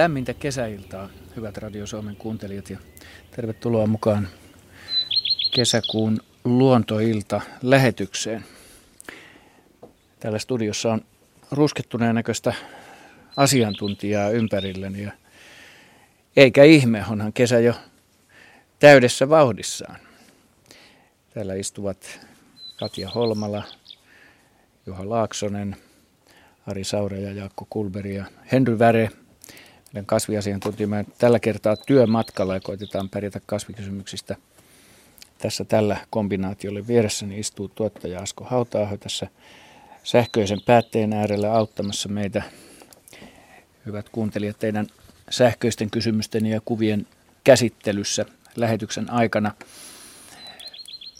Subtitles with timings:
[0.00, 2.78] Lämmintä kesäiltaa, hyvät Radio Suomen kuuntelijat ja
[3.30, 4.28] tervetuloa mukaan
[5.54, 8.44] kesäkuun luontoilta lähetykseen.
[10.20, 11.00] Täällä studiossa on
[11.50, 12.54] ruskettuneen näköistä
[13.36, 15.12] asiantuntijaa ympärilleni ja
[16.36, 17.74] eikä ihme, onhan kesä jo
[18.78, 19.96] täydessä vauhdissaan.
[21.34, 22.26] Täällä istuvat
[22.76, 23.62] Katja Holmala,
[24.86, 25.76] Juha Laaksonen,
[26.66, 29.10] Ari Saure ja Jaakko Kulberi ja Henry Väre,
[29.92, 34.36] meidän kasviasiantuntijamme tällä kertaa työmatkalla ja koitetaan pärjätä kasvikysymyksistä.
[35.38, 39.26] Tässä tällä kombinaatiolle vieressäni istuu tuottaja Asko Hautaaho tässä
[40.02, 42.42] sähköisen päätteen äärellä auttamassa meitä,
[43.86, 44.86] hyvät kuuntelijat, teidän
[45.30, 47.06] sähköisten kysymysten ja kuvien
[47.44, 48.24] käsittelyssä
[48.56, 49.52] lähetyksen aikana.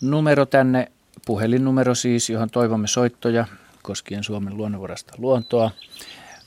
[0.00, 0.92] Numero tänne,
[1.26, 3.46] puhelinnumero siis, johon toivomme soittoja
[3.82, 5.70] koskien Suomen luonnonvarasta luontoa,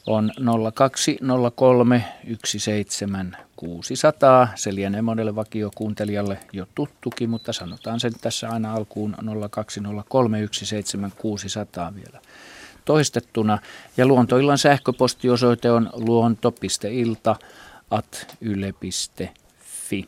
[0.07, 0.31] on
[0.75, 2.03] 0203
[2.45, 4.47] 17600.
[4.55, 9.15] Se lienee monelle vakiokuuntelijalle jo tuttukin, mutta sanotaan sen tässä aina alkuun
[9.51, 12.19] 0203 17600 vielä
[12.85, 13.57] toistettuna.
[13.97, 17.35] Ja luontoillan sähköpostiosoite on luonto.ilta
[17.91, 20.05] at yle.fi.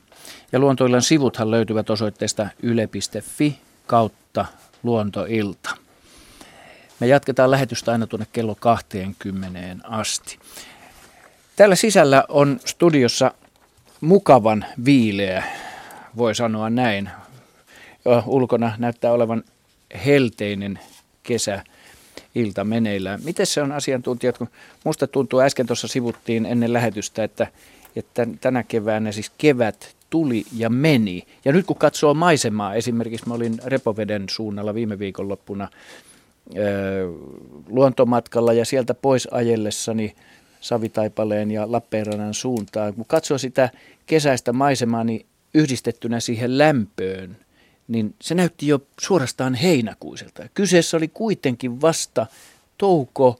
[0.51, 4.45] Ja luontoillan sivuthan löytyvät osoitteesta yle.fi kautta
[4.83, 5.84] luontoilta.
[6.99, 10.39] Me jatketaan lähetystä aina tuonne kello 20 asti.
[11.55, 13.31] Täällä sisällä on studiossa
[14.01, 15.43] mukavan viileä,
[16.17, 17.09] voi sanoa näin.
[18.25, 19.43] Ulkona näyttää olevan
[20.05, 20.79] helteinen
[21.23, 21.63] kesä
[22.35, 23.19] ilta meneillään.
[23.23, 24.49] Miten se on asiantuntijat, kun
[24.83, 27.47] musta tuntuu äsken tuossa sivuttiin ennen lähetystä, että,
[27.95, 31.27] että tänä keväänä siis kevät tuli ja meni.
[31.45, 35.69] Ja nyt kun katsoo maisemaa, esimerkiksi mä olin Repoveden suunnalla viime viikonloppuna
[37.67, 40.15] luontomatkalla ja sieltä pois ajellessani
[40.61, 42.93] Savitaipaleen ja Lappeenrannan suuntaan.
[42.93, 43.69] Kun katsoo sitä
[44.05, 47.37] kesäistä maisemaa, niin yhdistettynä siihen lämpöön,
[47.87, 50.49] niin se näytti jo suorastaan heinäkuiselta.
[50.53, 52.27] Kyseessä oli kuitenkin vasta
[52.77, 53.39] touko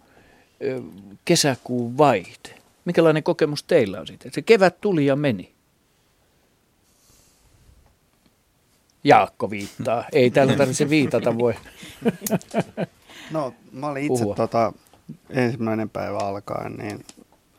[1.26, 2.56] kesäkuun vaihte.
[2.86, 4.30] Mikälainen kokemus teillä on siitä?
[4.34, 5.55] Se kevät tuli ja meni.
[9.06, 10.04] Jaakko viittaa.
[10.12, 11.54] Ei täällä tarvitse viitata, voi.
[13.32, 14.74] No, mä olin itse tota,
[15.30, 17.06] ensimmäinen päivä alkaen niin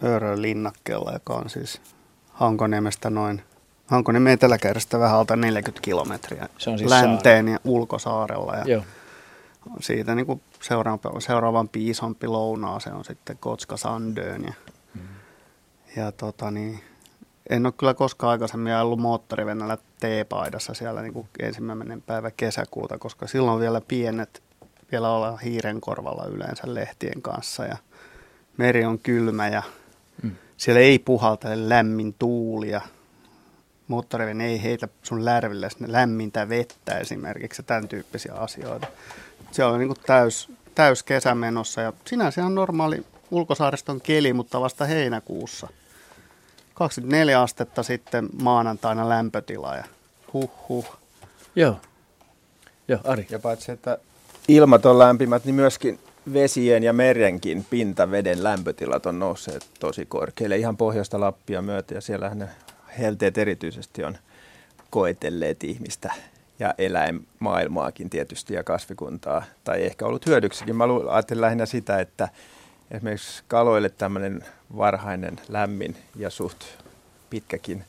[0.04, 1.80] Öörön linnakkeella, joka on siis
[2.32, 3.42] Hankoniemestä noin
[3.86, 7.52] Hankoniemen eteläkäyrästä vähän alta 40 kilometriä Se on siis länteen saari.
[7.52, 8.54] ja ulkosaarella.
[8.56, 8.82] Ja Joo.
[9.80, 14.44] siitä niin kuin seuraavan, seuraavan isompi lounaa se on sitten Kotska Sandön.
[14.44, 14.52] Ja,
[14.94, 15.00] mm.
[15.96, 16.80] ja tota niin,
[17.50, 23.26] en ole kyllä koskaan aikaisemmin ollut moottorivenällä T-paidassa siellä niin kuin ensimmäinen päivä kesäkuuta, koska
[23.26, 24.42] silloin vielä pienet,
[24.92, 27.76] vielä olla hiiren korvalla yleensä lehtien kanssa ja
[28.56, 29.62] meri on kylmä ja
[30.22, 30.30] mm.
[30.56, 32.80] siellä ei puhaltele lämmin tuuli ja
[33.88, 38.86] moottorivene ei heitä sun lärville lämmintä vettä esimerkiksi ja tämän tyyppisiä asioita.
[39.50, 44.60] Se on niin kuin täys, täys kesä menossa ja sinänsä ihan normaali ulkosaariston keli, mutta
[44.60, 45.68] vasta heinäkuussa.
[46.76, 49.84] 24 astetta sitten maanantaina lämpötila ja
[50.32, 50.96] huh huh.
[51.56, 51.80] Joo.
[52.88, 53.26] Joo, Ari.
[53.30, 53.98] Ja paitsi, että
[54.48, 55.98] ilmat on lämpimät, niin myöskin
[56.32, 60.56] vesien ja merenkin pintaveden lämpötilat on nousseet tosi korkealle.
[60.56, 62.48] Ihan pohjoista Lappia myötä ja siellähän ne
[62.98, 64.18] helteet erityisesti on
[64.90, 66.12] koetelleet ihmistä
[66.58, 70.76] ja eläinmaailmaakin tietysti ja kasvikuntaa, tai ehkä ollut hyödyksikin.
[70.76, 72.28] Mä ajattelin lähinnä sitä, että
[72.90, 74.44] esimerkiksi kaloille tämmöinen
[74.76, 76.64] varhainen, lämmin ja suht
[77.30, 77.84] pitkäkin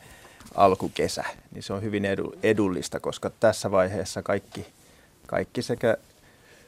[0.56, 4.68] alkukesä, niin se on hyvin edu, edullista, koska tässä vaiheessa kaikki,
[5.28, 5.98] kaikki sekä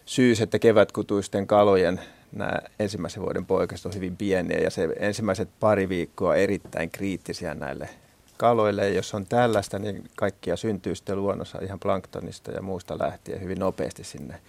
[0.05, 1.99] syys- että kevätkutuisten kalojen
[2.31, 7.89] nämä ensimmäisen vuoden poikaset on hyvin pieniä ja se ensimmäiset pari viikkoa erittäin kriittisiä näille
[8.37, 8.87] kaloille.
[8.87, 13.59] Ja jos on tällaista, niin kaikkia syntyy sitten luonnossa ihan planktonista ja muusta lähtien hyvin
[13.59, 14.39] nopeasti sinne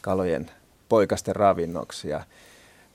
[0.00, 0.50] kalojen
[0.88, 2.08] poikasten ravinnoksi.
[2.08, 2.24] Ja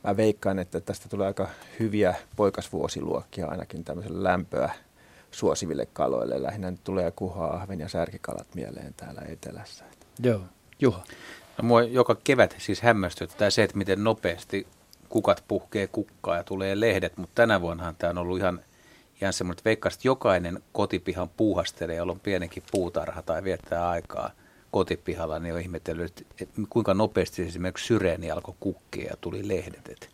[0.04, 1.50] mä veikkaan, että tästä tulee aika
[1.80, 4.70] hyviä poikasvuosiluokkia ainakin tämmöiselle lämpöä
[5.32, 6.44] suosiville kaloille.
[6.44, 9.86] Lähinnä nyt tulee kuhaa, ahven ja särkikalat mieleen täällä etelässä.
[10.24, 10.42] Joo,
[10.80, 11.04] Juha.
[11.58, 14.68] No, mua joka kevät siis hämmästyttää se, että miten nopeasti
[15.10, 18.60] kukat puhkee kukkaa ja tulee lehdet, mutta tänä vuonnahan tämä on ollut ihan,
[19.22, 24.32] ihan semmoinen, että veikkaan, että jokainen kotipihan puuhastelee, jolla on pienenkin puutarha tai viettää aikaa
[24.72, 29.90] kotipihalla, niin on ihmetellyt, että kuinka nopeasti esimerkiksi syreeni alkoi kukkia ja tuli lehdet.
[29.90, 30.08] Että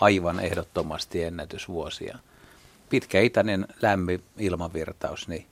[0.00, 2.18] aivan ehdottomasti ennätysvuosia.
[2.88, 5.46] Pitkä itäinen lämmin ilmavirtaus, niin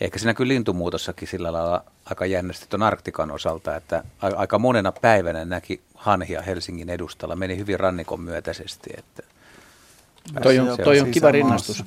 [0.00, 5.44] ehkä siinä kyllä lintumuutossakin sillä lailla aika jännästi tuon Arktikan osalta, että aika monena päivänä
[5.44, 9.22] näki hanhia Helsingin edustalla, meni hyvin rannikon myötäisesti, että
[10.42, 11.84] Toi on, toi on kiva rinnastus.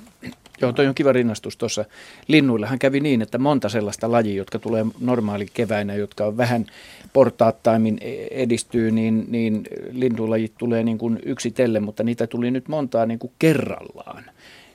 [0.62, 1.86] Joo, toi on kiva rinnastus tuossa.
[2.28, 6.66] Linnuillahan kävi niin, että monta sellaista lajia, jotka tulee normaali keväinä, jotka on vähän
[7.14, 13.06] portaattaimmin e- edistyy, niin, niin lintulajit tulee niin kuin yksitellen, mutta niitä tuli nyt montaa
[13.06, 14.24] niin kuin kerrallaan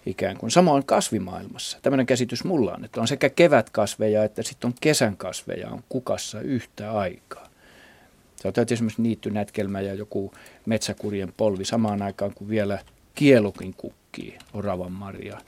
[0.07, 0.51] ikään kuin.
[0.51, 1.79] Samoin kasvimaailmassa.
[1.83, 6.41] Tämmöinen käsitys mulla on, että on sekä kevätkasveja että sitten on kesän kasveja on kukassa
[6.41, 7.49] yhtä aikaa.
[8.43, 10.35] Sä otat esimerkiksi niittynätkelmä ja joku
[10.67, 12.79] metsäkurjen polvi samaan aikaan, kuin vielä
[13.15, 15.39] kielukin kukkii, oravan marja,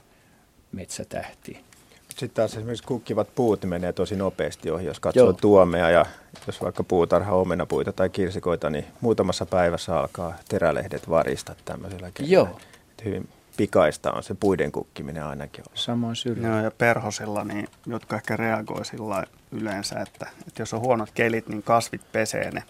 [0.75, 1.63] metsätähti.
[2.09, 5.33] Sitten taas esimerkiksi kukkivat puut menee tosi nopeasti ohi, jos katsoo Joo.
[5.33, 6.05] tuomea ja
[6.47, 12.59] jos vaikka puutarha omenapuita tai kirsikoita, niin muutamassa päivässä alkaa terälehdet varista tämmöisellä Joo.
[13.05, 15.79] Hyvin pikaista on se puiden kukkiminen ainakin ollut.
[15.79, 16.47] Samoin syrjä.
[16.47, 21.47] Joo, ja perhosilla, niin, jotka ehkä reagoi sillä yleensä, että, että jos on huonot kelit,
[21.47, 22.63] niin kasvit pesee ne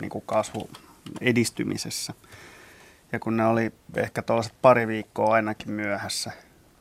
[0.00, 0.70] niin kuin kasvu
[1.20, 2.14] edistymisessä.
[3.12, 6.32] Ja kun ne oli ehkä tuollaiset pari viikkoa ainakin myöhässä,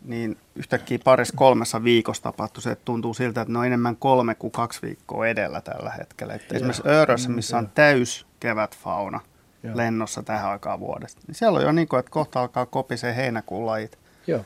[0.06, 4.36] niin yhtäkkiä parissa kolmessa viikossa tapahtui se, että tuntuu siltä, että ne on enemmän kolme
[4.36, 6.34] kuin kaksi viikkoa edellä tällä hetkellä.
[6.34, 9.20] Että esimerkiksi Öörössä, missä on täys kevätfauna
[9.64, 9.78] Joo.
[9.78, 13.66] lennossa tähän aikaan vuodesta, niin siellä on jo niin kuin, että kohta alkaa kopisee heinäkuun
[13.66, 13.98] lajit.
[14.28, 14.46] Joo.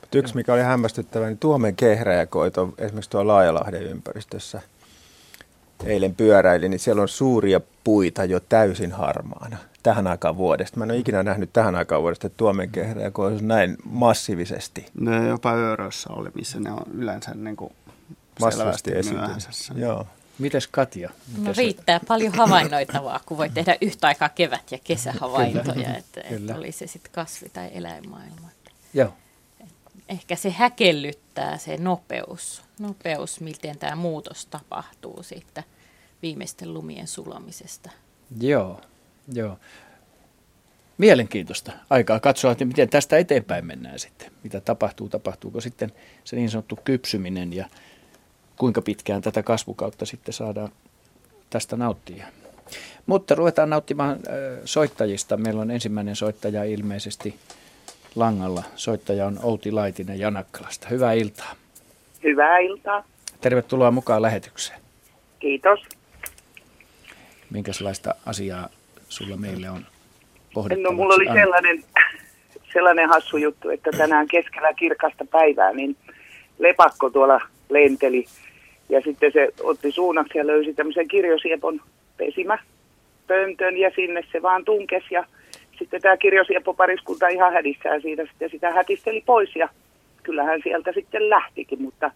[0.00, 4.62] Mutta yksi, mikä oli hämmästyttävä, niin Tuomen kehräjäkoito esimerkiksi tuolla Laajalahden ympäristössä
[5.84, 9.56] eilen pyöräili, niin siellä on suuria puita jo täysin harmaana
[9.86, 10.76] tähän aikaan vuodesta.
[10.76, 14.86] Mä en ole ikinä nähnyt tähän aikaan vuodesta, että tuomen kehräjä olisi näin massiivisesti.
[15.00, 17.72] No jopa Öörössä oli, missä ne on yleensä niin kuin
[18.50, 19.74] selvästi myöhäisessä.
[19.76, 20.06] Joo.
[20.38, 21.10] Mites Katja?
[21.28, 26.56] Mites no riittää paljon havainnoitavaa, kun voi tehdä yhtä aikaa kevät- ja kesähavaintoja, että, että
[26.56, 28.48] oli se sitten kasvi- tai eläinmaailma.
[28.94, 29.12] Joo.
[30.08, 35.62] Ehkä se häkellyttää se nopeus, nopeus, miten tämä muutos tapahtuu siitä
[36.22, 37.90] viimeisten lumien sulamisesta.
[38.40, 38.80] Joo,
[39.32, 39.58] joo.
[40.98, 44.30] Mielenkiintoista aikaa katsoa, että miten tästä eteenpäin mennään sitten.
[44.42, 45.92] Mitä tapahtuu, tapahtuuko sitten
[46.24, 47.66] se niin sanottu kypsyminen ja
[48.56, 50.68] kuinka pitkään tätä kasvukautta sitten saadaan
[51.50, 52.26] tästä nauttia.
[53.06, 54.18] Mutta ruvetaan nauttimaan
[54.64, 55.36] soittajista.
[55.36, 57.38] Meillä on ensimmäinen soittaja ilmeisesti
[58.14, 58.62] langalla.
[58.76, 60.88] Soittaja on Outi Laitinen Janakkalasta.
[60.88, 61.54] Hyvää iltaa.
[62.22, 63.04] Hyvää iltaa.
[63.40, 64.80] Tervetuloa mukaan lähetykseen.
[65.38, 65.80] Kiitos.
[67.50, 68.68] Minkälaista asiaa
[69.16, 69.86] sulla meille on
[70.82, 71.84] No mulla oli sellainen,
[72.72, 75.96] sellainen hassu juttu, että tänään keskellä kirkasta päivää niin
[76.58, 78.24] lepakko tuolla lenteli.
[78.88, 81.80] Ja sitten se otti suunnaksi ja löysi tämmöisen kirjosiepon
[82.16, 85.24] pesimäpöntön ja sinne se vaan tunkes ja
[85.78, 89.68] sitten tämä kirjosiepopariskunta ihan hädissään siitä sitten sitä hätisteli pois ja
[90.22, 92.10] kyllähän sieltä sitten lähtikin, mutta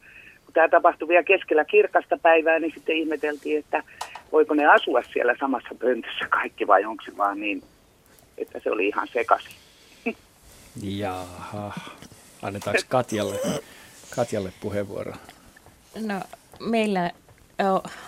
[0.45, 3.83] kun tämä tapahtui vielä keskellä kirkasta päivää, niin sitten ihmeteltiin, että
[4.33, 7.63] voiko ne asua siellä samassa pöntössä kaikki vai onko se vaan niin,
[8.39, 9.55] että se oli ihan sekaisin.
[10.83, 11.73] Jaha,
[12.43, 13.41] annetaanko Katjalle,
[14.17, 15.13] Katjalle puheenvuoro?
[16.01, 16.21] No
[16.61, 17.11] meillä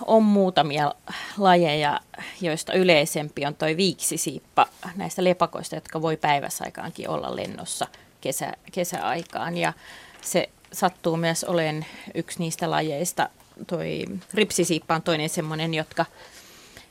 [0.06, 0.94] on muutamia
[1.38, 2.00] lajeja,
[2.40, 7.86] joista yleisempi on toi viiksisiippa näistä lepakoista, jotka voi päiväsaikaankin olla lennossa
[8.20, 9.56] kesä, kesäaikaan.
[9.56, 9.72] Ja
[10.20, 13.28] se sattuu myös olen yksi niistä lajeista.
[13.66, 14.04] Toi
[14.34, 16.06] ripsisiippa on toinen semmoinen, jotka,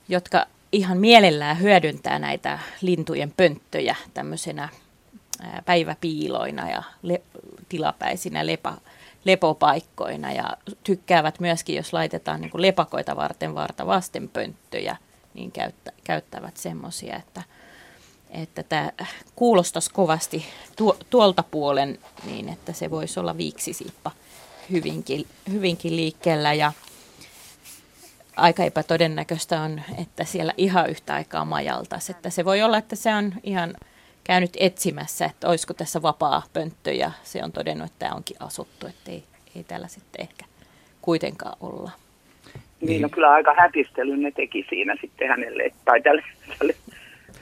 [0.10, 4.70] jotka ihan mielellään hyödyntää näitä lintujen pönttöjä tämmöisenä
[5.66, 7.22] päiväpiiloina ja le,
[7.70, 8.78] tilapäisinä lepa,
[9.25, 14.98] lepopaikkoina ja tykkäävät myöskin, jos laitetaan niin kuin lepakoita varten varta vasten pönttöjä,
[15.34, 17.44] niin käyttä, käyttävät semmoisia, että,
[18.30, 18.92] että tämä
[19.36, 24.12] kuulostaisi kovasti tu, tuolta puolen niin, että se voisi olla viiksisippa
[24.72, 26.72] hyvinkin, hyvinkin liikkeellä ja
[28.38, 32.12] aika epätodennäköistä on, että siellä ihan yhtä aikaa majaltaisi.
[32.12, 33.74] Että se voi olla, että se on ihan
[34.24, 38.88] käynyt etsimässä, että olisiko tässä vapaa pönttö ja se on todennut, että tämä onkin asuttu,
[38.88, 39.24] että ei,
[39.56, 40.46] ei täällä sitten ehkä
[41.01, 41.92] kuitenkaan olla.
[42.82, 46.24] Niin, no kyllä aika hätistelyn ne teki siinä sitten hänelle tai tälle,
[46.60, 46.75] tälle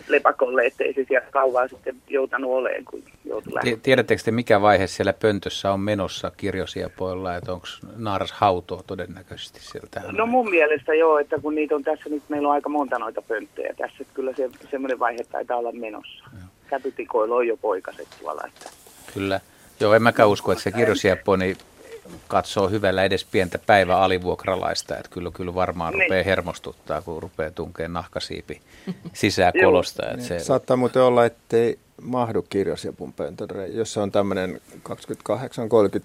[0.10, 3.82] lepakolle, ettei se siellä kauaa sitten joutanut oleen, kun joutui lähtemään.
[3.82, 10.02] Tiedättekö te, mikä vaihe siellä pöntössä on menossa kirjosiepoilla, että onko naaras hautoa todennäköisesti sieltä?
[10.12, 13.22] No mun mielestä joo, että kun niitä on tässä nyt, meillä on aika monta noita
[13.22, 16.24] pönttöjä tässä, että kyllä se, semmoinen vaihe taitaa olla menossa.
[16.34, 18.42] Joo käpytikoilla on jo poikaset tuolla.
[18.48, 18.70] Että.
[19.14, 19.40] Kyllä.
[19.80, 21.58] Joo, en mäkään usko, että se kirjosieppo niin
[22.28, 26.02] katsoo hyvällä edes pientä päivä alivuokralaista, että kyllä, kyllä varmaan niin.
[26.02, 28.62] rupeaa hermostuttaa, kun rupeaa tunkemaan nahkasiipi
[29.14, 30.10] sisään kolosta.
[30.12, 30.40] Että se...
[30.40, 34.92] Saattaa muuten olla, ettei mahdu kirjosiepun pöntön Jos se on tämmöinen 28-30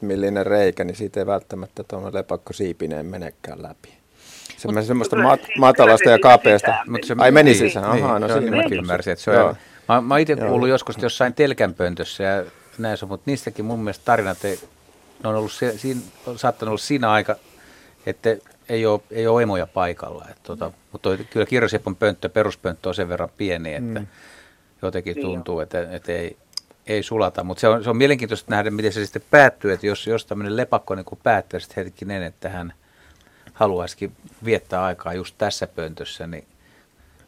[0.00, 3.88] millinen reikä, niin siitä ei välttämättä tuommoinen lepakko siipineen menekään läpi.
[4.56, 6.74] Semmoista mat- matalasta ja kapeasta.
[6.88, 9.56] Mutta se, Ai meni sisään, niin, ahaa, no siinä mäkin ymmärsin, että se on
[9.88, 12.44] Mä, mä itse kuullut joskus jossain telkänpöntössä ja
[12.78, 14.58] näin mutta niistäkin mun mielestä tarinat ei,
[15.22, 17.36] ne on, ollut se, siinä, on saattanut olla siinä aika,
[18.06, 18.36] että
[18.68, 20.26] ei ole, ei ole emoja paikalla.
[20.30, 24.06] Et tota, mutta toi, kyllä kirjosiepon pönttö, peruspönttö on sen verran pieni, että mm.
[24.82, 26.36] jotenkin niin tuntuu, että, että ei,
[26.86, 27.44] ei sulata.
[27.44, 30.56] Mutta se on, se on mielenkiintoista nähdä, miten se sitten päättyy, että jos, jos tämmöinen
[30.56, 32.72] lepakko niin päättyy sitten hetkinen, että hän
[33.52, 34.12] haluaisikin
[34.44, 36.44] viettää aikaa just tässä pöntössä, niin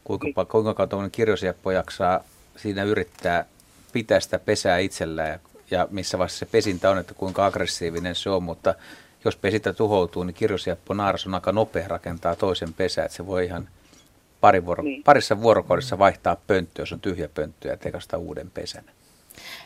[0.04, 0.46] kuinka, niin.
[0.46, 2.24] kuinka kauan kirjosieppo jaksaa
[2.56, 3.44] siinä yrittää
[3.92, 5.38] pitää sitä pesää itsellään ja,
[5.70, 8.74] ja missä vaiheessa se pesintä on, että kuinka aggressiivinen se on, mutta
[9.24, 13.44] jos pesintä tuhoutuu, niin kirjosieppo naaras on aika nopea rakentaa toisen pesää, että se voi
[13.44, 13.68] ihan
[14.40, 15.02] pari vuoro, niin.
[15.02, 18.84] parissa vuorokaudessa vaihtaa pönttöä, jos on tyhjä pönttö ja tekasta uuden pesän.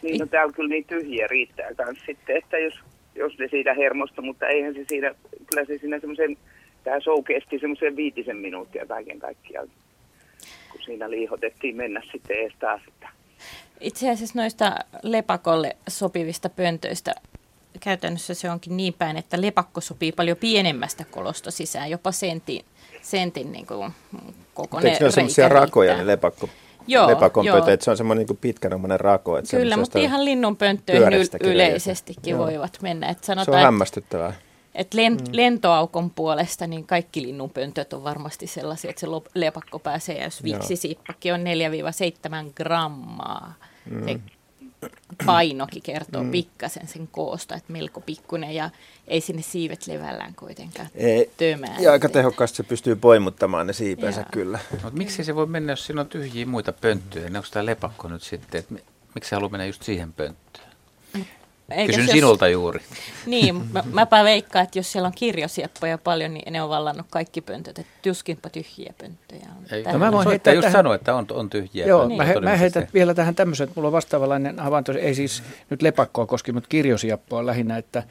[0.03, 2.75] Niin, no täällä kyllä niin tyhjiä riittää kanssa sitten, että jos,
[3.15, 5.15] jos ne siitä hermosta, mutta eihän se siinä,
[5.47, 6.37] kyllä se siinä semmoisen,
[6.85, 9.69] tämä show kesti semmoisen viitisen minuuttia kaiken kaikkiaan,
[10.73, 12.81] kun siinä liihotettiin mennä sitten ees taas.
[12.89, 13.20] Että.
[13.81, 17.15] Itse asiassa noista lepakolle sopivista pöntöistä
[17.81, 22.65] käytännössä se onkin niin päin, että lepakko sopii paljon pienemmästä kolosta sisään, jopa sentin,
[23.03, 23.93] sentin niin kuin
[24.55, 26.49] kokoinen Eikö ne ole sellaisia rakoja, ne lepakko,
[26.87, 27.57] Joo, lepakon joo.
[27.57, 29.39] Pöntö, että se on semmoinen niin pitkänommainen rako.
[29.39, 31.09] Että Kyllä, mutta ihan linnunpönttöihin
[31.41, 32.39] yleisestikin joo.
[32.39, 33.09] voivat mennä.
[33.09, 34.33] Että sanotaan, se on hämmästyttävää.
[34.75, 35.37] Että lent, mm.
[35.37, 41.41] lentoaukon puolesta niin kaikki linnunpöntöt on varmasti sellaisia, että se lepakko pääsee, jos viksisiippakin on
[41.41, 43.55] 4-7 grammaa.
[43.91, 44.05] Mm.
[44.07, 44.21] Se
[45.27, 46.31] painokin kertoo mm.
[46.31, 48.71] pikkasen sen koosta, että melko pikkunen ja
[49.09, 51.77] ei sinne siivet levällään kuitenkaan ei, tömää.
[51.81, 54.29] Ja aika tehokkaasti se pystyy poimuttamaan ne siipensä Jaa.
[54.33, 54.59] kyllä.
[54.71, 57.27] Mutta miksi se voi mennä, jos siinä on tyhjiä muita pönttöjä?
[57.27, 58.75] Onko tämä lepakko nyt sitten, että
[59.15, 60.60] miksi se haluaa mennä just siihen pönttöön?
[61.71, 62.81] Eikä Kysyn jos, sinulta juuri.
[63.27, 67.41] Niin, mä, mäpä veikkaan, että jos siellä on kirjosieppoja paljon, niin ne on vallannut kaikki
[67.41, 67.79] pöntöt.
[67.79, 69.65] Että tuskinpa tyhjiä pönttöjä on.
[69.77, 70.73] Ei, no mä voin heittää just tähän...
[70.73, 73.89] sanoa, että on, on tyhjiä Joo, mä, he, mä heitän vielä tähän tämmöisen, että mulla
[73.89, 74.93] on vastaavanlainen havainto.
[74.93, 78.03] Ei siis nyt lepakkoa koski, mutta kirjosieppoa lähinnä, että,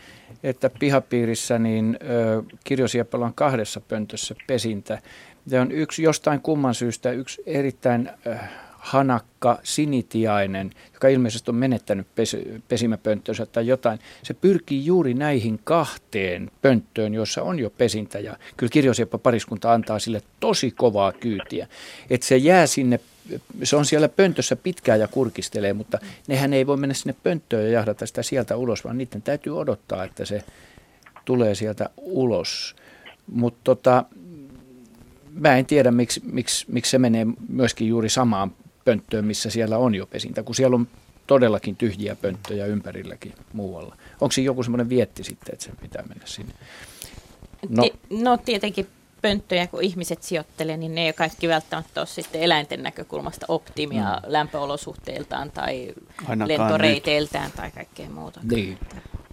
[0.44, 5.02] että pihapiirissä niin ö, kirjosieppolla on kahdessa pöntössä pesintä.
[5.48, 8.10] Ja on yksi jostain kumman syystä yksi erittäin...
[8.28, 8.36] Ö,
[8.80, 16.52] hanakka sinitiainen, joka ilmeisesti on menettänyt pes, pesimäpönttönsä tai jotain, se pyrkii juuri näihin kahteen
[16.62, 18.20] pönttöön, jossa on jo pesintä.
[18.20, 21.68] Ja kyllä kirjosieppa pariskunta antaa sille tosi kovaa kyytiä.
[22.10, 23.00] Että se jää sinne,
[23.64, 27.72] se on siellä pöntössä pitkään ja kurkistelee, mutta nehän ei voi mennä sinne pönttöön ja
[27.72, 30.44] jahdata sitä sieltä ulos, vaan niiden täytyy odottaa, että se
[31.26, 32.76] tulee sieltä ulos.
[33.32, 34.06] Mutta tota,
[35.34, 38.52] mä en tiedä, miksi, miksi, miksi se menee myöskin juuri samaan
[38.90, 40.88] pönttöön, missä siellä on jo pesintä, kun siellä on
[41.28, 43.96] todellakin tyhjiä pönttöjä ympärilläkin muualla.
[44.22, 46.54] Onko siinä joku semmoinen vietti sitten, että se pitää mennä sinne?
[47.70, 48.88] No, no tietenkin
[49.22, 54.22] pönttöjä, kun ihmiset sijoittelee, niin ne ei kaikki välttämättä ole sitten eläinten näkökulmasta optimia mm.
[54.28, 55.94] lämpöolosuhteiltaan tai
[56.28, 57.56] Ainakaan lentoreiteiltään nyt.
[57.56, 58.40] tai kaikkea muuta.
[58.52, 58.78] Niin.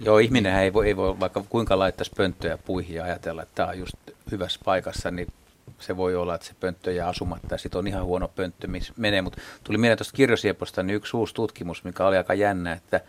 [0.00, 3.68] Joo, ihminen ei voi, ei voi vaikka kuinka laittaisi pönttöjä puihin ja ajatella, että tämä
[3.68, 3.94] on just
[4.30, 5.28] hyvässä paikassa, niin
[5.78, 8.92] se voi olla, että se pönttö jää asumatta ja sitten on ihan huono pönttö, missä
[8.96, 9.22] menee.
[9.22, 13.00] Mutta tuli mieleen tuosta kirjosieposta niin yksi uusi tutkimus, mikä oli aika jännä, että,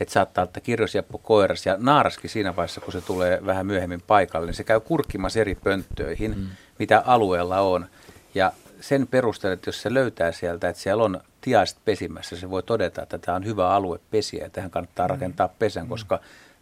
[0.00, 4.46] että saattaa olla kirjosieppo koiras ja naaraskin siinä vaiheessa, kun se tulee vähän myöhemmin paikalle,
[4.46, 6.46] niin se käy kurkkimassa eri pönttöihin, mm.
[6.78, 7.86] mitä alueella on.
[8.34, 12.62] Ja sen perusteella, että jos se löytää sieltä, että siellä on tiaiset pesimässä, se voi
[12.62, 15.10] todeta, että tämä on hyvä alue pesiä ja tähän kannattaa mm.
[15.10, 15.88] rakentaa pesän, mm.
[15.88, 16.20] koska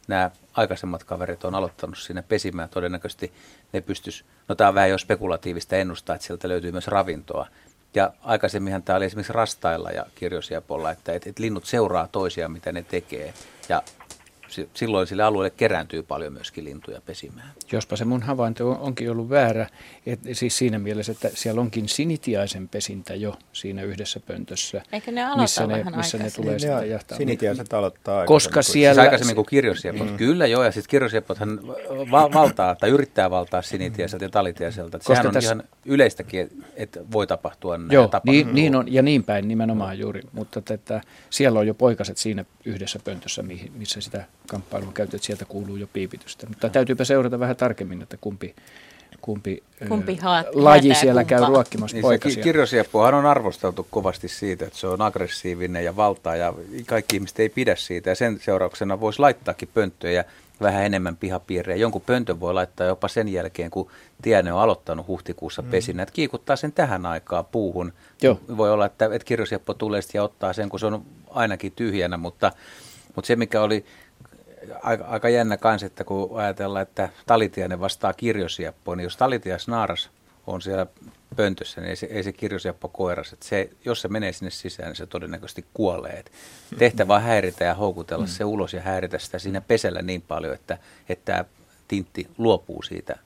[0.08, 2.68] nämä aikaisemmat kaverit on aloittanut siinä pesimään.
[2.68, 3.32] Todennäköisesti
[3.74, 7.46] ne pystyisi, no tämä on vähän jo spekulatiivista ennustaa, että sieltä löytyy myös ravintoa.
[7.94, 12.72] Ja aikaisemminhan tämä oli esimerkiksi rastailla ja kirjosiepolla, että, että, että linnut seuraa toisiaan, mitä
[12.72, 13.34] ne tekee.
[13.68, 13.82] Ja
[14.74, 17.52] silloin sille alueelle kerääntyy paljon myöskin lintuja pesimään.
[17.72, 19.66] Jospa se mun havainto onkin ollut väärä,
[20.06, 24.82] että siis siinä mielessä, että siellä onkin sinitiaisen pesintä jo siinä yhdessä pöntössä.
[24.92, 27.18] Eikö ne aloita missä ne, missä ne tulee sitten jahtaa.
[27.18, 28.94] Sinitiaiset aloittaa Koska siis siellä...
[28.94, 30.10] Siis aikaisemmin kuin kirjosiepot.
[30.10, 30.16] Mm.
[30.16, 31.66] Kyllä joo, ja sitten kirjosiepothan
[32.10, 34.98] va- valtaa tai yrittää valtaa sinitiaiselta ja talitiaiselta.
[35.02, 35.52] Sehän on tässä...
[35.52, 37.92] ihan yleistäkin, että voi tapahtua näin.
[37.92, 42.16] Joo, niin, niin, on, ja niin päin nimenomaan juuri, mutta että siellä on jo poikaset
[42.16, 46.46] siinä yhdessä pöntössä, missä sitä kamppailua käyty, että sieltä kuuluu jo piipitystä.
[46.46, 48.54] Mutta täytyypä seurata vähän tarkemmin, että kumpi,
[49.20, 51.36] kumpi, kumpi haat, laji siellä kumpa.
[51.36, 52.42] käy ruokkimassa niin poikasia.
[52.42, 56.54] Kirjosieppuahan on arvosteltu kovasti siitä, että se on aggressiivinen ja valtaa ja
[56.86, 60.24] kaikki ihmiset ei pidä siitä ja sen seurauksena voisi laittaakin pönttöjä
[60.60, 61.76] vähän enemmän pihapiirejä.
[61.76, 63.90] Jonkun pöntön voi laittaa jopa sen jälkeen, kun
[64.22, 65.70] tiene on aloittanut huhtikuussa mm.
[65.70, 66.02] pesinä.
[66.02, 67.92] Että kiikuttaa sen tähän aikaan puuhun.
[68.22, 68.40] Joo.
[68.56, 72.52] Voi olla, että, että kirjosieppo tulee ja ottaa sen, kun se on ainakin tyhjänä, mutta,
[73.14, 73.84] mutta se mikä oli
[74.82, 80.10] aika, aika jännä kanssa, että kun ajatellaan, että talitiainen vastaa kirjosieppoon, niin jos talitias naaras
[80.46, 80.86] on siellä
[81.36, 83.32] pöntössä, niin ei se, ei se kirjoseppo koiras.
[83.32, 86.12] Että se, jos se menee sinne sisään, niin se todennäköisesti kuolee.
[86.12, 86.32] Et
[86.78, 88.30] tehtävä on häiritä ja houkutella mm.
[88.30, 90.78] se ulos ja häiritä sitä siinä pesällä niin paljon, että,
[91.08, 91.44] että
[91.88, 93.18] tintti luopuu siitä,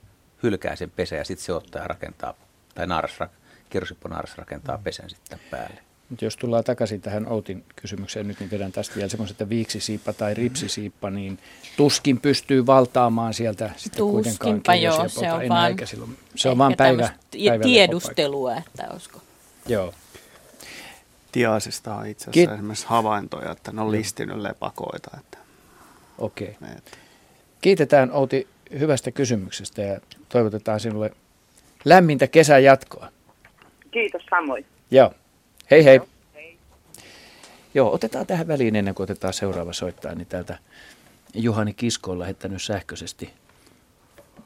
[0.43, 2.35] hylkää sen pesä ja sitten se ottaa ja rakentaa,
[2.75, 3.19] tai naaras,
[3.71, 5.88] kirjoseppo naaras rakentaa pesän sitten päälle.
[6.09, 10.13] Mutta jos tullaan takaisin tähän Outin kysymykseen nyt, niin vedän tästä vielä semmoisen, että viiksisiippa
[10.13, 11.39] tai ripsisiippa, niin
[11.77, 16.19] tuskin pystyy valtaamaan sieltä sitten kuitenkaan joo, se on vaan, eikä silloin.
[16.35, 17.11] Se on vaan päivä,
[17.49, 19.21] päivä tiedustelua, että olisiko.
[19.67, 19.95] Joo.
[21.33, 25.11] Tiaisista on itse asiassa Kiit- esimerkiksi havaintoja, että ne on listinyt lepakoita.
[25.21, 25.39] Että
[26.19, 26.57] Okei.
[26.63, 26.77] Okay.
[27.61, 28.49] Kiitetään Outi
[28.79, 31.11] hyvästä kysymyksestä ja toivotetaan sinulle
[31.85, 33.09] lämmintä kesän jatkoa.
[33.91, 34.67] Kiitos samoin.
[34.91, 35.15] Joo.
[35.71, 36.01] Hei hei.
[37.75, 40.59] Joo, otetaan tähän väliin ennen kuin otetaan seuraava soittaa, niin täältä
[41.35, 43.31] Juhani Kisko on lähettänyt sähköisesti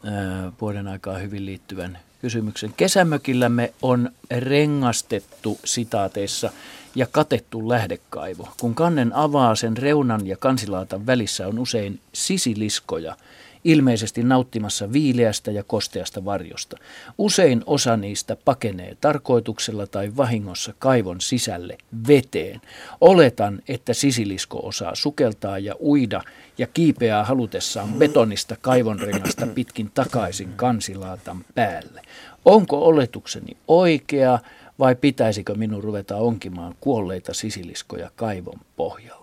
[0.04, 2.74] ää, vuoden aikaa hyvin liittyvän kysymyksen.
[2.76, 6.50] Kesämökillämme on rengastettu sitaateissa
[6.94, 8.48] ja katettu lähdekaivo.
[8.60, 13.16] Kun kannen avaa sen reunan ja kansilaatan välissä on usein sisiliskoja–
[13.64, 16.76] ilmeisesti nauttimassa viileästä ja kosteasta varjosta.
[17.18, 21.78] Usein osa niistä pakenee tarkoituksella tai vahingossa kaivon sisälle
[22.08, 22.60] veteen.
[23.00, 26.22] Oletan, että sisilisko osaa sukeltaa ja uida
[26.58, 32.02] ja kiipeää halutessaan betonista kaivonrengasta pitkin takaisin kansilaatan päälle.
[32.44, 34.38] Onko oletukseni oikea
[34.78, 39.21] vai pitäisikö minun ruveta onkimaan kuolleita sisiliskoja kaivon pohjalla?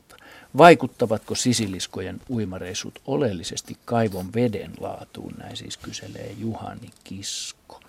[0.58, 5.34] Vaikuttavatko sisiliskojen uimareissut oleellisesti kaivon veden laatuun?
[5.38, 7.80] Näin siis kyselee Juhani Kisko.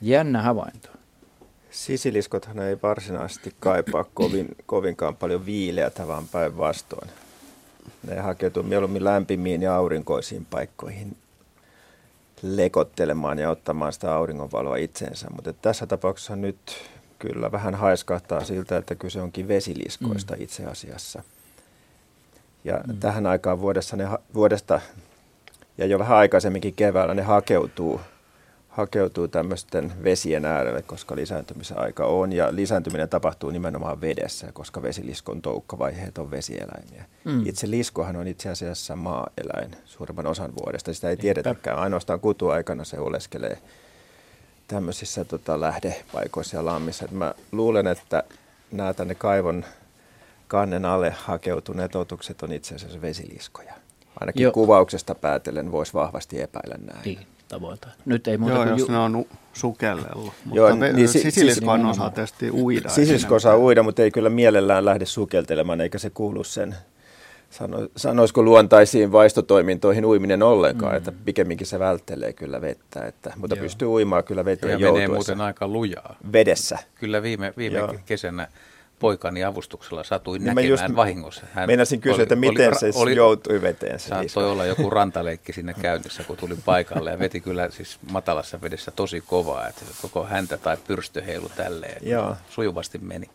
[0.00, 0.88] Jännä havainto.
[1.70, 7.10] Sisiliskothan ei varsinaisesti kaipaa kovin, kovinkaan paljon viileätä, vaan päinvastoin.
[8.06, 11.16] Ne hakeutuu mieluummin lämpimiin ja aurinkoisiin paikkoihin
[12.42, 15.26] lekottelemaan ja ottamaan sitä auringonvaloa itseensä.
[15.30, 16.58] Mutta tässä tapauksessa nyt
[17.18, 20.42] kyllä vähän haiskahtaa siltä, että kyse onkin vesiliskoista mm.
[20.42, 21.22] itse asiassa–
[22.66, 22.96] ja mm.
[22.96, 24.80] tähän aikaan vuodessa, ne, vuodesta
[25.78, 28.00] ja jo vähän aikaisemminkin keväällä ne hakeutuu,
[28.68, 32.32] hakeutuu tämmöisten vesien äärelle, koska lisääntymisen aika on.
[32.32, 37.04] Ja lisääntyminen tapahtuu nimenomaan vedessä, koska vesiliskon toukkavaiheet on vesieläimiä.
[37.24, 37.46] Mm.
[37.46, 40.94] Itse liskohan on itse asiassa maaeläin suurimman osan vuodesta.
[40.94, 41.78] Sitä ei tiedetäkään.
[41.78, 43.58] Ainoastaan kutuaikana se oleskelee
[44.68, 47.04] tämmöisissä tota, lähdepaikoissa ja lammissa.
[47.04, 48.22] Et mä luulen, että
[48.72, 49.64] nämä tänne kaivon
[50.48, 53.74] kannen alle hakeutuneet otukset on itse asiassa vesiliskoja.
[54.20, 54.52] Ainakin Joo.
[54.52, 57.04] kuvauksesta päätellen voisi vahvasti epäillä näin.
[57.04, 57.88] Niin, tavoilta.
[58.04, 60.32] Nyt ei muuta Joo, kuin jos ju- ne on sukellellut.
[60.44, 62.88] Mutta Joo, niin, sisilisko on osaa tietysti uida.
[62.88, 66.74] Sisilisko osaa uida, mutta ei kyllä mielellään lähde sukeltelemaan, eikä se kuulu sen
[67.50, 70.96] sano, sanoisiko luontaisiin vaistotoimintoihin uiminen ollenkaan, mm.
[70.96, 73.62] että pikemminkin se välttelee kyllä vettä, että, mutta Joo.
[73.62, 76.16] pystyy uimaan kyllä veteen ja menee muuten aika lujaa.
[76.32, 76.78] Vedessä.
[76.94, 78.48] Kyllä viime, viime kesänä
[78.98, 81.42] poikani avustuksella satuin niin näkemään just vahingossa.
[81.52, 84.00] Hän meinasin kysyä, oli, että miten oli, se oli, joutui veteen.
[84.00, 88.60] Se saattoi olla joku rantaleikki sinne käynnissä, kun tuli paikalle ja veti kyllä siis matalassa
[88.60, 92.08] vedessä tosi kovaa, että koko häntä tai pyrstö heilu tälleen.
[92.08, 92.36] Joo.
[92.50, 93.30] Sujuvasti meni.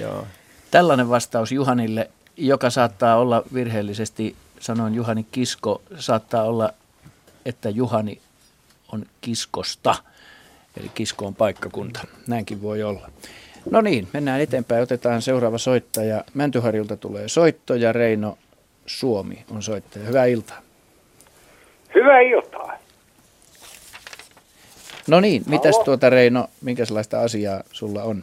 [0.00, 0.26] Joo.
[0.70, 6.72] Tällainen vastaus Juhanille, joka saattaa olla virheellisesti, sanoin Juhani Kisko, saattaa olla,
[7.44, 8.20] että Juhani
[8.92, 9.94] on Kiskosta,
[10.76, 12.00] eli Kisko on paikkakunta.
[12.26, 13.10] Näinkin voi olla.
[13.70, 14.82] No niin, mennään eteenpäin.
[14.82, 16.24] Otetaan seuraava soittaja.
[16.34, 18.38] Mäntyharjulta tulee soitto ja Reino
[18.86, 20.04] Suomi on soittaja.
[20.04, 20.60] Hyvää iltaa.
[21.94, 22.78] Hyvää iltaa.
[25.08, 28.22] No niin, mitäs tuota Reino, minkälaista asiaa sulla on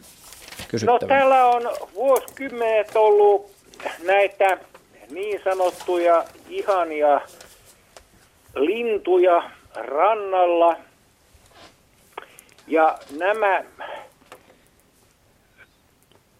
[0.68, 0.98] kysyttävä?
[1.00, 1.62] No täällä on
[1.94, 3.50] vuosikymmenet ollut
[4.04, 4.58] näitä
[5.10, 7.20] niin sanottuja ihania
[8.54, 10.76] lintuja rannalla.
[12.66, 13.64] Ja nämä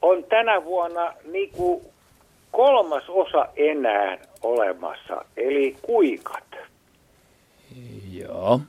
[0.06, 1.82] on tänä vuonna niin kuin
[2.50, 6.44] kolmas osa enää olemassa, eli kuikat.
[8.12, 8.60] Joo.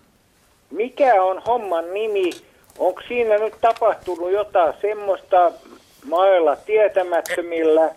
[0.72, 2.32] Mikä on homman nimi?
[2.80, 5.52] Onko siinä nyt tapahtunut jotain semmoista
[6.06, 7.96] mailla tietämättömillä,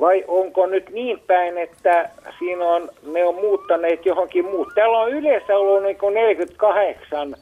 [0.00, 4.68] vai onko nyt niin päin, että siinä on, ne on muuttaneet johonkin muut?
[4.74, 7.36] Täällä on yleensä ollut niin 48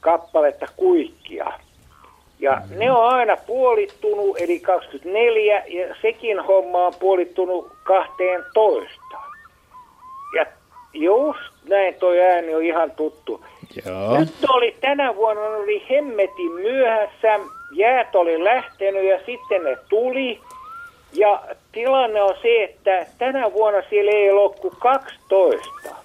[0.00, 1.52] kappaletta kuikkia.
[2.42, 8.92] Ja ne on aina puolittunut, eli 24, ja sekin homma on puolittunut 12.
[10.36, 10.46] Ja
[10.92, 13.44] just näin toi ääni on ihan tuttu.
[13.86, 14.18] Joo.
[14.18, 17.40] Nyt oli tänä vuonna oli hemmetin myöhässä,
[17.72, 20.40] jäät oli lähtenyt ja sitten ne tuli.
[21.12, 26.01] Ja tilanne on se, että tänä vuonna siellä ei ole kuin 12.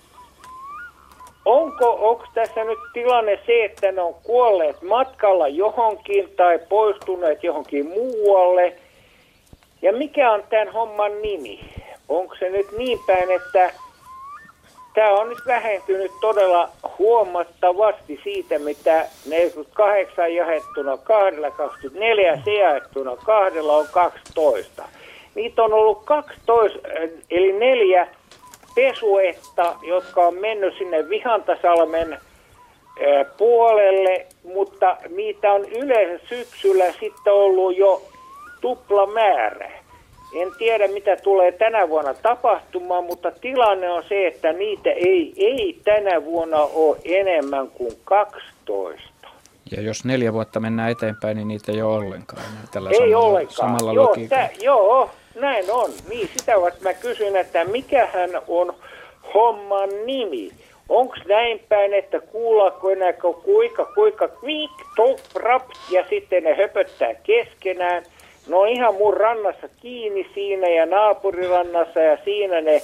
[1.48, 7.86] onko, onko tässä nyt tilanne se, että ne on kuolleet matkalla johonkin tai poistuneet johonkin
[7.86, 8.74] muualle?
[9.82, 11.60] Ja mikä on tämän homman nimi?
[12.10, 13.72] Onko se nyt niin päin, että
[14.94, 23.78] tämä on nyt vähentynyt todella huomattavasti siitä, mitä 48 jaettuna 2, 24 se jaettuna kahdella
[23.78, 24.84] on 12.
[25.36, 26.80] Niitä on ollut 12,
[27.30, 28.08] eli neljä
[28.78, 32.18] pesuetta, jotka on mennyt sinne Vihantasalmen
[33.38, 38.02] puolelle, mutta niitä on yleensä syksyllä sitten ollut jo
[38.62, 39.72] tupla määrä.
[40.36, 45.82] En tiedä, mitä tulee tänä vuonna tapahtumaan, mutta tilanne on se, että niitä ei, ei
[45.84, 49.28] tänä vuonna ole enemmän kuin 12.
[49.72, 53.56] Ja jos neljä vuotta mennään eteenpäin, niin niitä ei ole ollenkaan tällä ei samalla, ollenkaan.
[53.56, 55.92] samalla joo, tä, joo, näin on.
[56.10, 58.76] Niin, sitä vasta mä kysyn, että mikähän on
[59.34, 60.52] homman nimi.
[60.90, 67.14] Onko näin päin, että kuullaanko enää kuinka, kuinka kviik, top, rap, ja sitten ne höpöttää
[67.14, 68.04] keskenään–
[68.48, 72.82] No ihan mun rannassa kiinni siinä ja naapurirannassa ja siinä ne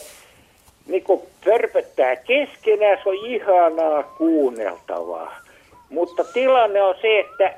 [0.88, 5.36] niinku pörpöttää keskenään, se on ihanaa kuunneltavaa.
[5.90, 7.54] Mutta tilanne on se, että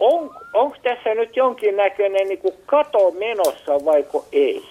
[0.00, 4.62] on, onko tässä nyt jonkinnäköinen niinku kato menossa vaiko ei?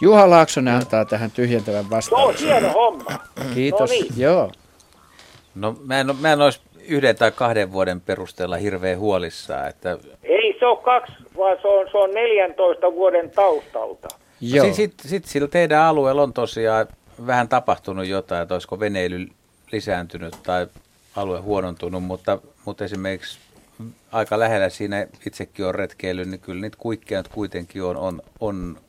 [0.00, 2.48] Juha Laaksonen antaa tähän tyhjentävän vastauksen.
[2.48, 3.04] Se on hieno homma.
[3.54, 3.90] Kiitos.
[3.90, 4.12] No niin.
[4.16, 4.50] Joo.
[5.54, 9.68] No mä en, mä en olisi yhden tai kahden vuoden perusteella hirveän huolissaan.
[9.68, 9.98] Että...
[10.22, 14.08] Ei se ole kaksi, vaan se on, se on 14 vuoden taustalta.
[14.40, 14.64] Joo.
[14.64, 16.86] Sitten sit, sit sillä teidän alueella on tosiaan
[17.26, 19.26] vähän tapahtunut jotain, että olisiko veneily
[19.72, 20.66] lisääntynyt tai
[21.16, 23.38] alue huonontunut, mutta, mutta esimerkiksi
[24.12, 28.80] aika lähellä siinä itsekin on retkeily, niin kyllä niitä kuikkeja kuitenkin on, on, on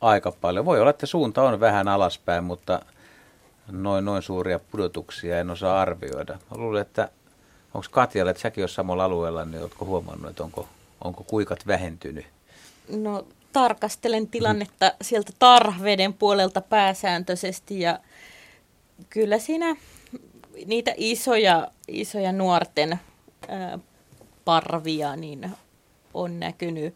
[0.00, 0.64] aika paljon.
[0.64, 2.80] Voi olla, että suunta on vähän alaspäin, mutta
[3.70, 6.32] noin, noin suuria pudotuksia en osaa arvioida.
[6.32, 7.08] Mä luulen, että
[7.74, 10.68] onko Katjalle, että säkin samalla alueella, niin oletko huomannut, että onko,
[11.04, 12.26] onko kuikat vähentynyt?
[12.88, 17.98] No tarkastelen tilannetta sieltä tarveden puolelta pääsääntöisesti ja
[19.10, 19.76] kyllä siinä
[20.66, 23.00] niitä isoja, isoja nuorten
[24.50, 25.50] parvia niin
[26.14, 26.94] on näkynyt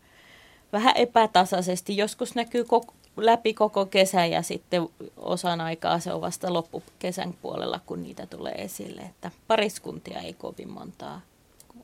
[0.73, 1.97] vähän epätasaisesti.
[1.97, 7.81] Joskus näkyy koko, läpi koko kesän ja sitten osan aikaa se on vasta loppukesän puolella,
[7.87, 9.03] kun niitä tulee esille.
[9.03, 11.21] Että pariskuntia ei kovin montaa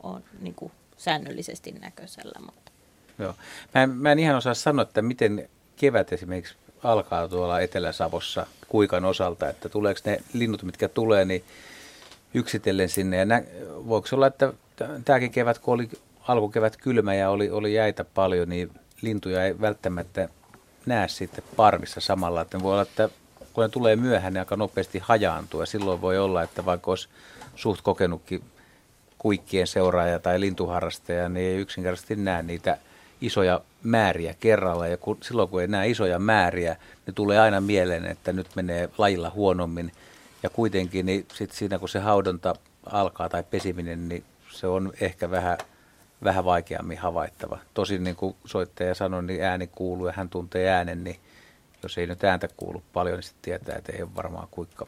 [0.03, 2.41] ole niin kuin säännöllisesti näköisellä.
[2.41, 2.73] Mutta.
[3.19, 3.35] Joo.
[3.75, 9.05] Mä, en, mä en ihan osaa sanoa, että miten kevät esimerkiksi alkaa tuolla Etelä-Savossa kuikan
[9.05, 11.45] osalta, että tuleeko ne linnut, mitkä tulee, niin
[12.35, 13.17] yksitellen sinne.
[13.17, 14.53] Ja nä, voiko olla, että
[15.05, 15.89] tämäkin kevät, kun oli
[16.29, 18.71] alkukevät kylmä ja oli, oli jäitä paljon, niin
[19.03, 20.29] lintuja ei välttämättä
[20.87, 22.41] näe sitten parvissa samalla.
[22.41, 23.09] Että voi olla, että
[23.53, 27.09] kun ne tulee myöhään, ne aika nopeasti hajaantuu ja silloin voi olla, että vaikka olisi
[27.57, 28.43] suht kokenutkin
[29.19, 32.79] kuikkien seuraaja tai lintuharrastaja, niin ei yksinkertaisesti näe niitä
[33.21, 34.87] isoja määriä kerralla.
[34.87, 38.89] Ja kun, silloin kun ei näe isoja määriä, niin tulee aina mieleen, että nyt menee
[38.99, 39.93] lajilla huonommin.
[40.43, 42.55] Ja kuitenkin niin sit siinä kun se haudonta
[42.87, 45.59] alkaa tai pesiminen, niin se on ehkä vähän
[46.25, 47.59] vähän vaikeammin havaittava.
[47.75, 51.21] Tosin niin kuin soittaja sanoi, niin ääni kuuluu ja hän tuntee äänen, niin
[51.83, 54.87] jos ei nyt ääntä kuulu paljon, niin sitten tietää, että ei ole varmaan kuinka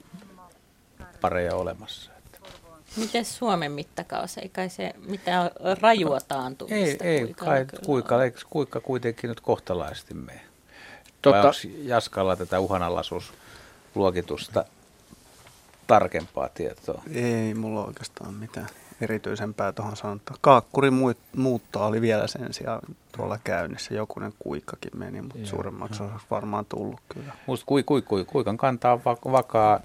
[1.21, 2.11] pareja olemassa.
[2.97, 4.41] Miten Suomen mittakaavassa?
[4.41, 7.05] Ei kai se mitään rajua taantumista?
[7.05, 10.41] Ei, ei kai kuikka, eikö kuikka kuitenkin nyt kohtalaisesti mene?
[11.23, 11.51] Totta.
[11.83, 14.65] Jaskalla tätä uhanalaisuusluokitusta
[15.87, 17.03] tarkempaa tietoa?
[17.15, 18.69] Ei mulla oikeastaan mitään
[19.01, 20.37] erityisempää tuohon sanottua.
[20.41, 20.91] Kaakkuri
[21.37, 22.81] muuttaa oli vielä sen sijaan
[23.17, 23.95] tuolla käynnissä.
[23.95, 27.33] Jokunen kuikkakin meni, mutta Joo, suuremmaksi olisi varmaan tullut kyllä.
[27.47, 29.81] Musta kui, kui, kui, kuikan kantaa vakaa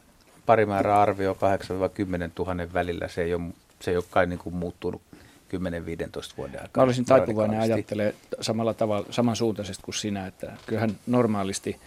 [0.46, 1.38] parimäärä arvio
[2.38, 3.08] 8-10 000 välillä.
[3.08, 3.44] Se ei ole,
[3.82, 6.72] se ei ole kai niin kuin muuttunut 10-15 vuoden aikana.
[6.76, 11.80] Mä olisin taipuvainen ajattelee samalla tavalla, samansuuntaisesti kuin sinä, että kyllähän normaalisti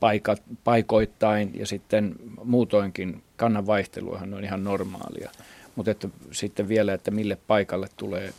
[0.00, 5.30] paikat, paikoittain ja sitten muutoinkin kannan vaihteluahan on ihan normaalia.
[5.78, 8.32] Mutta että sitten vielä, että mille paikalle tulee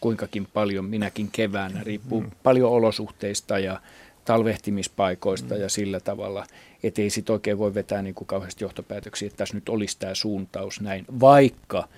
[0.00, 2.30] kuinkakin paljon minäkin keväänä, riippuu mm.
[2.42, 3.80] paljon olosuhteista ja
[4.24, 5.60] talvehtimispaikoista mm.
[5.60, 6.46] ja sillä tavalla,
[6.82, 10.80] ettei sitten oikein voi vetää niin kuin kauheasti johtopäätöksiä, että tässä nyt olisi tämä suuntaus
[10.80, 11.88] näin, vaikka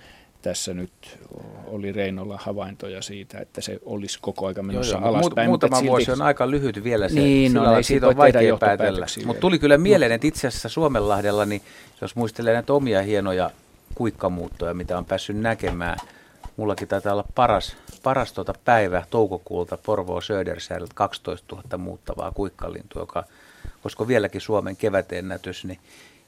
[0.41, 1.19] tässä nyt
[1.65, 5.09] oli Reinolla havaintoja siitä, että se olisi koko aika menossa joo, joo.
[5.09, 5.49] alaspäin.
[5.49, 5.89] Muutama silti...
[5.89, 7.15] vuosi on aika lyhyt vielä se.
[7.15, 9.05] Niin, no, ei siitä on vaikea päätellä.
[9.25, 11.61] Mutta tuli kyllä mieleen, että itse asiassa Suomenlahdella, niin
[12.01, 13.51] jos muistelee näitä omia hienoja
[13.97, 15.97] kuikkamuuttoja, mitä on päässyt näkemään.
[16.57, 23.23] Mullakin taitaa olla paras, paras tuota päivä toukokuulta Porvoo Södersäältä 12 000 muuttavaa kuikkalintua, joka
[23.83, 25.79] olisiko vieläkin Suomen kevätennätys, niin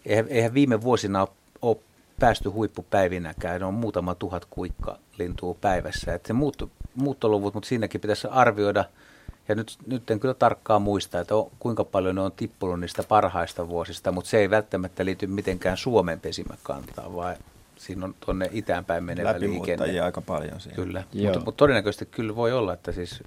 [0.06, 1.28] eihän, eihän viime vuosina
[1.62, 1.78] ole,
[2.20, 6.14] päästy huippupäivinäkään, ne on muutama tuhat kuikka lintua päivässä.
[6.14, 8.86] Että se muutto, muuttoluvut, mutta siinäkin pitäisi arvioida,
[9.50, 13.04] ja nyt, nyt en kyllä tarkkaan muista, että on, kuinka paljon ne on tippunut niistä
[13.04, 17.36] parhaista vuosista, mutta se ei välttämättä liity mitenkään Suomen pesimäkantaan, vaan
[17.80, 20.02] siinä on tuonne itäänpäin menevä liikenne.
[20.02, 20.76] aika paljon siinä.
[20.76, 23.24] Kyllä, mutta, mutta todennäköisesti kyllä voi olla, että siis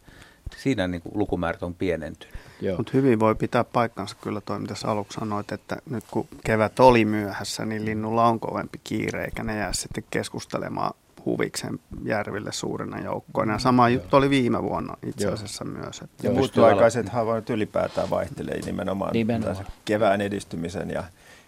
[0.57, 2.35] siinä niin kuin lukumäärät on pienentynyt.
[2.77, 6.81] Mutta hyvin voi pitää paikkansa kyllä toi, mitä sä aluksi sanoit, että nyt kun kevät
[6.81, 10.95] oli myöhässä, niin linnulla on kovempi kiire, eikä ne jää sitten keskustelemaan
[11.27, 13.53] huviksen järville suurina joukkoina.
[13.53, 15.75] Ja sama juttu oli viime vuonna itse asiassa Joo.
[15.75, 16.01] myös.
[16.05, 19.67] Että ja muuttuaikaiset havainnot ylipäätään vaihtelee nimenomaan, nimenomaan.
[19.85, 21.05] kevään edistymisen ja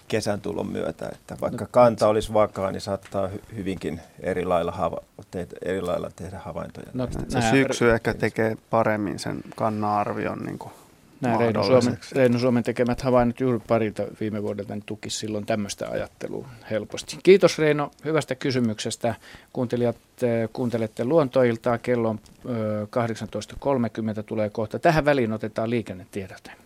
[0.09, 1.09] kesän tulon myötä.
[1.13, 6.11] Että vaikka no, kanta olisi vakaa, niin saattaa hyvinkin eri lailla, hava- tehdä, eri lailla
[6.17, 6.87] tehdä havaintoja.
[6.93, 10.73] No, se syksy ehkä tekee paremmin sen kannan-arvion niin kuin
[11.21, 15.89] Nämä Reino Suomen, Reino Suomen tekemät havainnot juuri parilta viime vuodelta niin tuki silloin tämmöistä
[15.89, 17.19] ajattelua helposti.
[17.23, 19.15] Kiitos Reino hyvästä kysymyksestä.
[19.53, 21.79] Kuuntelijat, eh, kuuntelette luontoiltaa.
[21.79, 24.79] Kello on 18.30 eh, tulee kohta.
[24.79, 26.64] Tähän väliin otetaan liikennetiedote.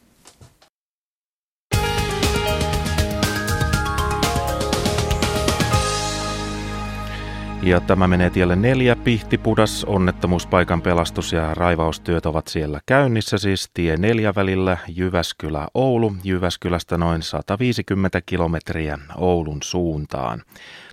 [7.62, 13.96] Ja tämä menee tielle neljä, Pihtipudas, onnettomuuspaikan pelastus- ja raivaustyöt ovat siellä käynnissä, siis tie
[13.96, 20.42] neljä välillä Jyväskylä-Oulu, Jyväskylästä noin 150 kilometriä Oulun suuntaan.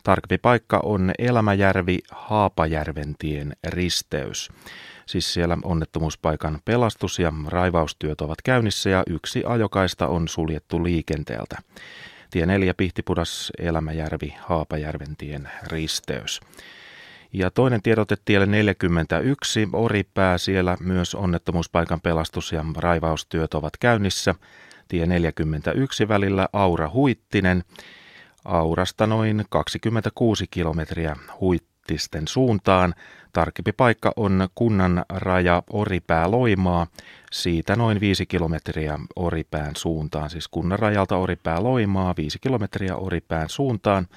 [0.03, 4.49] Tarkempi paikka on Elämäjärvi Haapajärven tien risteys.
[5.05, 11.57] Siis siellä onnettomuuspaikan pelastus- ja raivaustyöt ovat käynnissä ja yksi ajokaista on suljettu liikenteeltä.
[12.29, 16.41] Tie 4 Pihtipudas, Elämäjärvi, Haapajärven tien risteys.
[17.33, 24.35] Ja toinen tiedote tielle 41, Oripää, siellä myös onnettomuuspaikan pelastus- ja raivaustyöt ovat käynnissä.
[24.87, 27.63] Tie 41 välillä Aura Huittinen,
[28.45, 32.93] Aurasta noin 26 kilometriä Huittisten suuntaan.
[33.35, 36.87] Tarkempi paikka on kunnan raja Oripää-Loimaa,
[37.31, 44.07] siitä noin 5 kilometriä Oripään suuntaan, siis kunnan rajalta Oripää-Loimaa, 5 kilometriä Oripään suuntaan.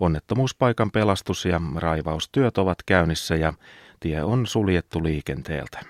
[0.00, 3.52] Onnettomuuspaikan pelastus- ja raivaustyöt ovat käynnissä ja
[4.00, 5.80] tie on suljettu liikenteeltä.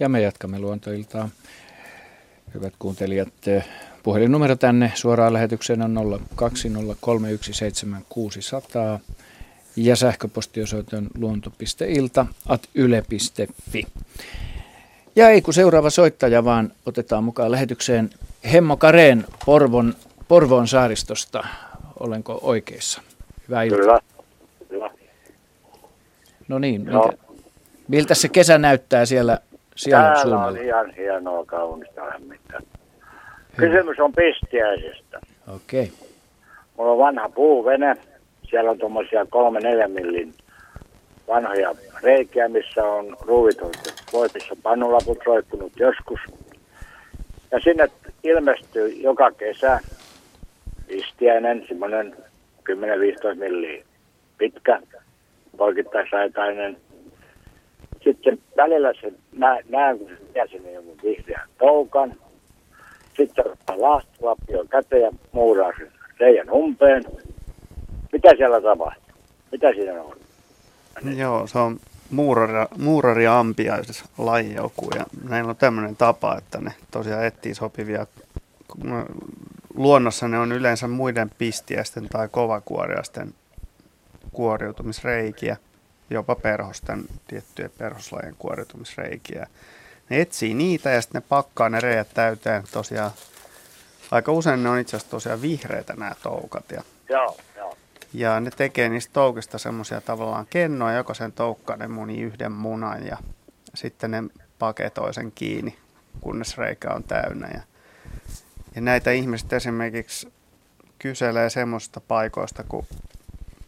[0.00, 1.28] Ja me jatkamme luontoiltaa.
[2.54, 3.32] Hyvät kuuntelijat,
[4.02, 6.40] puhelinnumero tänne suoraan lähetykseen on 020317600
[9.76, 13.86] ja sähköpostiosoite on luonto.ilta at yle.fi.
[15.16, 18.10] Ja ei kun seuraava soittaja, vaan otetaan mukaan lähetykseen
[18.52, 19.94] Hemmo Kareen Porvon,
[20.28, 21.44] Porvoon saaristosta.
[22.00, 23.02] Olenko oikeassa?
[23.48, 23.78] Hyvää iltaa.
[23.78, 23.98] Kyllä.
[24.68, 24.90] Kyllä.
[26.48, 27.02] No niin, no.
[27.02, 27.16] Miltä,
[27.88, 29.38] miltä se kesä näyttää siellä
[29.80, 30.46] siellä Täällä suunnalla.
[30.46, 32.60] on ihan hienoa, kaunista lämmintä.
[33.56, 35.20] Kysymys on pistiäisestä.
[35.54, 35.82] Okei.
[35.82, 36.08] Okay.
[36.76, 37.96] Mulla on vanha puuvene.
[38.50, 40.34] Siellä on tuommoisia kolme neljä millin
[41.28, 46.20] vanhoja reikiä, missä on ruuvitoiset voipissa pannulaput roikkunut joskus.
[47.50, 47.88] Ja sinne
[48.22, 49.80] ilmestyy joka kesä
[50.88, 52.16] pistiäinen, semmoinen
[52.70, 53.84] 10-15 milliä
[54.38, 54.80] pitkä,
[55.56, 56.76] poikittaisraitainen
[58.12, 62.14] sitten välillä se nä, näen, kun vie sinne jonkun vihreän toukan.
[63.16, 67.04] Sitten ottaa laastulapio käteen ja muuraa sen reijän umpeen.
[68.12, 69.14] Mitä siellä tapahtuu?
[69.52, 70.16] Mitä siinä on?
[71.16, 74.04] Joo, se on muurari, muurari ampiaises
[74.54, 78.06] joku ja näillä on tämmöinen tapa, että ne tosiaan etsii sopivia
[79.74, 83.34] luonnossa ne on yleensä muiden pistiäisten tai kovakuoriaisten
[84.32, 85.56] kuoriutumisreikiä
[86.10, 89.46] jopa perhosten, tiettyjen perhoslajien kuoriutumisreikiä.
[90.08, 93.10] Ne etsii niitä ja sitten ne pakkaa ne reijät täyteen tosiaan.
[94.10, 96.70] Aika usein ne on itse asiassa tosiaan vihreitä nämä toukat.
[96.70, 97.76] Ja, joo, joo.
[98.12, 103.16] ja ne tekee niistä toukista semmoisia tavallaan kennoja, jokaisen toukkaan ne muni yhden munan ja
[103.74, 104.22] sitten ne
[104.58, 105.78] paketoi sen kiinni,
[106.20, 107.48] kunnes reikä on täynnä.
[107.54, 107.60] Ja,
[108.74, 110.32] ja näitä ihmiset esimerkiksi
[110.98, 112.86] kyselee semmoista paikoista kuin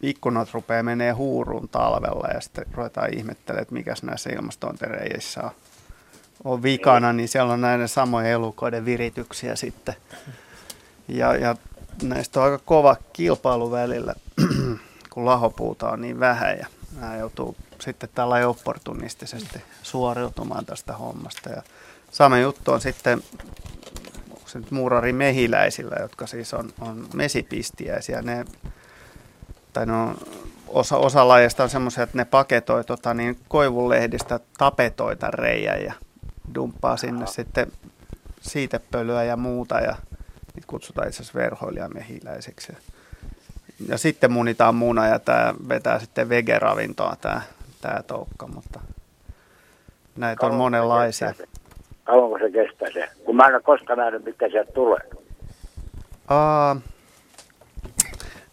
[0.03, 5.51] ikkunat rupeaa menee huuruun talvella ja sitten ruvetaan ihmettelemään, että mikäs näissä ilmastointireissä on,
[6.43, 9.95] on vikana, niin siellä on näiden samojen elukoiden virityksiä sitten.
[11.07, 11.55] Ja, ja
[12.03, 14.15] näistä on aika kova kilpailu välillä,
[15.13, 16.67] kun lahopuuta on niin vähän ja
[16.99, 21.49] nämä joutuu sitten tällä opportunistisesti suoriutumaan tästä hommasta.
[21.49, 21.63] Ja
[22.11, 23.23] sama juttu on sitten
[24.45, 28.21] se nyt muurari mehiläisillä, jotka siis on, on mesipistiäisiä.
[28.21, 28.45] Ne
[29.73, 30.15] tai no,
[30.67, 35.93] osa, osa lajeista on semmoisia, että ne paketoi tota, niin koivunlehdistä tapetoita reijän ja
[36.55, 37.67] dumppaa sinne sitten
[38.41, 39.95] siitepölyä ja muuta ja
[40.55, 42.73] niitä kutsutaan itse asiassa verhoilijamehiläiseksi.
[43.87, 47.41] Ja sitten munitaan muna ja tämä vetää sitten vegeravintoa tämä,
[47.81, 48.79] tämä toukka, mutta
[50.15, 51.33] näitä on monenlaisia.
[52.03, 53.09] Kauanko se kestää se?
[53.25, 54.99] Kun mä en ole koskaan nähnyt, mitkä sieltä tulee.
[56.31, 56.81] Uh,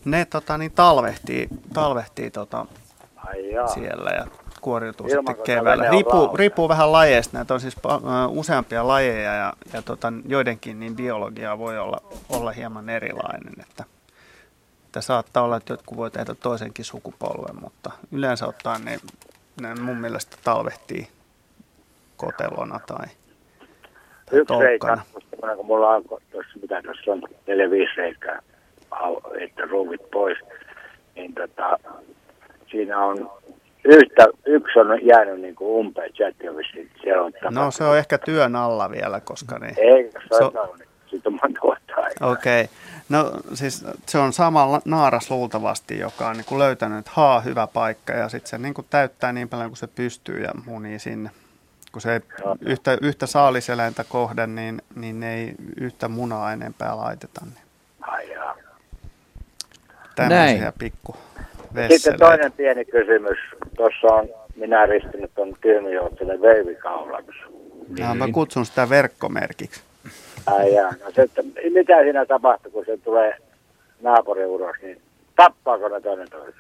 [0.05, 2.67] ne tota, niin talvehtii, talvehtii tota,
[3.75, 4.27] siellä ja
[4.61, 5.91] kuoriutuu Ilman, sitten kun keväällä.
[5.91, 7.37] Riippuu, riippuu vähän lajeista.
[7.37, 7.77] Näitä on siis
[8.29, 13.53] useampia lajeja ja, ja tota, joidenkin niin biologia voi olla, olla hieman erilainen.
[13.61, 13.85] Että,
[14.87, 19.01] että saattaa olla, että jotkut voi tehdä toisenkin sukupolven, mutta yleensä ottaen ne,
[19.61, 21.09] ne mun mielestä talvehtii
[22.17, 23.07] kotelona tai,
[24.27, 24.99] tai Yksi reikä,
[25.57, 28.43] kun mulla on tuossa, mitä tuossa on, neljä viisi reikää,
[29.41, 30.39] että ruuvit pois,
[31.15, 31.79] niin tota,
[32.71, 33.31] siinä on
[33.85, 36.13] yhtä, yksi on jäänyt niin kuin umpeen,
[36.57, 39.75] vissiin, siellä on No se on ehkä työn alla vielä, koska ne...
[39.77, 42.31] Ei, se Se on, on- se siitä on monta vuotta aikaa.
[42.31, 42.65] Okei.
[42.65, 42.75] Okay.
[43.09, 47.67] No siis se on sama naaras luultavasti, joka on niin kuin löytänyt, että haa, hyvä
[47.67, 48.13] paikka.
[48.13, 51.31] Ja sitten se niin kuin täyttää niin paljon kuin se pystyy ja munii sinne.
[51.93, 52.21] Kun se ei
[52.61, 57.41] yhtä, yhtä saaliseläintä kohden, niin, niin ei yhtä munaa enempää laiteta.
[57.45, 57.65] Niin
[58.01, 58.57] Ai jaa.
[60.29, 60.73] Tämmöisiä Näin.
[60.79, 61.17] pikku
[61.89, 63.39] Sitten toinen pieni kysymys.
[63.77, 67.39] Tuossa on minä ristinyt tuon kyynijoutselle veivikaulaksi.
[67.99, 69.81] Ja mä kutsun sitä verkkomerkiksi.
[70.47, 70.91] Ai jaa.
[71.05, 73.37] No se, että mitä siinä tapahtuu, kun se tulee
[74.03, 75.01] naapurin uros, niin
[75.37, 76.55] tappaako ne toinen toisen?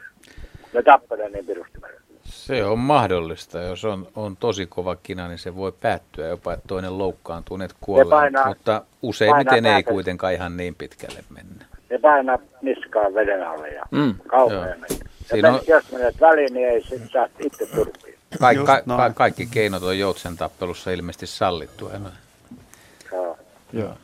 [0.72, 1.78] Ne tappelee niin pirusti.
[2.24, 3.58] Se on mahdollista.
[3.58, 7.68] Jos on, on tosi kova kina, niin se voi päättyä jopa, että toinen loukkaantuu, ne
[7.80, 8.10] kuolee.
[8.10, 9.90] painaa- Mutta useimmiten painaa ei päätä.
[9.92, 11.64] kuitenkaan ihan niin pitkälle mennä.
[11.90, 14.78] Ne painaa niskaan veden alle ja Mm, kauhean
[15.30, 18.14] Siinä on- jos menet väliin, niin ei sit saa itse turpiin.
[18.40, 21.90] Ka- Just ka- ka- kaikki keinot on joutsen tappelussa ilmeisesti sallittu.
[23.12, 23.36] Joo.
[23.72, 23.94] Joo.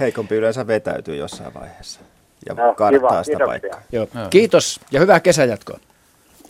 [0.00, 2.00] Heikompi yleensä vetäytyy jossain vaiheessa
[2.48, 3.80] ja No, karttaa kiva, sitä paikkaa.
[3.92, 4.08] Joo.
[4.14, 4.28] Joo.
[4.30, 5.78] Kiitos ja hyvää kesänjatkoa.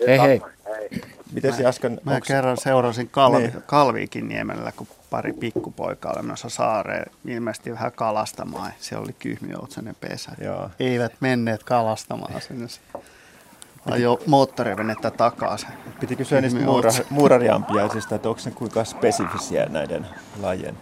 [0.07, 0.41] Hei hei.
[0.65, 0.89] Hei.
[1.33, 3.53] Miten Jaskon, Mä onks- kerran seurasin Kalvi, Niin.
[3.67, 8.73] Kalviikin niemellä, kun pari pikkupoikaa oli menossa saareen ilmeisesti vähän kalastamaan.
[8.79, 10.33] Siellä oli kyhmyjoutsainen pesä.
[10.41, 10.71] Joo.
[10.81, 12.67] Eivät menneet kalastamaan sinne.
[13.91, 15.69] Ajo moottorivenettä takaisin.
[16.01, 20.07] Piti kysyä niistä muura, muurariampiaisista, että onko ne kuinka spesifisiä näiden
[20.41, 20.77] lajien,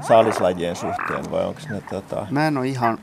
[0.00, 2.98] saalislajien suhteen vai onko ne tota, Mä en ole ihan,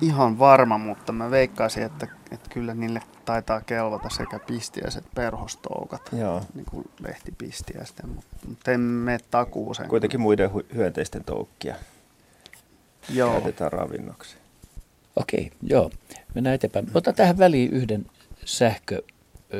[0.00, 6.02] ihan varma, mutta mä veikkaisin, että, että kyllä niille taitaa kelvata sekä pistiäiset että perhostoukat.
[6.18, 6.42] Joo.
[6.54, 9.88] Niin kuin lehtipistiäisten, mutta, mutta en mene takuuseen.
[9.88, 11.74] kuitenkin muiden hu- hyönteisten toukkia
[13.08, 13.32] Joo.
[13.32, 14.36] käytetään ravinnoksi?
[15.16, 15.90] Okei, joo.
[16.34, 16.90] Mennään eteenpäin.
[16.94, 18.06] Ota tähän väliin yhden
[18.44, 19.02] sähkö,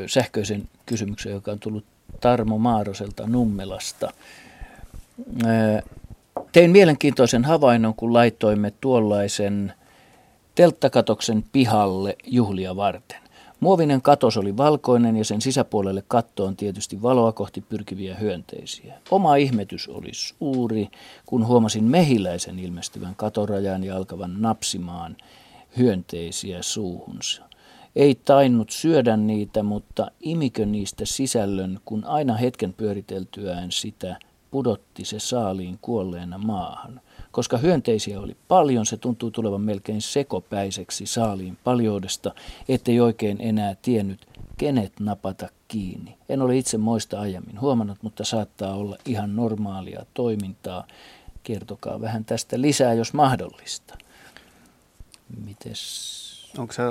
[0.06, 1.84] sähköisen kysymyksen, joka on tullut
[2.20, 4.12] Tarmo Maaroselta Nummelasta.
[6.52, 9.72] Tein mielenkiintoisen havainnon, kun laitoimme tuollaisen
[10.54, 13.21] telttakatoksen pihalle juhlia varten.
[13.62, 18.94] Muovinen katos oli valkoinen ja sen sisäpuolelle kattoon tietysti valoa kohti pyrkiviä hyönteisiä.
[19.10, 20.88] Oma ihmetys oli suuri,
[21.26, 25.16] kun huomasin mehiläisen ilmestyvän katorajaan ja alkavan napsimaan
[25.76, 27.42] hyönteisiä suuhunsa.
[27.96, 34.16] Ei tainnut syödä niitä, mutta imikö niistä sisällön, kun aina hetken pyöriteltyään sitä
[34.50, 37.00] pudotti se saaliin kuolleena maahan.
[37.32, 42.34] Koska hyönteisiä oli paljon, se tuntui tulevan melkein sekopäiseksi saaliin paljoudesta,
[42.68, 44.26] ettei oikein enää tiennyt,
[44.56, 46.16] kenet napata kiinni.
[46.28, 50.86] En ole itse moista aiemmin huomannut, mutta saattaa olla ihan normaalia toimintaa.
[51.42, 53.98] Kertokaa vähän tästä lisää, jos mahdollista.
[55.44, 56.22] Mites
[56.58, 56.82] Onko se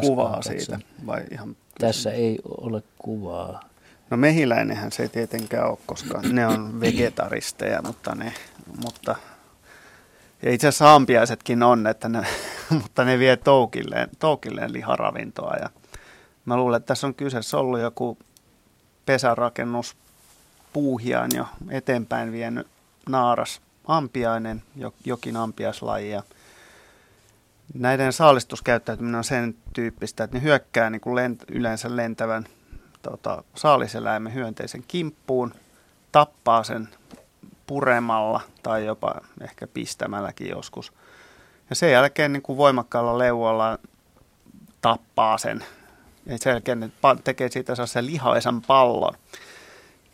[0.00, 0.52] kuvaa katson.
[0.52, 3.60] siitä vai ihan tässä ei ole kuvaa?
[4.10, 8.32] No mehiläinenhän se ei tietenkään ole, koska ne on vegetaristeja, mutta ne,
[8.84, 9.16] mutta
[10.42, 12.26] ja itse asiassa ampiaisetkin on, että ne,
[12.82, 15.54] mutta ne vie toukilleen, toukilleen liharavintoa.
[15.60, 15.70] Ja
[16.44, 18.18] mä luulen, että tässä on kyseessä ollut joku
[19.06, 19.96] pesärakennus
[20.72, 22.66] puuhiaan jo eteenpäin vienyt
[23.08, 26.10] naaras ampiainen, jo- jokin ampiaislaji.
[26.10, 26.22] Ja
[27.74, 32.44] näiden saalistuskäyttäytyminen on sen tyyppistä, että ne hyökkää niin kuin lent, yleensä lentävän
[33.02, 35.54] tota, saaliseläimen hyönteisen kimppuun,
[36.12, 36.88] tappaa sen
[37.66, 40.92] puremalla tai jopa ehkä pistämälläkin joskus.
[41.70, 43.78] Ja sen jälkeen niin kuin voimakkaalla leualla
[44.80, 45.64] tappaa sen.
[46.26, 46.90] Ja sen jälkeen ne
[47.24, 49.14] tekee siitä sellaisen lihaisen pallon.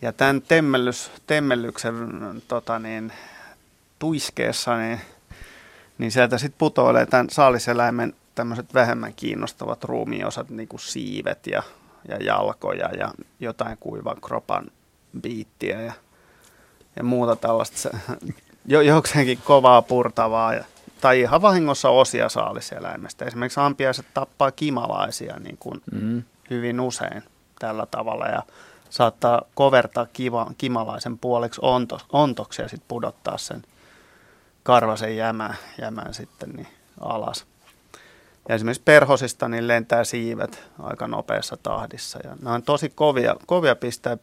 [0.03, 1.95] Ja tämän temmellys, temmellyksen
[2.49, 3.13] tota niin,
[3.99, 5.01] tuiskeessa, niin,
[5.99, 11.63] niin sieltä sitten putoilee tämän saaliseläimen tämmöiset vähemmän kiinnostavat ruumiinosat, niin kuin siivet ja
[12.09, 14.71] ja jalkoja ja jotain kuivan kropan
[15.21, 15.93] biittiä ja,
[16.99, 17.99] ja muuta tällaista
[18.67, 20.65] jo, jokseenkin kovaa purtavaa ja,
[21.01, 23.25] tai ihan vahingossa osia saaliseläimestä.
[23.25, 26.23] Esimerkiksi ampiaiset tappaa kimalaisia niin kuin mm.
[26.51, 27.23] hyvin usein
[27.59, 28.43] tällä tavalla ja
[28.91, 33.63] saattaa kovertaa kiva, kimalaisen puoleksi onto, ontoksi ja sitten pudottaa sen
[34.63, 36.69] karvasen jämän, jämän sitten niin
[37.01, 37.47] alas.
[38.49, 42.19] Ja esimerkiksi perhosista niin lentää siivet aika nopeassa tahdissa.
[42.25, 44.17] Ja ne on tosi kovia, kovia pistää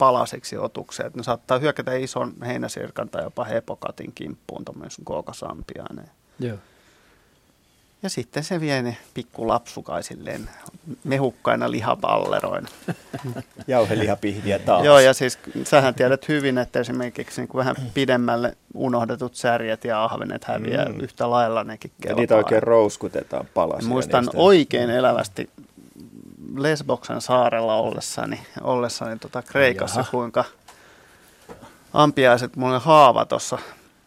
[0.00, 1.06] palasiksi otuksia.
[1.06, 6.10] Että ne saattaa hyökätä ison heinäsirkan tai jopa hepokatin kimppuun tuommoisen kookasampiainen.
[6.38, 6.56] Joo.
[8.02, 10.50] Ja sitten se vie ne pikkulapsukaisilleen
[11.04, 12.68] mehukkaina lihapalleroina.
[13.66, 14.84] Jauhelihapihdiä taas.
[14.84, 20.04] Joo, ja siis sähän tiedät hyvin, että esimerkiksi niin kuin vähän pidemmälle unohdetut särjet ja
[20.04, 21.00] ahvenet häviää mm.
[21.00, 22.12] yhtä lailla nekin kelpaa.
[22.12, 23.88] Ja niitä oikein rouskutetaan palasia.
[23.88, 24.38] Muistan niistä.
[24.38, 25.50] oikein elävästi
[26.56, 30.10] Lesboksen saarella ollessani, ollessani tota Kreikassa, Jaha.
[30.10, 30.44] kuinka
[31.92, 33.58] ampiaiset, mulla oli haava tuossa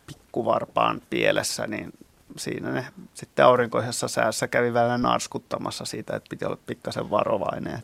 [0.08, 1.94] pikkuvarpaan pielessä, niin
[2.38, 7.84] siinä ne sitten aurinkoisessa säässä kävi välillä narskuttamassa siitä, että piti olla pikkasen varovainen.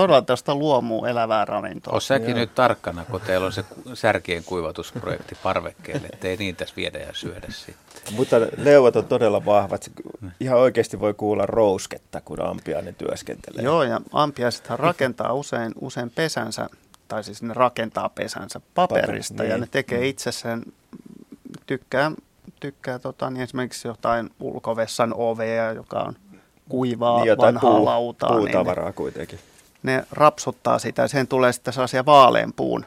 [0.00, 1.94] Todella tästä luomuu elävää ravintoa.
[1.94, 7.12] Oot säkin nyt tarkkana, kun teillä on se särkien kuivatusprojekti parvekkeelle, ettei niitä viedä ja
[7.12, 8.14] syödä sitten.
[8.14, 9.90] Mutta leuvat on todella vahvat.
[10.40, 13.64] Ihan oikeasti voi kuulla rousketta, kun ampiainen työskentelee.
[13.64, 16.68] Joo, ja ampiaisethan rakentaa usein, usein pesänsä,
[17.08, 19.52] tai siis ne rakentaa pesänsä paperista, Paper, niin.
[19.52, 20.62] ja ne tekee itse sen,
[21.66, 22.12] tykkää
[22.60, 26.14] tykkää tota, niin esimerkiksi jotain ulkovessan ovea, joka on
[26.68, 28.30] kuivaa niin, vanhaa puu, lautaa.
[28.30, 29.38] Niin puutavaraa niin kuitenkin.
[29.82, 32.86] Ne rapsuttaa sitä ja siihen tulee sitten sellaisia vaaleanpuun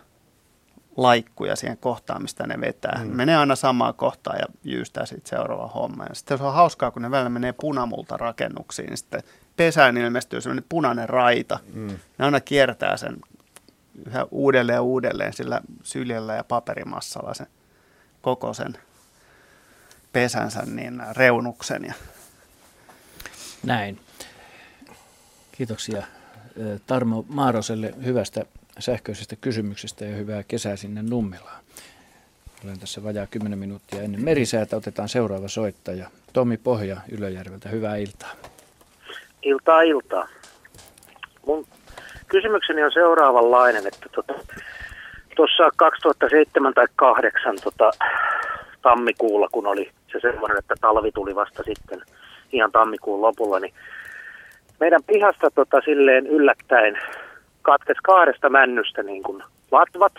[0.98, 3.02] laikkuja siihen kohtaan, mistä ne vetää.
[3.04, 3.16] Mm.
[3.16, 6.06] Menee aina samaan kohtaan ja jyystää sitten seuraava homma.
[6.10, 9.24] Ja sitten se on hauskaa, kun ne välillä menee punamulta rakennuksiin, niin sitten
[9.56, 11.60] pesään ilmestyy sellainen punainen raita.
[11.74, 12.00] Mm.
[12.18, 13.18] Ne aina kiertää sen
[14.08, 17.48] yhä uudelleen ja uudelleen sillä syljellä ja paperimassalla sen
[18.22, 18.78] koko sen
[20.14, 21.86] pesänsä niin reunuksen.
[21.86, 21.94] Ja...
[23.64, 24.00] Näin.
[25.52, 26.04] Kiitoksia
[26.88, 28.46] Tarmo Maaroselle hyvästä
[28.80, 31.64] sähköisestä kysymyksestä ja hyvää kesää sinne Nummelaan.
[32.66, 34.76] Olen tässä vajaa 10 minuuttia ennen merisäätä.
[34.76, 36.08] Otetaan seuraava soittaja.
[36.34, 37.70] Tomi Pohja Ylöjärveltä.
[37.70, 38.32] Hyvää iltaa.
[39.44, 40.28] Iltaa, iltaa.
[41.46, 41.66] Mun
[42.28, 44.34] kysymykseni on seuraavanlainen, että tuota,
[45.36, 47.92] tuossa 2007 tai 2008 tota,
[48.82, 52.02] tammikuulla, kun oli se semmoinen, että talvi tuli vasta sitten
[52.52, 53.74] ihan tammikuun lopulla, niin
[54.84, 56.98] meidän pihasta tota, silleen yllättäen
[57.62, 60.14] katkes kahdesta männystä niin kuin latvat.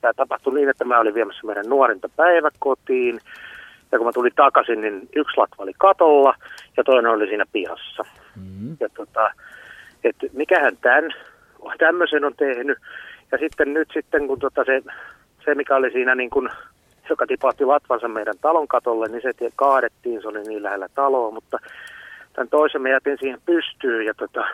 [0.00, 3.20] Tämä tapahtui niin, että mä olin viemässä meidän nuorinta päiväkotiin.
[3.92, 6.34] Ja kun mä tulin takaisin, niin yksi latva oli katolla
[6.76, 8.02] ja toinen oli siinä pihassa.
[8.36, 8.76] Mm-hmm.
[8.80, 9.30] Ja tota,
[10.04, 11.10] että mikähän tämän,
[11.78, 12.78] tämmöisen on tehnyt.
[13.32, 14.82] Ja sitten nyt sitten, kun tota se,
[15.44, 16.48] se, mikä oli siinä niin kuin
[17.10, 21.58] joka tipahti latvansa meidän talon katolle, niin se kaadettiin, se oli niin lähellä taloa, mutta
[22.32, 24.44] tämän toisen me jätin siihen pystyyn ja tota,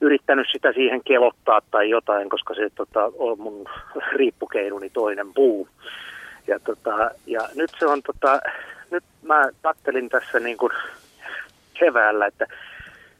[0.00, 3.66] yrittänyt sitä siihen kelottaa tai jotain, koska se tota, on mun
[4.12, 5.68] riippukeinuni toinen puu.
[6.46, 8.40] Ja, tota, ja nyt se on, tota,
[8.90, 10.72] nyt mä kattelin tässä niin kuin
[11.74, 12.46] keväällä, että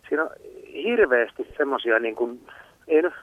[0.08, 0.30] siinä on
[0.72, 2.40] hirveästi semmoisia, niin kuin,
[2.88, 3.14] ei nyt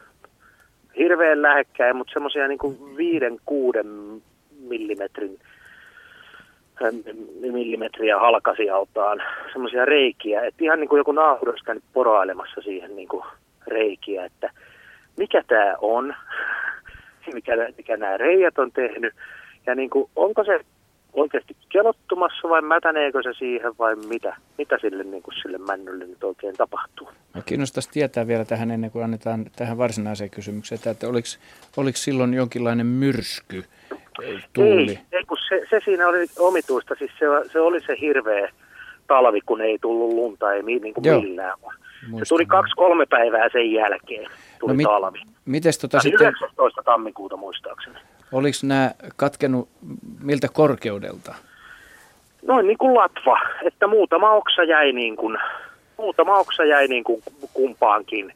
[0.97, 4.21] hirveän lähekkäin, mutta semmoisia niin viiden, kuuden
[4.59, 5.39] millimetrin
[7.51, 9.21] millimetriä halkasijaltaan
[9.51, 13.23] semmoisia reikiä, että ihan niin kuin joku naapuri olisi käynyt poroilemassa siihen niin kuin
[13.67, 14.49] reikiä, että
[15.17, 16.15] mikä tämä on,
[17.33, 19.13] mikä, mikä nämä reijät on tehnyt,
[19.65, 20.59] ja niin kuin, onko se
[21.13, 26.23] oikeasti kelottumassa vai mätäneekö se siihen vai mitä, mitä sille, niin kuin sille männylle nyt
[26.23, 27.09] oikein tapahtuu?
[27.33, 31.27] No, kiinnostaisi tietää vielä tähän ennen kuin annetaan tähän varsinaiseen kysymykseen, että oliko,
[31.77, 33.63] oliko silloin jonkinlainen myrsky,
[34.53, 34.91] tuuli?
[34.91, 38.49] Ei, ei kun se, se siinä oli omituista, siis se, se oli se hirveä
[39.07, 41.59] talvi, kun ei tullut lunta, ei niin kuin millään.
[42.07, 42.25] Muistan.
[42.25, 45.21] Se tuli kaksi-kolme päivää sen jälkeen, tuli no, mit, talvi.
[45.45, 46.27] Mites tota sitten...
[46.27, 46.83] 19.
[46.83, 47.95] tammikuuta muistaakseni.
[48.31, 49.69] Oliko nämä katkenut
[50.21, 51.35] miltä korkeudelta?
[52.47, 55.37] Noin niin kuin latva, että muutama oksa jäi niin kuin,
[55.97, 58.33] muutama oksa jäi niin kuin kumpaankin,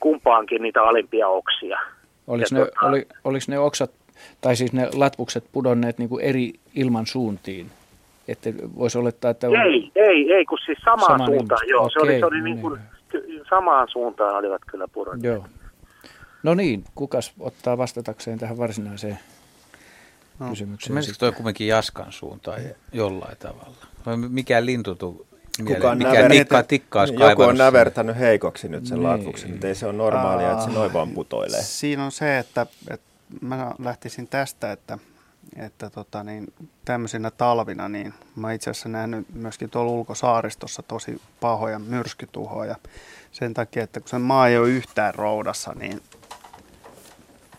[0.00, 1.78] kumpaankin niitä alimpia oksia.
[2.26, 3.90] Oliko ne, tota, oli, oliko ne oksat,
[4.40, 7.70] tai siis ne latvukset pudonneet niin kuin eri ilman suuntiin?
[8.28, 9.48] Että voisi olettaa, että...
[9.48, 9.56] On...
[9.56, 11.70] Ei, ei, ei, kun siis samaan Saman suuntaan, ilman.
[11.70, 11.82] joo.
[11.84, 12.80] Okei, se oli, se oli no niin kuin,
[13.12, 13.40] niin.
[13.50, 15.34] samaan suuntaan olivat kyllä pudonneet.
[15.34, 15.46] Joo.
[16.42, 19.18] No niin, kukas ottaa vastatakseen tähän varsinaiseen
[20.38, 20.94] no, kysymykseen?
[20.94, 22.60] Mielestäni toi kuitenkin Jaskan suuntaan
[22.92, 23.76] jollain tavalla?
[24.28, 24.96] Mikä lintu
[25.66, 29.08] Kuka on mikä näver- tikkaa tikkaus Joku on nävertänyt heikoksi nyt sen Niin.
[29.08, 31.62] laakuksen, mutta ei se ole normaalia, että se noin vaan putoilee.
[31.62, 34.98] Siinä on se, että, että mä lähtisin tästä, että,
[35.56, 36.52] että tota niin,
[36.84, 42.76] tämmöisinä talvina, niin mä itse asiassa nähnyt myöskin tuolla ulkosaaristossa tosi pahoja myrskytuhoja.
[43.32, 46.02] Sen takia, että kun se maa ei ole yhtään roudassa, niin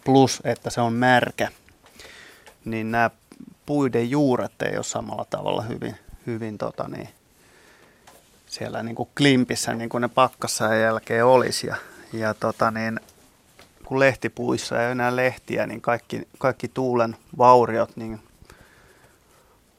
[0.05, 1.51] plus, että se on märkä,
[2.65, 3.09] niin nämä
[3.65, 5.95] puiden juuret ei ole samalla tavalla hyvin,
[6.27, 7.09] hyvin tota niin,
[8.47, 11.67] siellä niin kuin klimpissä, niin kuin ne pakkassa jälkeen olisi.
[11.67, 11.75] Ja,
[12.13, 12.99] ja tota niin,
[13.85, 18.19] kun lehtipuissa ei ole enää lehtiä, niin kaikki, kaikki tuulen vauriot niin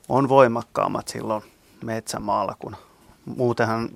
[0.08, 1.42] on voimakkaammat silloin
[1.84, 2.76] metsämaalla, kun
[3.24, 3.88] muutenhan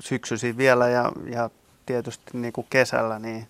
[0.00, 1.50] syksyisin vielä ja, ja
[1.86, 3.46] tietysti niin kuin kesällä niin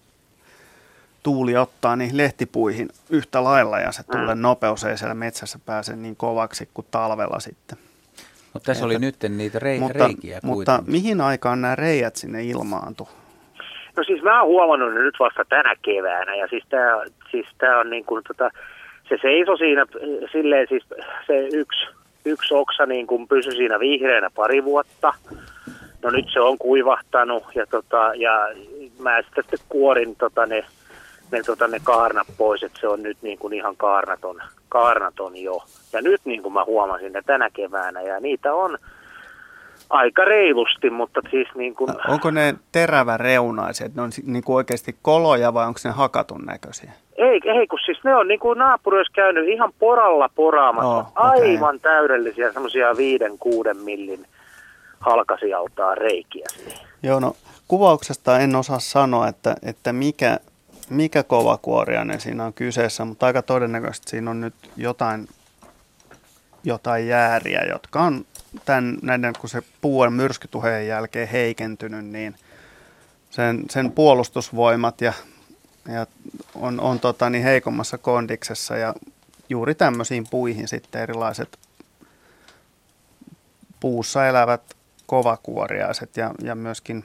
[1.22, 6.16] tuuli ottaa niihin lehtipuihin yhtä lailla ja se tuulen nopeus ei siellä metsässä pääse niin
[6.16, 7.78] kovaksi kuin talvella sitten.
[8.52, 10.92] Mutta tässä oli Että- nyt niitä rei, mutta, reikiä mutta kuitenkin.
[10.92, 13.08] mihin aikaan nämä reijät sinne ilmaantu?
[13.96, 16.96] No siis mä oon huomannut ne nyt vasta tänä keväänä ja siis tää,
[17.30, 18.50] siis tää on niin kuin tota,
[19.08, 19.86] se seiso siinä
[20.32, 20.84] silleen siis
[21.26, 21.86] se yksi,
[22.24, 25.12] yksi oksa niin kuin pysyi siinä vihreänä pari vuotta.
[26.02, 28.48] No nyt se on kuivahtanut ja, tota, ja
[28.98, 30.64] mä sitten, sitten kuorin tota ne,
[31.32, 35.62] ne, tota, ne kaarnat pois, että se on nyt niin kuin ihan kaarnaton, kaarnaton jo.
[35.92, 38.78] Ja nyt niin kuin mä huomasin ne tänä keväänä ja niitä on
[39.90, 43.94] aika reilusti, mutta siis niin kuin, Onko ne terävä reunaiset?
[43.94, 46.92] Ne on niin kuin oikeasti koloja vai onko ne hakatun näköisiä?
[47.16, 50.88] Ei, ei kun siis ne on niin kuin naapuri olisi käynyt ihan poralla poraamassa.
[50.88, 51.50] Oh, okei.
[51.50, 54.26] Aivan täydellisiä semmoisia viiden, kuuden millin
[55.00, 56.46] halkasijaltaan reikiä.
[57.02, 57.36] Joo, no
[57.68, 60.38] kuvauksesta en osaa sanoa, että, että mikä,
[60.90, 65.28] mikä kovakuoriainen siinä on kyseessä, mutta aika todennäköisesti siinä on nyt jotain,
[66.64, 68.24] jotain jääriä, jotka on
[68.64, 72.34] tämän, näiden, kun se puu on myrskytuheen jälkeen heikentynyt, niin
[73.30, 75.12] sen, sen puolustusvoimat ja,
[75.88, 76.06] ja
[76.54, 78.94] on, on tota, niin heikommassa kondiksessa ja
[79.48, 81.58] juuri tämmöisiin puihin sitten erilaiset
[83.80, 84.62] puussa elävät
[85.06, 87.04] kovakuoriaiset ja, ja myöskin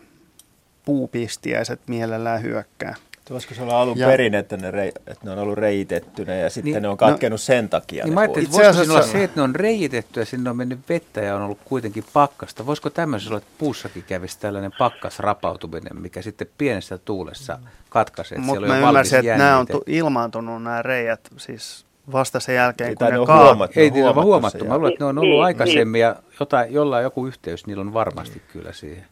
[0.86, 2.96] puupistiäiset mielellään hyökkää.
[3.32, 6.50] Voisiko se olla alun Ja- perin, että ne, rei, että ne on ollut reitettynä ja
[6.50, 8.04] sitten Niin, ne on no- katkenut sen takia?
[8.06, 10.50] Niin mä ajattelin, että voisiko siinä olla asiassa- se, että ne on reijitetty ja sinne
[10.50, 12.66] on mennyt vettä ja on ollut kuitenkin pakkasta.
[12.66, 17.60] Voisiko tämmöisessä olla, että puussakin kävisi tällainen pakkasrapautuminen, mikä sitten pienessä tuulessa
[17.90, 20.82] katkaisee, että Mutta siellä mä on jo valmis ymmärsin, että nämä on tu- ilmaantunut nämä
[20.82, 23.80] reijät siis vasta sen jälkeen, Niin, kun ne kaat- huomattu.
[23.80, 24.66] Ei huomattu huomattu.
[24.66, 27.94] Mä luulen, että ne on ollut Niin, aikaisemmin ja jotain, jollain joku yhteys niillä on
[27.94, 29.06] varmasti kyllä siihen.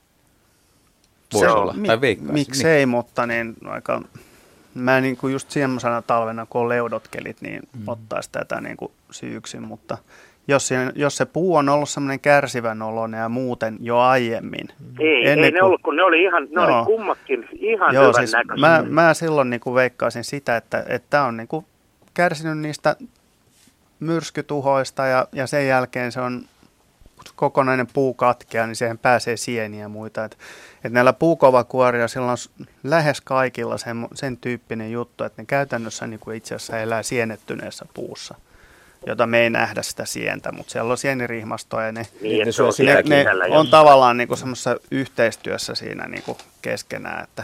[1.34, 2.34] Voisi Se on- olla, mi- tai veikkaisin.
[2.34, 4.02] Miksei, mutta niin aika,
[4.74, 7.88] mä niin kuin just semmoisena talvena, kun on leudotkelit, niin mm.
[7.88, 9.98] ottaisi tätä niin kuin syyksi, mutta
[10.48, 14.68] jos, siinä, jos se puu on ollut semmoinen kärsivän oloinen ja muuten jo aiemmin.
[15.00, 16.78] Ei, Ennen ei ne kuin- ollut, kun ne oli ihan, ne Joo.
[16.78, 18.68] oli kummatkin ihan Joo, hyvän siis näköisiä.
[18.68, 21.66] mä, mä silloin niin kuin veikkaisin sitä, että tämä on niin kuin
[22.14, 22.96] kärsinyt niistä
[24.00, 26.42] myrskytuhoista ja, ja sen jälkeen se on
[27.26, 30.24] se kokonainen puu katkeaa, niin siihen pääsee sieniä ja muita.
[30.26, 30.38] Et,
[30.84, 32.38] et näillä puukovakuoria sillä on
[32.84, 37.86] lähes kaikilla sen, sen tyyppinen juttu, että ne käytännössä niin kuin itse asiassa elää sienettyneessä
[37.94, 38.36] puussa,
[39.08, 42.64] jota me ei nähdä sitä sientä, mutta siellä on sienirihmastoja ja ne, niin, ne että
[42.64, 47.44] on ne, ne on tavallaan niin kuin semmoisessa yhteistyössä siinä niin kuin keskenään, että,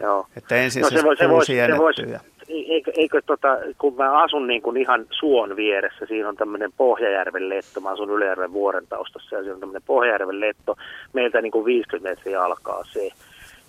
[0.00, 0.26] Joo.
[0.36, 1.56] että ensin No se, se voi- se voisi- se
[2.10, 6.72] ja- Eikö, eikö tota, kun mä asun niin kuin ihan suon vieressä, siinä on tämmöinen
[6.76, 10.76] Pohjajärven letto, mä asun Ylejärven vuoren taustassa ja siinä on tämmöinen Pohjajärven letto,
[11.12, 13.10] meiltä niin kuin 50 metriä alkaa se.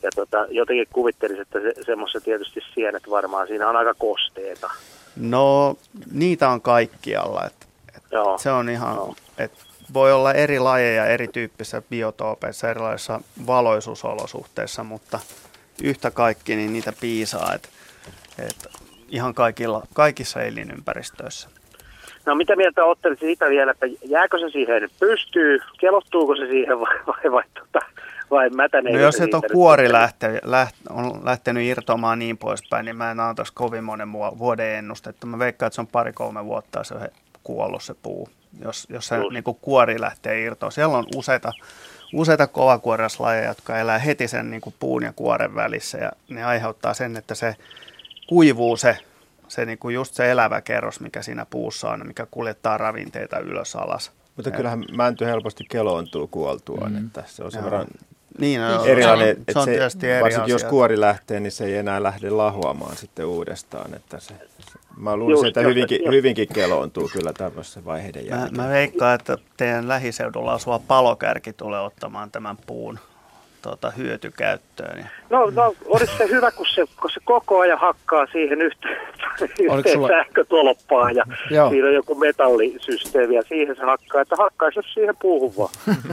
[0.04, 4.70] Ja tota, jotenkin kuvittelisin, että se, semmoista tietysti sienet varmaan, siinä on aika kosteeta.
[5.16, 5.76] No,
[6.12, 7.46] niitä on kaikkialla.
[7.46, 7.68] Et,
[7.98, 8.38] et Joo.
[8.38, 9.16] se on ihan, Joo.
[9.38, 9.52] et
[9.94, 15.20] voi olla eri lajeja erityyppisissä biotoopeissa, erilaisissa valoisuusolosuhteissa, mutta
[15.84, 17.70] yhtä kaikki niin niitä piisaa, että
[18.40, 18.68] et
[19.10, 21.50] ihan kaikilla, kaikissa elinympäristöissä.
[22.26, 27.00] No mitä mieltä ottelit siitä vielä, että jääkö se siihen pystyy, kelottuuko se siihen vai,
[27.08, 27.80] vai, vai, tota,
[28.32, 32.86] vai mätäneekö No jos se et on kuori lähte, läht, on lähtenyt irtoamaan niin poispäin,
[32.86, 35.28] niin mä en antaisi kovin monen vuoden ennustetta.
[35.28, 36.96] Mä veikkaan, että se on pari-kolme vuotta se
[37.44, 38.30] kuollut se puu,
[38.62, 40.72] jos, jos se niin kuin kuori lähtee irtoon.
[40.72, 41.54] Siellä on useita,
[42.14, 46.94] useita kovakuoriaslajeja, jotka elää heti sen niin kuin puun ja kuoren välissä ja ne aiheuttaa
[46.94, 47.56] sen, että se
[48.28, 48.98] kuivuu se,
[49.48, 53.76] se niin kuin just se elävä kerros, mikä siinä puussa on, mikä kuljettaa ravinteita ylös
[53.76, 54.12] alas.
[54.36, 57.06] Mutta kyllähän mänty helposti keloontuu kuoltuaan, mm.
[57.06, 57.66] että se on sen Joo.
[57.66, 57.88] verran
[58.40, 60.70] Niin, no, erilainen, se on, että se on se, tietysti eri varsinkin jos asia.
[60.70, 65.48] kuori lähtee, niin se ei enää lähde lahoamaan sitten uudestaan, että se, se Mä luulisin,
[65.48, 68.58] että hyvinkin, hyvinkin keloontuu kyllä tämmöisessä vaiheiden Mä, jälkeen.
[68.58, 73.00] mä veikkaan, että teidän lähiseudulla asuva palokärki tulee ottamaan tämän puun
[73.70, 75.00] tuota, hyötykäyttöön.
[75.00, 78.98] Ja No, no olisi se hyvä, kun se, kun se koko ajan hakkaa siihen yhteen,
[79.42, 81.70] yhteen sulla- sähkötolppaan ja Joo.
[81.70, 85.70] siinä on joku metallisysteemi ja siihen se hakkaa, että hakkaisi siihen puuhun vaan.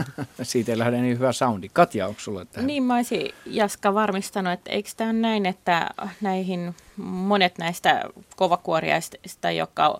[0.41, 1.69] Siitä ei lähde niin hyvä soundi.
[1.73, 2.67] Katja, onko sulla tähän?
[2.67, 5.89] Niin mä olisin Jaska varmistanut, että eikö tämä ole näin, että
[6.21, 8.03] näihin monet näistä
[8.35, 9.99] kovakuoriaista, jotka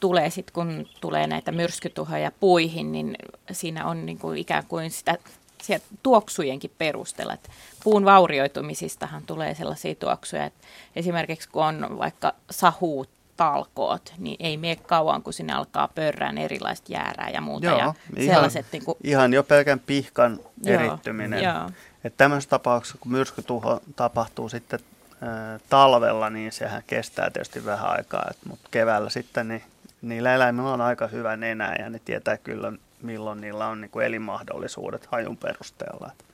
[0.00, 3.16] tulee sitten, kun tulee näitä myrskytuhoja puihin, niin
[3.52, 5.14] siinä on niin kuin ikään kuin sitä
[5.62, 7.34] sieltä tuoksujenkin perusteella.
[7.34, 7.50] Että
[7.84, 14.76] puun vaurioitumisistahan tulee sellaisia tuoksuja, että esimerkiksi kun on vaikka sahuut, talkoot, niin ei mene
[14.76, 17.66] kauan, kun sinne alkaa pörrään erilaista jäärää ja muuta.
[17.66, 17.94] ja
[18.26, 21.42] sellaiset niin kuin, ihan jo pelkän pihkan Joo, erittyminen.
[21.42, 21.70] joo.
[22.04, 24.80] Että tämmöisessä tapauksessa, kun myrskytuho tapahtuu sitten
[25.22, 28.26] ä, talvella, niin sehän kestää tietysti vähän aikaa.
[28.30, 29.62] Et, mutta keväällä sitten niin
[30.02, 34.06] niillä eläimillä on aika hyvä nenä ja ne tietää kyllä, milloin niillä on niin kuin
[34.06, 36.10] elinmahdollisuudet hajun perusteella.
[36.12, 36.24] Et,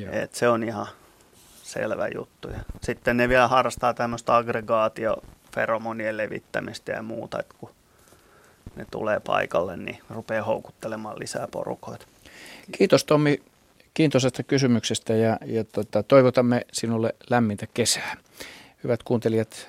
[0.00, 0.12] Joo.
[0.12, 0.86] et se on ihan
[1.62, 2.48] selvä juttu.
[2.48, 5.16] Ja sitten ne vielä harrastaa tämmöistä aggregaatio,
[5.54, 7.70] feromonien levittämistä ja muuta, että kun
[8.76, 12.06] ne tulee paikalle, niin rupeaa houkuttelemaan lisää porukoita.
[12.72, 13.42] Kiitos Tommi
[13.94, 18.16] kiintoisesta kysymyksestä ja, ja tota, toivotamme sinulle lämmintä kesää.
[18.84, 19.68] Hyvät kuuntelijat,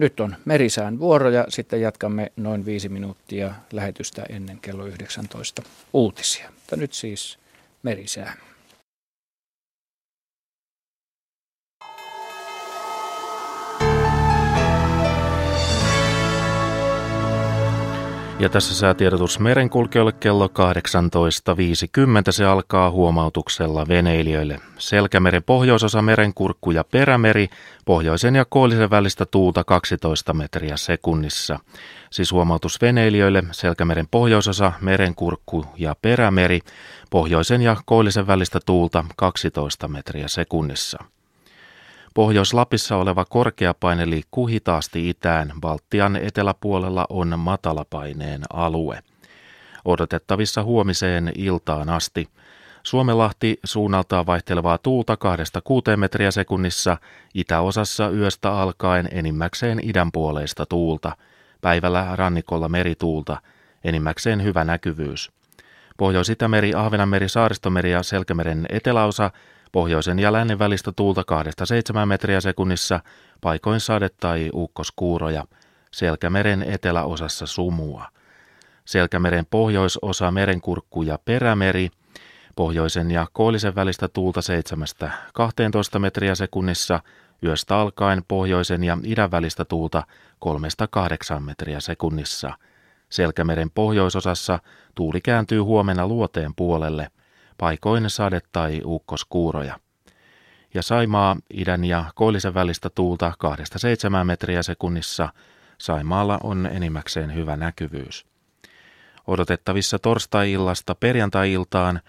[0.00, 6.50] nyt on merisään vuoro ja sitten jatkamme noin viisi minuuttia lähetystä ennen kello 19 uutisia.
[6.50, 7.38] Mutta nyt siis
[7.82, 8.36] merisää.
[18.40, 20.52] Ja tässä säätiedotus merenkulkijoille kello 18.50.
[22.30, 24.60] Se alkaa huomautuksella veneilijöille.
[24.78, 27.48] Selkämeren pohjoisosa merenkurkku ja perämeri,
[27.84, 31.58] pohjoisen ja koillisen välistä tuulta 12 metriä sekunnissa.
[32.10, 36.60] Siis huomautus veneilijöille, Selkämeren pohjoisosa, merenkurkku ja perämeri,
[37.10, 41.04] pohjoisen ja koillisen välistä tuulta 12 metriä sekunnissa.
[42.20, 45.52] Pohjois-Lapissa oleva korkeapaine liikkuu hitaasti itään.
[45.60, 49.02] Baltian eteläpuolella on matalapaineen alue.
[49.84, 52.28] Odotettavissa huomiseen iltaan asti.
[52.82, 55.16] Suomenlahti suunnaltaan vaihtelevaa tuulta
[55.94, 56.96] 2-6 metriä sekunnissa,
[57.34, 61.16] itäosassa yöstä alkaen enimmäkseen idänpuoleista tuulta.
[61.60, 63.40] Päivällä rannikolla merituulta,
[63.84, 65.32] enimmäkseen hyvä näkyvyys.
[65.96, 69.30] Pohjois-Itämeri, Ahvenanmeri, Saaristomeri ja Selkämeren eteläosa
[69.72, 71.24] Pohjoisen ja lännen välistä tuulta
[72.02, 73.00] 2-7 metriä sekunnissa,
[73.40, 75.44] paikoin sade- tai ukkoskuuroja,
[75.90, 78.08] Selkämeren eteläosassa sumua.
[78.84, 81.90] Selkämeren pohjoisosa merenkurkku ja perämeri,
[82.56, 84.40] pohjoisen ja koillisen välistä tuulta
[85.96, 87.00] 7-12 metriä sekunnissa,
[87.44, 90.02] yöstä alkaen pohjoisen ja idän välistä tuulta
[91.36, 92.52] 3-8 metriä sekunnissa.
[93.08, 94.58] Selkämeren pohjoisosassa
[94.94, 97.10] tuuli kääntyy huomenna luoteen puolelle–
[97.60, 99.78] paikoin sade- tai ukkoskuuroja.
[100.74, 105.28] Ja Saimaa idän ja koillisen välistä tuulta 2-7 metriä sekunnissa.
[105.78, 108.26] Saimaalla on enimmäkseen hyvä näkyvyys.
[109.26, 112.00] Odotettavissa torstai-illasta perjantai-iltaan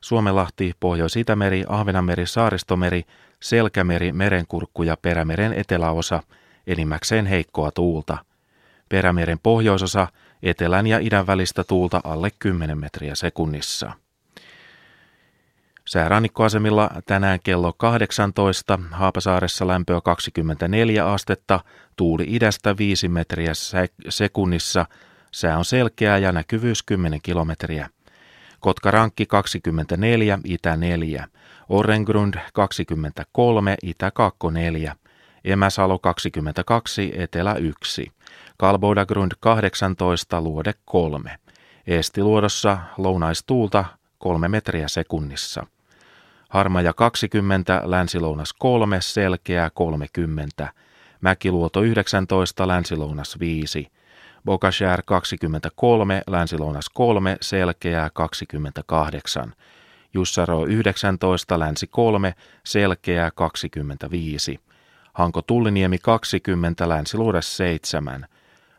[0.00, 3.04] Suomenlahti, Pohjois-Itämeri, Ahvenanmeri, Saaristomeri,
[3.40, 6.22] Selkämeri, Merenkurkku ja Perämeren eteläosa,
[6.66, 8.18] enimmäkseen heikkoa tuulta.
[8.88, 10.08] Perämeren pohjoisosa,
[10.42, 13.92] etelän ja idän välistä tuulta alle 10 metriä sekunnissa.
[15.90, 21.60] Säärannikkoasemilla tänään kello 18, Haapasaaressa lämpöä 24 astetta,
[21.96, 23.52] tuuli idästä 5 metriä
[24.08, 24.86] sekunnissa,
[25.32, 27.88] sää on selkeää ja näkyvyys 10 kilometriä.
[28.60, 31.28] Kotkarankki 24, itä 4,
[31.68, 34.12] Orrengrund 23, itä
[34.52, 34.96] 4,
[35.44, 38.12] Emäsalo 22, etelä 1,
[38.56, 41.36] Kalbodagrund 18, luode 3,
[41.86, 43.84] Eestiluodossa lounaistuulta
[44.18, 45.66] 3 metriä sekunnissa.
[46.50, 50.72] Harmaja 20, länsilounas 3, selkeä 30,
[51.20, 53.86] Mäkiluoto 19, länsilounas 5,
[54.44, 59.54] Bokashär 23, länsilounas 3, selkeää 28,
[60.14, 62.34] Jussaro 19, länsi 3,
[62.64, 64.60] selkeää 25,
[65.12, 68.26] Hanko Tulliniemi 20, länsiluode 7,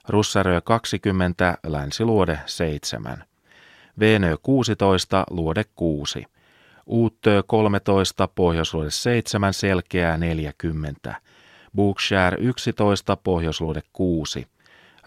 [0.09, 3.23] Russarö 20, länsiluode 7,
[3.99, 6.25] Veenö 16, luode 6,
[6.85, 11.15] Uuttö 13, pohjoisluode 7, selkeää 40.
[11.75, 14.47] Bookshare 11, pohjoisluode 6.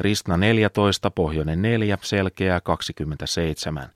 [0.01, 3.89] Ristna 14, pohjoinen 4, selkeää 27.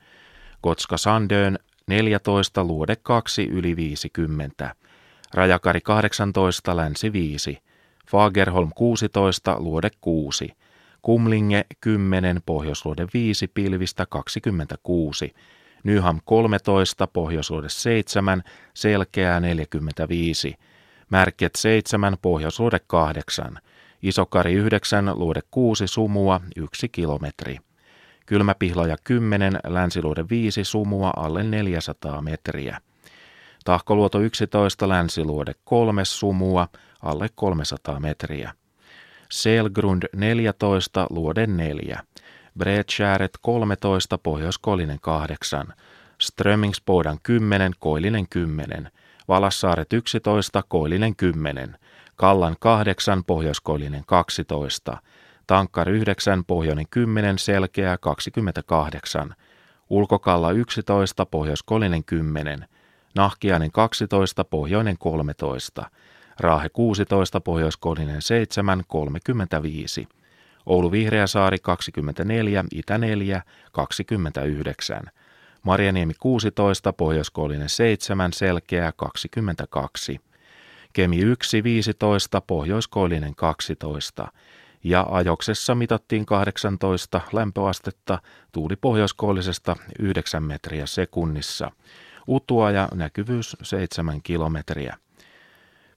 [0.60, 4.74] Kotska Sandön 14, luode 2, yli 50.
[5.34, 7.58] Rajakari 18, länsi 5.
[8.10, 10.52] Fagerholm 16, luode 6.
[11.02, 15.34] Kumlinge 10, pohjoisluode 5, pilvistä 26.
[15.84, 18.42] Nyham 13, pohjoisluode 7,
[18.74, 20.54] selkeää 45.
[21.10, 23.58] Märket 7, pohjoisluode 8.
[24.02, 27.58] Isokari 9, luode 6, sumua 1 kilometri.
[28.26, 32.80] Kylmäpihlaja 10, länsiluode 5, sumua alle 400 metriä.
[33.64, 36.68] Tahkoluoto 11, länsiluode 3, sumua
[37.02, 38.52] alle 300 metriä.
[39.30, 42.00] Selgrund 14, luode 4.
[42.58, 45.66] Bredskäret 13, Pohjoiskolinen 8.
[46.18, 48.90] Strömingsbodan 10, Koillinen 10.
[49.28, 51.76] Valassaaret 11, Koillinen 10.
[52.16, 54.96] Kallan 8, Pohjoiskoillinen 12.
[55.46, 59.34] Tankkar 9, Pohjoinen 10, Selkeä 28.
[59.90, 62.66] Ulkokalla 11, Pohjoiskolinen 10.
[63.14, 65.90] Nahkiainen 12, Pohjoinen 13.
[66.40, 70.08] Raahe 16, Pohjoiskolinen 7, 35.
[70.66, 73.42] Oulu Vihreäsaari 24, Itä 4,
[73.72, 75.02] 29.
[75.62, 80.20] Marjaniemi 16, Pohjoiskoillinen 7, Selkeä 22.
[80.92, 84.32] Kemi 1, 15, Pohjoiskoillinen 12.
[84.84, 88.18] Ja ajoksessa mitattiin 18 lämpöastetta,
[88.52, 91.70] tuuli pohjoiskoillisesta 9 metriä sekunnissa.
[92.28, 94.96] Utua ja näkyvyys 7 kilometriä.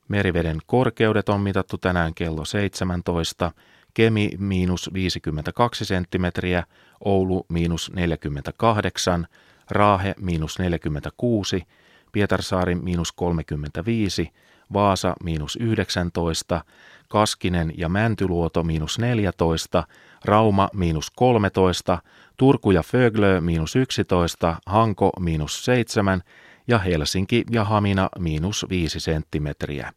[0.07, 3.51] Meriveden korkeudet on mitattu tänään kello 17.
[3.93, 6.63] Kemi miinus 52 senttimetriä,
[7.05, 9.27] Oulu miinus 48,
[9.71, 11.63] Raahe miinus 46,
[12.11, 14.31] Pietarsaari miinus 35,
[14.73, 16.63] Vaasa miinus 19,
[17.07, 19.83] Kaskinen ja Mäntyluoto miinus 14,
[20.25, 21.97] Rauma miinus 13,
[22.37, 26.23] Turku ja Föglö miinus 11, Hanko miinus 7
[26.67, 29.93] ja Helsinki ja Hamina miinus 5 senttimetriä.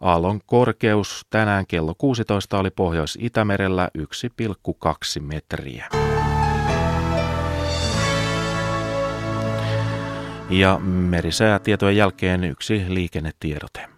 [0.00, 5.88] Aallon korkeus tänään kello 16 oli Pohjois-Itämerellä 1,2 metriä.
[10.50, 13.97] Ja merisäätietojen jälkeen yksi liikennetiedote.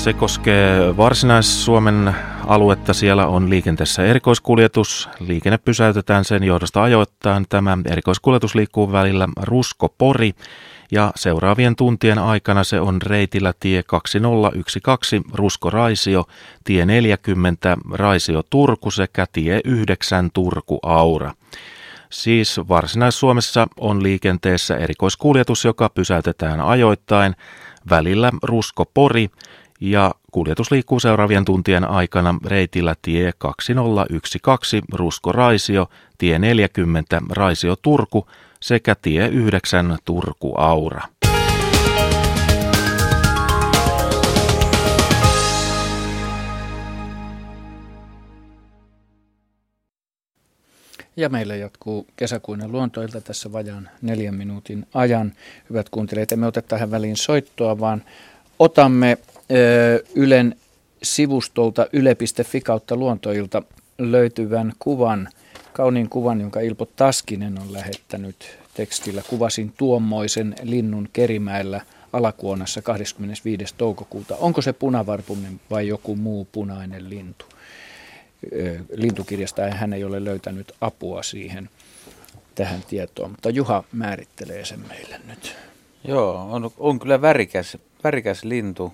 [0.00, 2.14] Se koskee Varsinais-Suomen
[2.46, 2.94] aluetta.
[2.94, 5.08] Siellä on liikenteessä erikoiskuljetus.
[5.18, 7.46] Liikenne pysäytetään sen johdosta ajoittain.
[7.48, 10.32] Tämä erikoiskuljetus liikkuu välillä Rusko-Pori
[10.92, 16.24] ja seuraavien tuntien aikana se on reitillä tie 2012 Rusko-Raisio,
[16.64, 21.32] tie 40 Raisio-Turku sekä tie 9 Turku-Aura.
[22.10, 27.36] Siis Varsinais-Suomessa on liikenteessä erikoiskuljetus, joka pysäytetään ajoittain
[27.90, 29.28] välillä Rusko-Pori
[29.80, 35.86] ja kuljetus liikkuu seuraavien tuntien aikana reitillä tie 2012 Rusko-Raisio,
[36.18, 38.26] tie 40 Raisio-Turku
[38.60, 41.00] sekä tie 9 Turku-Aura.
[51.16, 55.32] Ja meillä jatkuu kesäkuinen luontoilta tässä vajaan neljän minuutin ajan.
[55.70, 58.02] Hyvät kuuntelijat, emme ota tähän väliin soittoa, vaan
[58.58, 59.18] otamme
[60.14, 60.56] Ylen
[61.02, 63.62] sivustolta yle.fi kautta luontoilta
[63.98, 65.28] löytyvän kuvan,
[65.72, 69.22] kauniin kuvan, jonka Ilpo Taskinen on lähettänyt tekstillä.
[69.28, 71.80] Kuvasin tuommoisen linnun Kerimäellä
[72.12, 73.74] alakuonassa 25.
[73.78, 74.36] toukokuuta.
[74.36, 77.44] Onko se punavarpunen vai joku muu punainen lintu?
[78.92, 81.70] Lintukirjasta hän ei ole löytänyt apua siihen
[82.54, 85.56] tähän tietoon, mutta Juha määrittelee sen meille nyt.
[86.04, 88.92] Joo, on, on kyllä värikäs, värikäs lintu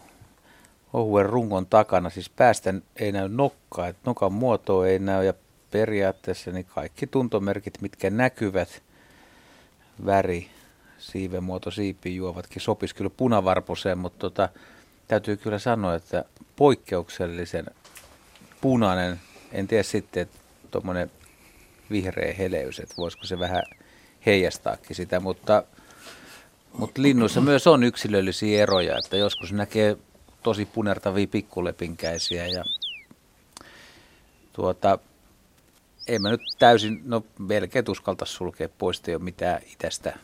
[0.96, 2.10] ohuen rungon takana.
[2.10, 5.34] Siis päästä ei näy nokkaa, että nokan muoto ei näy ja
[5.70, 8.82] periaatteessa niin kaikki tuntomerkit, mitkä näkyvät,
[10.06, 10.50] väri,
[10.98, 14.48] siivemuoto, siipijuovatkin sopisi kyllä punavarposeen, mutta tota,
[15.08, 16.24] täytyy kyllä sanoa, että
[16.56, 17.66] poikkeuksellisen
[18.60, 19.20] punainen,
[19.52, 20.38] en tiedä sitten, että
[20.70, 21.10] tuommoinen
[21.90, 23.62] vihreä heleys, että voisiko se vähän
[24.26, 25.62] heijastaakin sitä, mutta,
[26.78, 29.96] mutta linnuissa myös on yksilöllisiä eroja, että joskus näkee
[30.46, 32.64] tosi punertavia pikkulepinkäisiä ja
[34.52, 34.98] tuota,
[36.06, 40.18] ei mä nyt täysin, no melkein uskalta sulkea pois, ei ole mitään itästä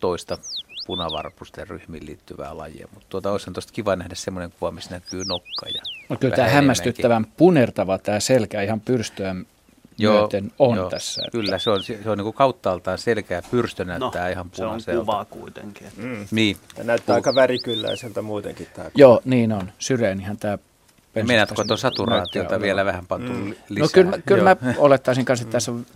[0.00, 0.38] toista
[0.86, 5.66] punavarpusten ryhmiin liittyvää lajia, mutta tuota, olisi tuosta kiva nähdä semmoinen kuva, missä näkyy nokka.
[5.74, 9.34] Ja no kyllä tämä hämmästyttävän punertava tämä selkä ihan pyrstöä
[9.98, 11.22] joo, myöten on joo, tässä.
[11.22, 11.30] Että...
[11.30, 14.84] Kyllä, se on, se on niin kauttaaltaan selkeä pyrstö näyttää no, ihan punaiselta.
[14.84, 15.86] se on kuvaa kuitenkin.
[15.86, 16.02] Että...
[16.02, 16.26] Mm.
[16.30, 16.56] Niin.
[16.74, 17.14] Tämä näyttää Puh.
[17.14, 19.72] aika värikylläiseltä muutenkin tämä Joo, niin on.
[19.78, 20.58] Syreenihän tämä
[21.26, 23.54] Meinaatko tuon saturaatiota vielä vähän pantu mm.
[23.68, 23.82] lisää?
[23.82, 25.86] No kyllä, kyllä mä olettaisin kanssa, että tässä on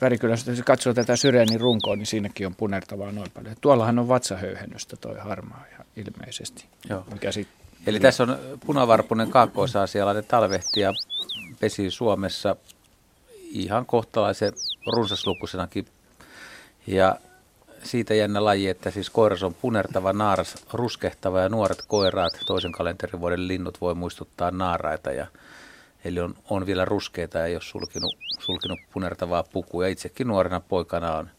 [0.00, 3.56] värikylässä, jos katsoo tätä Syreenin runkoa, niin siinäkin on punertavaa noin paljon.
[3.60, 6.64] Tuollahan on vatsahöyhennystä toi harmaa ihan ilmeisesti.
[6.88, 7.04] Joo.
[7.12, 7.48] Mikä sit,
[7.86, 10.92] Eli tässä on punavarpunen kaakkois-aasialainen talvehti ja
[11.60, 12.56] pesi Suomessa
[13.52, 14.52] ihan kohtalaisen
[14.86, 15.86] runsaslukuisenakin.
[16.86, 17.16] Ja
[17.82, 23.48] siitä jännä laji, että siis koiras on punertava, naaras ruskehtava ja nuoret koiraat, toisen kalenterivuoden
[23.48, 25.10] linnut voi muistuttaa naaraita.
[25.10, 25.26] Ja,
[26.04, 29.84] eli on, on vielä ruskeita ja ei ole sulkinut, sulkinut punertavaa pukua.
[29.84, 31.30] Ja itsekin nuorena poikana on,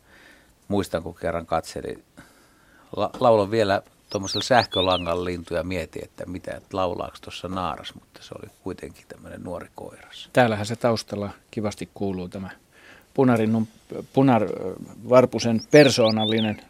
[0.67, 2.03] muistan kun kerran katselin,
[2.95, 3.81] la, laulan vielä
[4.13, 9.05] tuommoisella sähkölangalla lintuja ja mietin, että mitä, että laulaako tuossa naaras, mutta se oli kuitenkin
[9.07, 10.29] tämmöinen nuori koiras.
[10.33, 12.49] Täällähän se taustalla kivasti kuuluu tämä
[13.13, 13.67] punarinnun,
[14.13, 16.61] punarvarpusen persoonallinen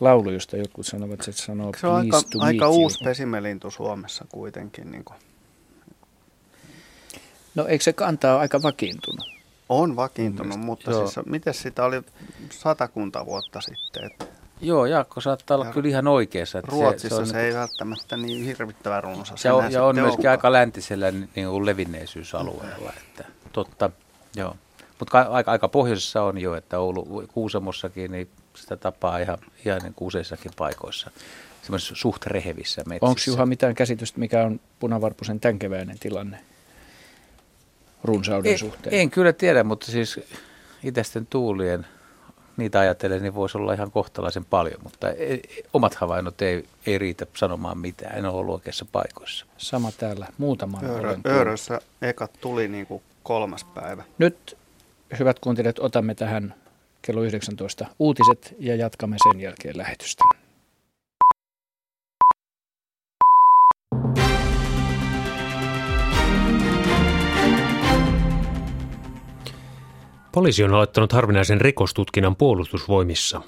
[0.00, 2.82] laulu, josta jotkut sanovat, että se sanoo Se on aika, "Pleased to aika meet you".
[2.82, 4.90] uusi pesimelintu Suomessa kuitenkin.
[4.90, 5.16] Niin kuin.
[7.54, 9.26] No eikö se kantaa aika vakiintunut?
[9.68, 11.06] On vakiintunut, mutta joo.
[11.06, 12.02] siis, miten sitä oli
[12.50, 14.10] satakunta vuotta sitten?
[14.10, 16.58] Että Joo, Jaakko saattaa olla Ja kyllä ihan oikeassa.
[16.58, 19.44] Että Ruotsissa se, on se ei välttämättä niin hirvittävän runsas.
[19.44, 22.92] Ja, on, ja on myöskin aika läntisellä niin kuin levinneisyysalueella.
[22.96, 23.90] Että, totta,
[24.36, 24.56] joo.
[24.98, 29.94] Mutta aika, aika pohjoisessa on jo, että Oulu, Kuusamossakin, niin sitä tapaa ihan, ihan niin
[29.94, 31.10] kuin useissakin paikoissa.
[31.62, 33.06] Semmoisissa suht rehevissä metsissä.
[33.06, 36.38] Onko Juha mitään käsitystä, mikä on punavarpusen tämänkeväinen tilanne
[38.04, 38.94] runsauden en, suhteen?
[38.94, 40.20] en kyllä tiedä, mutta siis
[40.84, 41.86] itäisten tuulien,
[42.56, 45.42] niitä ajatellen, niin voisi olla ihan kohtalaisen paljon, mutta ei,
[45.72, 48.18] omat havainnot ei, ei riitä sanomaan mitään.
[48.18, 49.46] En ole ollut oikeassa paikoissa.
[49.56, 51.16] Sama täällä, muutaman Öörö.
[51.26, 54.04] Öörössä ekat tuli niin kuin kolmas päivä.
[54.18, 54.58] Nyt,
[55.18, 56.54] hyvät kuuntelijat, otamme tähän
[57.02, 60.24] kello 19 uutiset ja jatkamme sen jälkeen lähetystä.
[70.32, 73.42] Poliisi on aloittanut harvinaisen rikostutkinnan puolustusvoimissa.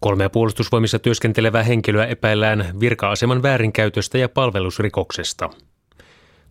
[0.00, 5.50] Kolmea puolustusvoimissa työskentelevää henkilöä epäillään virka-aseman väärinkäytöstä ja palvelusrikoksesta.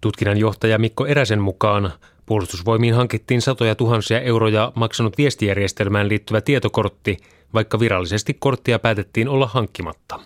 [0.02, 1.94] Tutkinnan johtaja Mikko Eräsen mukaan
[2.26, 7.18] puolustusvoimiin hankittiin satoja tuhansia euroja maksanut viestijärjestelmään liittyvä tietokortti,
[7.54, 10.20] vaikka virallisesti korttia päätettiin olla hankkimatta.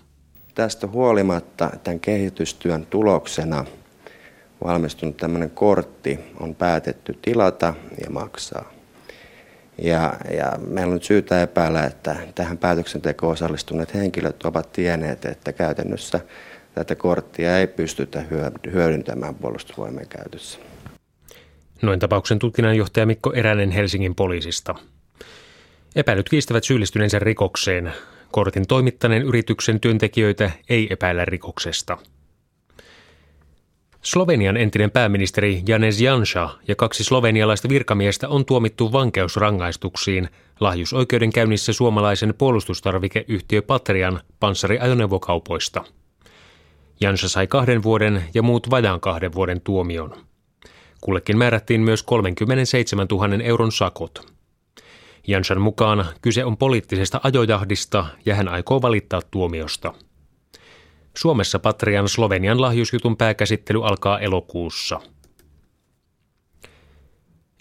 [0.55, 3.65] Tästä huolimatta tämän kehitystyön tuloksena
[4.63, 7.73] valmistunut tämmöinen kortti on päätetty tilata
[8.03, 8.70] ja maksaa.
[9.77, 15.53] Ja, ja meillä on nyt syytä epäillä, että tähän päätöksentekoon osallistuneet henkilöt ovat tienneet, että
[15.53, 16.19] käytännössä
[16.75, 20.59] tätä korttia ei pystytä hyö- hyödyntämään puolustusvoimien käytössä.
[21.81, 24.75] Noin tapauksen tutkinnanjohtaja Mikko Eränen Helsingin poliisista.
[25.95, 27.93] Epäilyt kiistävät syyllistyneensä rikokseen.
[28.31, 31.97] Kortin toimittaneen yrityksen työntekijöitä ei epäillä rikoksesta.
[34.01, 40.29] Slovenian entinen pääministeri Janez Janša ja kaksi slovenialaista virkamiestä on tuomittu vankeusrangaistuksiin
[40.59, 45.83] lahjusoikeudenkäynnissä suomalaisen puolustustarvikeyhtiö Patrian panssariajoneuvokaupoista.
[47.01, 50.13] Janša sai kahden vuoden ja muut vajaan kahden vuoden tuomion.
[51.01, 54.33] Kullekin määrättiin myös 37 000 euron sakot.
[55.27, 59.93] Jansan mukaan kyse on poliittisesta ajojahdista ja hän aikoo valittaa tuomiosta.
[61.17, 65.01] Suomessa Patrian Slovenian lahjusjutun pääkäsittely alkaa elokuussa.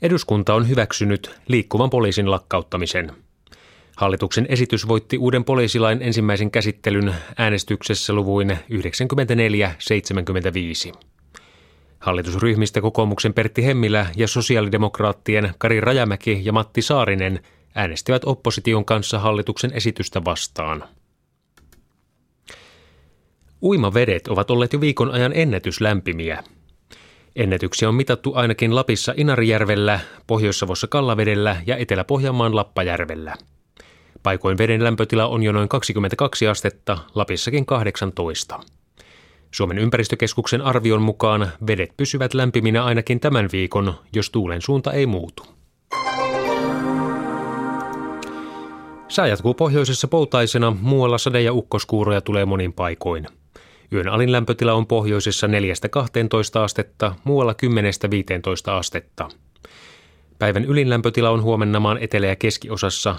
[0.03, 3.13] Eduskunta on hyväksynyt liikkuvan poliisin lakkauttamisen.
[3.97, 8.57] Hallituksen esitys voitti uuden poliisilain ensimmäisen käsittelyn äänestyksessä luvuin 94-75.
[11.99, 17.41] Hallitusryhmistä kokoomuksen Pertti Hemmilä ja sosiaalidemokraattien Kari Rajamäki ja Matti Saarinen
[17.75, 20.85] äänestivät opposition kanssa hallituksen esitystä vastaan.
[23.63, 26.45] Uimavedet ovat olleet jo viikon ajan ennätyslämpimiä.
[27.37, 33.35] Ennätyksiä on mitattu ainakin Lapissa Inarijärvellä, Pohjois-Savossa Kallavedellä ja Etelä-Pohjanmaan Lappajärvellä.
[34.23, 38.61] Paikoin veden lämpötila on jo noin 22 astetta, Lapissakin 18.
[39.51, 45.47] Suomen ympäristökeskuksen arvion mukaan vedet pysyvät lämpiminä ainakin tämän viikon, jos tuulen suunta ei muutu.
[49.09, 53.27] Sää jatkuu pohjoisessa poutaisena, muualla sade- ja ukkoskuuroja tulee monin paikoin.
[53.93, 55.51] Yön alin lämpötila on pohjoisessa 4-12
[56.65, 59.29] astetta, muualla 10-15 astetta.
[60.39, 63.17] Päivän ylin lämpötila on huomenna maan etelä- ja keskiosassa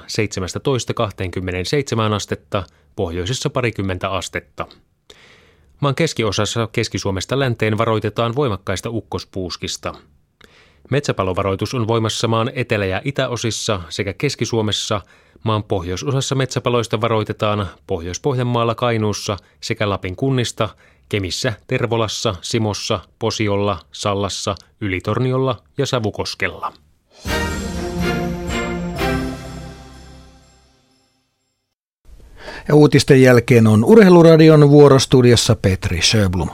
[2.07, 2.63] 17-27 astetta,
[2.95, 4.67] pohjoisessa parikymmentä astetta.
[5.79, 9.93] Maan keskiosassa Keski-Suomesta länteen varoitetaan voimakkaista ukkospuuskista.
[10.89, 15.01] Metsäpalovaroitus on voimassa maan etelä- ja itäosissa sekä Keski-Suomessa.
[15.43, 20.69] Maan pohjoisosassa metsäpaloista varoitetaan Pohjois-Pohjanmaalla, Kainuussa sekä Lapin kunnista,
[21.09, 26.73] Kemissä, Tervolassa, Simossa, Posiolla, Sallassa, Ylitorniolla ja Savukoskella.
[32.67, 36.49] Ja uutisten jälkeen on Urheiluradion vuorostudiossa Petri Sjöblom.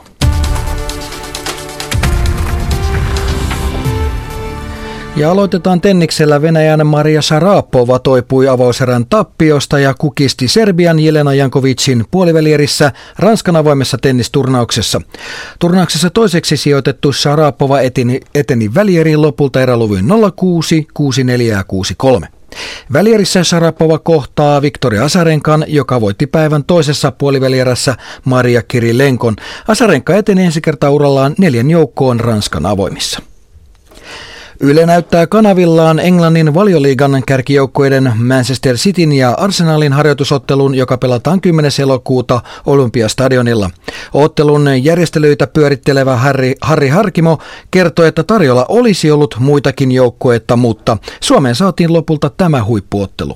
[5.18, 12.92] Ja aloitetaan tenniksellä Venäjän Maria Sarapova toipui avauserän tappiosta ja kukisti Serbian Jelena Jankovicin puolivälierissä
[13.20, 15.02] Ranskan avoimessa tennisturnauksessa.
[15.60, 20.06] Turnauksessa toiseksi sijoitettu Sarapova eteni, eteni välieriin lopulta eräluvyn
[20.36, 22.28] 06, 64 ja 63.
[22.94, 27.96] Välierissä Sarapova kohtaa Viktoria Asarenkan, joka voitti päivän toisessa puolivälierässä
[28.26, 29.36] Maria Kirilenkon.
[29.68, 33.20] Asarenka eteni ensi kertaa urallaan neljän joukkoon Ranskan avoimissa.
[34.60, 41.72] Yle näyttää kanavillaan Englannin valioliigan kärkijoukkueiden Manchester Cityn ja Arsenalin harjoitusottelun, joka pelataan 10.
[41.82, 43.70] elokuuta Olympiastadionilla.
[44.14, 47.38] Ottelun järjestelyitä pyörittelevä Harri, Harri Harkimo
[47.72, 53.36] kertoi, että tarjolla olisi ollut muitakin joukkueita, mutta Suomeen saatiin lopulta tämä huippuottelu.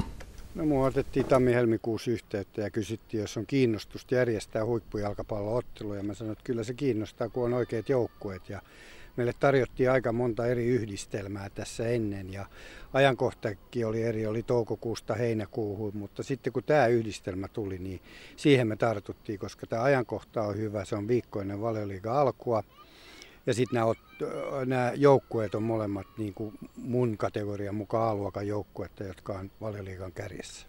[0.55, 6.03] No, mua otettiin tammi-helmikuussa yhteyttä ja kysyttiin, jos on kiinnostusta järjestää huippujalkapallootteluja.
[6.03, 8.49] Mä sanoin, että kyllä se kiinnostaa, kun on oikeat joukkueet.
[8.49, 8.61] Ja
[9.17, 12.45] meille tarjottiin aika monta eri yhdistelmää tässä ennen ja
[12.93, 18.01] ajankohtakin oli eri, oli toukokuusta heinäkuuhun, mutta sitten kun tämä yhdistelmä tuli, niin
[18.35, 22.63] siihen me tartuttiin, koska tämä ajankohta on hyvä, se on viikkoinen valioliiga alkua.
[23.45, 23.93] Ja sitten nämä,
[24.65, 30.67] nämä joukkueet on molemmat niin kuin mun kategorian mukaan A-luokan joukkuetta, jotka on valioliigan kärjessä.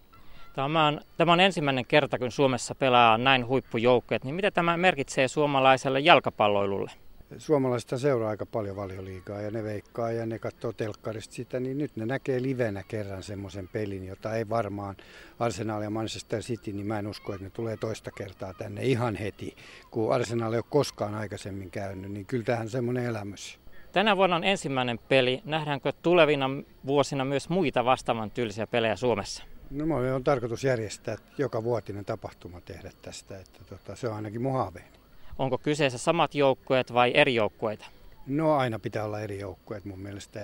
[0.55, 4.25] Tämä on, tämä on ensimmäinen kerta, kun Suomessa pelaa näin huippujoukkueet.
[4.25, 6.91] Niin mitä tämä merkitsee suomalaiselle jalkapalloilulle?
[7.39, 11.97] Suomalaiset seuraa aika paljon valioliigaa ja ne veikkaa ja ne katsoo telkkarista sitä, niin nyt
[11.97, 14.97] ne näkee livenä kerran semmoisen pelin, jota ei varmaan
[15.39, 19.17] Arsenal ja Manchester City, niin mä en usko, että ne tulee toista kertaa tänne ihan
[19.17, 19.57] heti,
[19.91, 23.59] kun Arsenal ei ole koskaan aikaisemmin käynyt, niin kyllä tähän semmoinen elämys.
[23.93, 25.43] Tänä vuonna on ensimmäinen peli.
[25.45, 26.51] Nähdäänkö tulevina
[26.87, 29.45] vuosina myös muita vastaavan tyylisiä pelejä Suomessa?
[29.71, 34.43] No me on tarkoitus järjestää joka vuotinen tapahtuma tehdä tästä, että tota, se on ainakin
[34.43, 35.02] mun haaveeni.
[35.39, 37.85] Onko kyseessä samat joukkueet vai eri joukkueita?
[38.27, 40.41] No aina pitää olla eri joukkueet mun mielestä.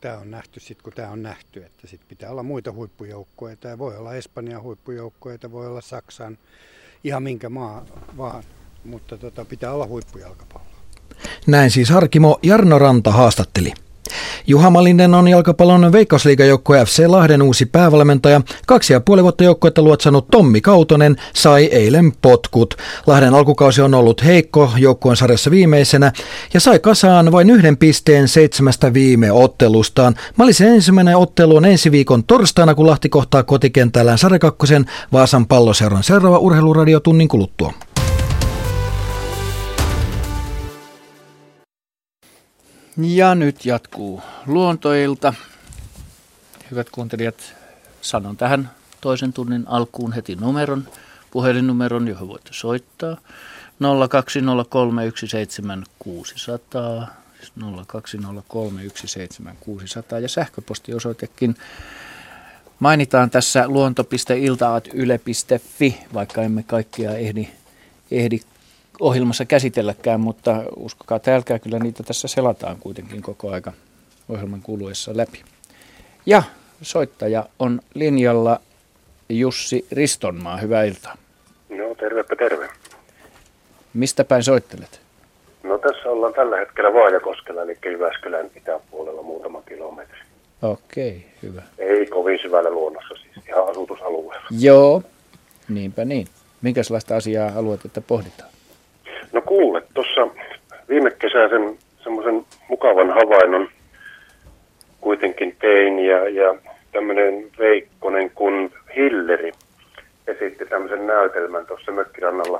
[0.00, 3.68] Tämä on nähty sitten, kun tämä on nähty, että sitten pitää olla muita huippujoukkueita.
[3.68, 6.38] Ja voi olla Espanjan huippujoukkueita, voi olla Saksan,
[7.04, 7.84] ihan minkä maa
[8.16, 8.42] vaan.
[8.84, 10.66] Mutta tota, pitää olla huippujalkapallo.
[11.46, 13.72] Näin siis Harkimo Jarno Ranta haastatteli.
[14.46, 18.40] Juha Malinen on jalkapallon veikkausliigajoukkue FC Lahden uusi päävalmentaja.
[18.66, 22.74] Kaksi ja puoli vuotta joukkuetta luotsanut Tommi Kautonen sai eilen potkut.
[23.06, 26.12] Lahden alkukausi on ollut heikko joukkueen sarjassa viimeisenä
[26.54, 30.14] ja sai kasaan vain yhden pisteen seitsemästä viime ottelustaan.
[30.36, 36.38] Malisen ensimmäinen ottelu on ensi viikon torstaina, kun Lahti kohtaa kotikentällään sarjakakkosen Vaasan palloseuran seuraava
[36.38, 37.72] urheiluradio tunnin kuluttua.
[42.96, 45.34] Ja nyt jatkuu luontoilta.
[46.70, 47.54] Hyvät kuuntelijat,
[48.00, 48.70] sanon tähän
[49.00, 50.88] toisen tunnin alkuun heti numeron,
[51.30, 53.16] puhelinnumeron, johon voitte soittaa.
[53.80, 53.84] 020317600,
[57.38, 57.64] siis 020317600
[60.22, 61.54] ja sähköpostiosoitekin
[62.78, 67.48] mainitaan tässä luonto.iltaat.yle.fi, vaikka emme kaikkia ehdi,
[68.10, 68.40] ehdi
[69.02, 73.72] ohjelmassa käsitelläkään, mutta uskokaa tälkää, kyllä niitä tässä selataan kuitenkin koko aika
[74.28, 75.42] ohjelman kuluessa läpi.
[76.26, 76.42] Ja
[76.82, 78.60] soittaja on linjalla
[79.28, 80.56] Jussi Ristonmaa.
[80.56, 81.16] Hyvää iltaa.
[81.68, 82.68] No tervepä terve.
[83.94, 85.00] Mistä päin soittelet?
[85.62, 90.18] No tässä ollaan tällä hetkellä Vaajakoskella, eli Jyväskylän itäpuolella muutama kilometri.
[90.62, 91.62] Okei, hyvä.
[91.78, 94.46] Ei kovin syvällä luonnossa, siis ihan asutusalueella.
[94.60, 95.02] Joo,
[95.68, 96.26] niinpä niin.
[96.62, 98.51] Minkälaista asiaa haluat, että pohditaan?
[99.32, 100.28] No kuule, tuossa
[100.88, 103.68] viime kesäisen semmoisen mukavan havainnon
[105.00, 106.54] kuitenkin tein ja, ja
[106.92, 109.52] tämmöinen Veikkonen kuin Hilleri
[110.26, 112.58] esitti tämmöisen näytelmän tuossa mökkirannalla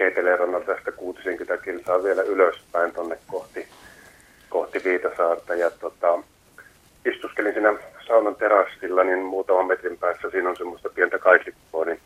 [0.00, 3.66] Keitelerannalla tästä 60 kilsaa vielä ylöspäin tonne kohti,
[4.48, 5.54] kohti Viitasaarta.
[5.54, 6.18] Ja tota,
[7.04, 7.74] istuskelin siinä
[8.06, 12.00] saunan terassilla, niin muutaman metrin päässä siinä on semmoista pientä kaiklippoa, niin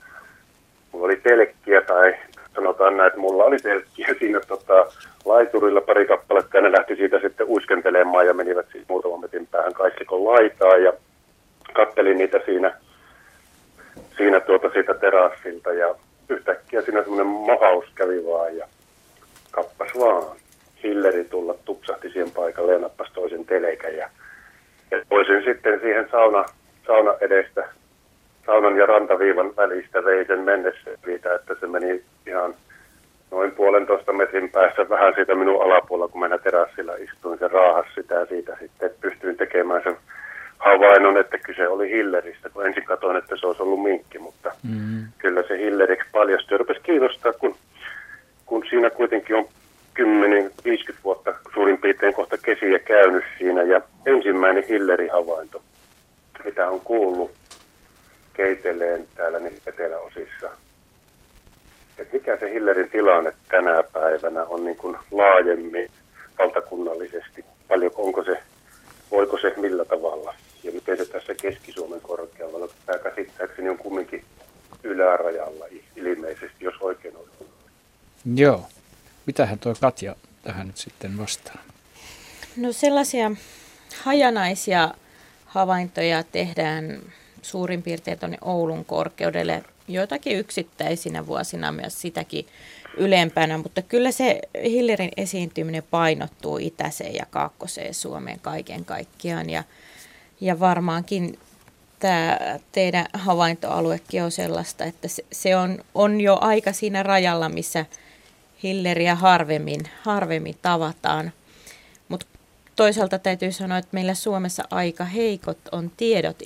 [0.93, 2.15] mulla oli telkkiä tai
[2.55, 4.87] sanotaan näin, että mulla oli telkkiä siinä tota,
[5.25, 9.75] laiturilla pari kappaletta ja ne lähti siitä sitten uiskentelemaan ja menivät siis muutaman metin päähän
[9.75, 10.93] kaikkikon laitaa ja
[11.73, 12.75] kattelin niitä siinä,
[14.17, 15.95] siinä tuota siitä terassilta ja
[16.29, 18.67] yhtäkkiä siinä semmoinen mahaus kävi vaan ja
[19.51, 20.37] kappas vaan.
[20.83, 24.11] Hilleri tulla tupsahti siihen paikalle ja nappasi toisen telekän ja,
[24.91, 26.45] ja voisin sitten siihen sauna,
[26.87, 27.69] sauna edestä
[28.47, 32.55] saunan ja rantaviivan välistä vei sen mennessä siitä, että se meni ihan
[33.31, 37.39] noin puolentoista metrin päässä vähän siitä minun alapuolella, kun minä terassilla istuin.
[37.39, 39.97] Se raahas sitä siitä sitten, pystyin tekemään sen
[40.59, 45.05] havainnon, että kyse oli Hilleristä, kun ensin katsoin, että se olisi ollut minkki, mutta Mm.
[45.19, 46.55] kyllä se Hilleriksi paljastui.
[46.55, 47.57] Ja rupesi kiinnostaa, kun,
[48.47, 49.45] kun siinä kuitenkin on
[49.99, 53.63] 10-50 vuotta suurin piirtein kohta kesiä käynyt siinä.
[53.63, 55.63] Ja ensimmäinen Hilleri-havainto,
[56.45, 57.31] mitä on kuullut
[58.35, 60.51] keiteleen täällä niin eteläosissa.
[61.99, 65.91] Et mikä se Hillerin tilanne tänä päivänä on niin kuin laajemmin
[66.39, 67.45] valtakunnallisesti?
[67.69, 68.43] Paljonko onko se,
[69.11, 70.35] voiko se millä tavalla?
[70.63, 72.69] Ja miten se tässä Keski-Suomen korkealla?
[72.87, 74.25] Tämä käsittääkseni on kumminkin
[74.83, 75.65] ylärajalla
[75.97, 77.25] ilmeisesti, jos oikein on.
[78.35, 78.67] Joo.
[79.27, 81.59] Mitähän tuo Katja tähän nyt sitten vastaa?
[82.57, 83.31] No sellaisia
[84.03, 84.95] hajanaisia
[85.47, 87.03] havaintoja tehdään
[87.45, 92.47] suurin piirtein tuonne Oulun korkeudelle, joitakin yksittäisinä vuosina myös sitäkin
[92.97, 99.65] ylempänä, mutta kyllä se Hillerin esiintyminen painottuu itäiseen ja kaakkoiseen Suomeen kaiken kaikkiaan ja,
[100.41, 101.39] ja varmaankin
[101.99, 102.39] tämä
[102.73, 107.87] teidän havaintoaluekin on sellaista, että se, se on, on jo aika siinä rajalla, missä
[108.63, 111.33] Hilleriä harvemmin, harvemmin tavataan.
[112.77, 116.39] Toisaalta täytyy sanoa, että meillä Suomessa aika heikot on tiedot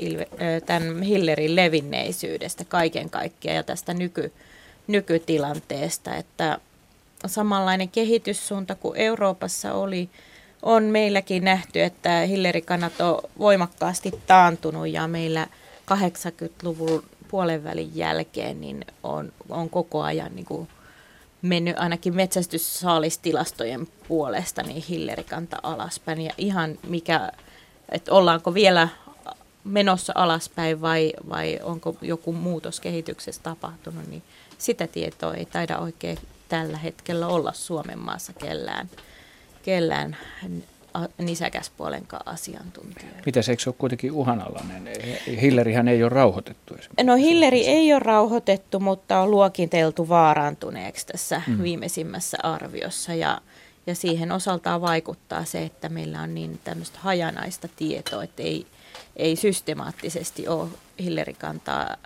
[0.67, 4.33] tämän Hillerin levinneisyydestä kaiken kaikkiaan ja tästä nyky,
[4.87, 6.59] nykytilanteesta, että
[7.27, 10.09] samanlainen kehityssuunta kuin Euroopassa oli,
[10.63, 15.47] on meilläkin nähty, että hillerikannat on voimakkaasti taantunut ja meillä
[15.95, 20.69] 80-luvun puolen välin jälkeen niin on, on koko ajan niin kuin
[21.43, 26.21] mennyt ainakin metsästyssaalistilastojen puolesta niin hillerikanta alaspäin.
[26.21, 27.33] Ja ihan mikä,
[27.93, 28.89] että ollaanko vielä
[29.65, 34.23] menossa alaspäin vai, vai onko joku muutos kehityksessä tapahtunut, niin
[34.59, 36.19] sitä tietoa ei taida oikein
[36.49, 38.91] tällä hetkellä olla Suomen maassa kellään,
[39.63, 40.17] kellään
[41.19, 43.23] nisäkäspuolenkaan asiantuntijoita.
[43.27, 44.89] Mitäs, eikö se ole kuitenkin uhanalainen?
[45.41, 47.05] Hillerihän ei ole rauhoitettu esimerkiksi.
[47.05, 51.63] No Hilleri ei ole rauhoitettu, mutta on luokiteltu vaarantuneeksi tässä mm.
[51.63, 53.15] viimeisimmässä arviossa.
[53.15, 53.41] Ja,
[53.87, 58.67] ja siihen osaltaan vaikuttaa se, että meillä on niin tämmöistä hajanaista tietoa, että ei,
[59.17, 60.69] ei systemaattisesti ole
[61.01, 61.97] Hillerikantaa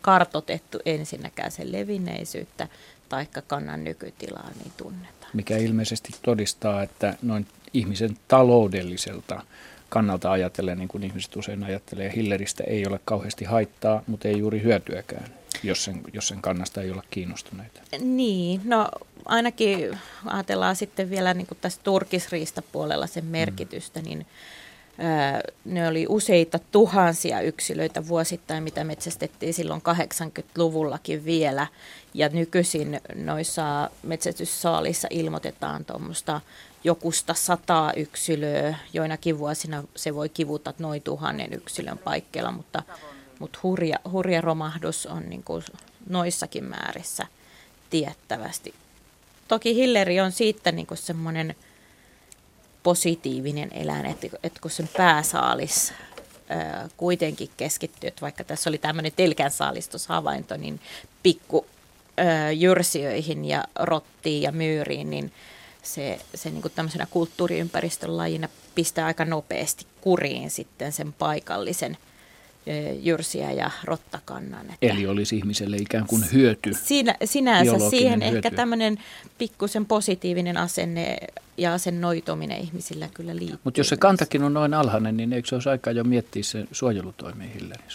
[0.00, 2.68] kartotettu ensinnäkään sen levinneisyyttä,
[3.08, 5.30] taikka kannan nykytilaa, niin tunnetaan.
[5.32, 9.42] Mikä ilmeisesti todistaa, että noin ihmisen taloudelliselta
[9.88, 14.62] kannalta ajatellen, niin kuin ihmiset usein ajattelee, Hilleristä ei ole kauheasti haittaa, mutta ei juuri
[14.62, 15.24] hyötyäkään,
[15.62, 17.80] jos sen, jos sen kannasta ei olla kiinnostuneita.
[18.00, 18.88] Niin, no
[19.24, 24.04] ainakin ajatellaan sitten vielä niin kuin tässä turkisriistapuolella sen merkitystä, mm.
[24.04, 24.26] niin
[25.64, 31.66] ne oli useita tuhansia yksilöitä vuosittain, mitä metsästettiin silloin 80-luvullakin vielä.
[32.14, 36.40] Ja nykyisin noissa metsästyssaalissa ilmoitetaan tuommoista
[36.84, 38.74] jokusta sataa yksilöä.
[38.92, 42.82] Joinakin vuosina se voi kivuta noin tuhannen yksilön paikkeilla, mutta,
[43.38, 45.64] mutta hurja, hurja romahdus on niin kuin
[46.08, 47.26] noissakin määrissä
[47.90, 48.74] tiettävästi.
[49.48, 51.54] Toki Hilleri on siitä niin kuin semmoinen
[52.82, 55.92] positiivinen eläin, että, että kun sen pääsaalis
[56.48, 60.80] ää, kuitenkin keskittyy, että vaikka tässä oli tämmöinen telkän saalistushavainto, niin
[61.22, 61.66] pikku
[62.16, 65.32] ää, jyrsijöihin ja rottiin ja myyriin, niin
[65.82, 71.96] se, se niin kuin tämmöisenä kulttuuriympäristön lajina pistää aika nopeasti kuriin sitten sen paikallisen
[73.02, 74.66] jyrsiä ja rottakannan.
[74.70, 76.74] Että Eli olisi ihmiselle ikään kuin hyöty.
[76.74, 78.36] Siinä, sinänsä siihen hyöty.
[78.36, 78.98] ehkä tämmöinen
[79.38, 81.16] pikkusen positiivinen asenne
[81.56, 83.58] ja asennoituminen ihmisillä kyllä liittyy.
[83.64, 86.68] Mutta jos se kantakin on noin alhainen, niin eikö se olisi aika jo miettiä sen
[86.72, 87.90] suojelutoimien Hillerin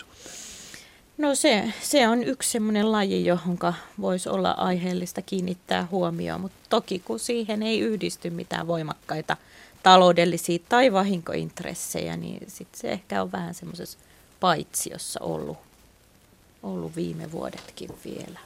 [1.17, 3.57] No se, se on yksi semmoinen laji, johon
[4.01, 9.37] voisi olla aiheellista kiinnittää huomioon, mutta toki kun siihen ei yhdisty mitään voimakkaita
[9.83, 13.97] taloudellisia tai vahinkointressejä, niin sitten se ehkä on vähän semmoisessa
[14.39, 15.57] paitsiossa ollut,
[16.63, 18.39] ollut viime vuodetkin vielä.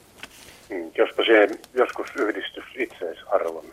[0.68, 3.64] Mm, jospa siihen joskus yhdistys itseisarvon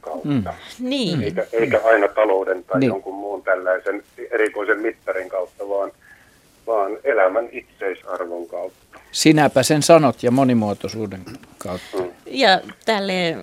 [0.00, 0.54] kautta.
[0.78, 0.88] Mm.
[0.88, 1.22] Niin.
[1.22, 2.88] Eikä, eikä aina talouden tai niin.
[2.88, 5.92] jonkun muun tällaisen erikoisen mittarin kautta, vaan
[6.68, 8.98] vaan elämän itseisarvon kautta.
[9.12, 11.24] Sinäpä sen sanot ja monimuotoisuuden
[11.58, 11.96] kautta.
[11.98, 12.10] Mm.
[12.26, 13.36] Ja tälle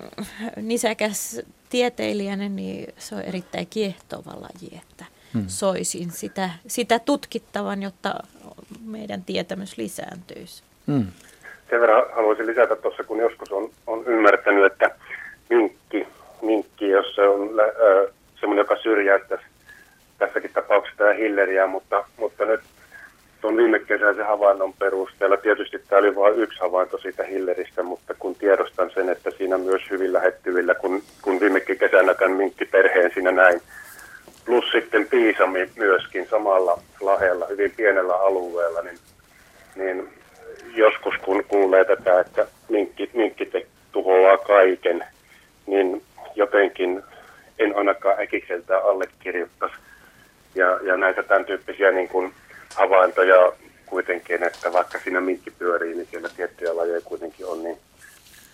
[0.56, 1.40] nisäkäs
[1.70, 5.04] tieteilijänä, niin se on erittäin kiehtova laji, että
[5.34, 5.44] hmm.
[5.46, 8.14] soisin sitä, sitä tutkittavan, jotta
[8.84, 10.62] meidän tietämys lisääntyisi.
[10.86, 11.06] Hmm.
[11.70, 14.90] Sen verran haluaisin lisätä tuossa, kun joskus on, on ymmärtänyt, että
[15.50, 16.06] minkki,
[16.42, 19.44] minkki jos se on äh, semmoinen, joka syrjäyttäisi
[20.18, 22.60] tässäkin tapauksessa tämä hilleriä, mutta, mutta nyt
[23.40, 28.34] tuon viime kesäisen havainnon perusteella, tietysti tämä oli vain yksi havainto siitä Hilleristä, mutta kun
[28.34, 33.60] tiedostan sen, että siinä myös hyvin lähettyvillä, kun, kun viime kesänäkään minkkiperheen siinä näin,
[34.44, 38.98] plus sitten piisami myöskin samalla lahella, hyvin pienellä alueella, niin,
[39.76, 40.08] niin
[40.74, 45.04] joskus kun kuulee tätä, että minkki, minkki te, tuhoaa kaiken,
[45.66, 46.02] niin
[46.34, 47.02] jotenkin
[47.58, 49.76] en ainakaan äkikseltään allekirjoittaisi.
[50.54, 52.32] Ja, ja näitä tämän tyyppisiä niin kuin
[52.74, 53.52] havaintoja
[53.86, 57.78] kuitenkin, että vaikka siinä minkki pyörii, niin siellä tiettyjä lajeja kuitenkin on, niin,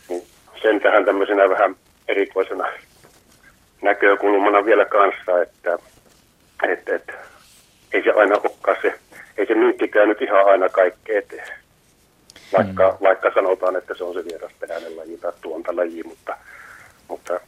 [0.09, 0.23] niin
[0.63, 1.77] sen tähän tämmöisenä vähän
[2.09, 2.69] erikoisena
[3.83, 5.79] näkökulmana vielä kanssa, että
[6.69, 7.13] et, et,
[7.93, 8.99] ei se aina olekaan se,
[9.37, 11.49] ei se minkkikään nyt ihan aina kaikkea eteen.
[12.53, 13.05] Vaikka, mm.
[13.07, 16.37] vaikka sanotaan, että se on se vierasperäinen laji tai tuontalaji, mutta,
[17.09, 17.41] mutta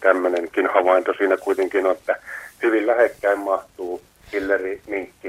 [0.00, 2.16] tämmöinenkin havainto siinä kuitenkin on, että
[2.62, 4.02] hyvin lähekkäin mahtuu
[4.32, 5.28] hilleri, minkki,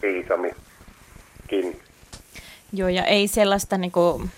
[0.00, 0.50] piisami,
[1.48, 1.80] kin.
[2.72, 4.30] Joo, ja ei sellaista niin kuin,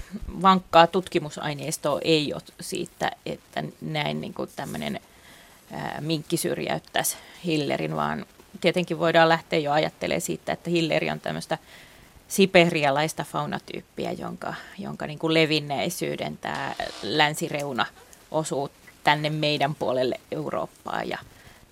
[0.42, 5.00] vankkaa tutkimusaineistoa ei ole siitä, että näin niin kuin, tämmöinen
[5.72, 8.26] ää, minkki syrjäyttäisi hillerin, vaan
[8.60, 11.58] tietenkin voidaan lähteä jo ajattelemaan siitä, että hilleri on tämmöistä
[12.28, 17.86] siperialaista faunatyyppiä, jonka, jonka niin kuin levinneisyyden tämä länsireuna
[18.30, 18.70] osuu
[19.04, 21.18] tänne meidän puolelle Eurooppaa ja,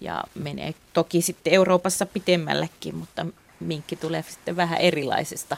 [0.00, 3.26] ja menee toki sitten Euroopassa pitemmällekin, mutta
[3.60, 5.56] minkki tulee sitten vähän erilaisesta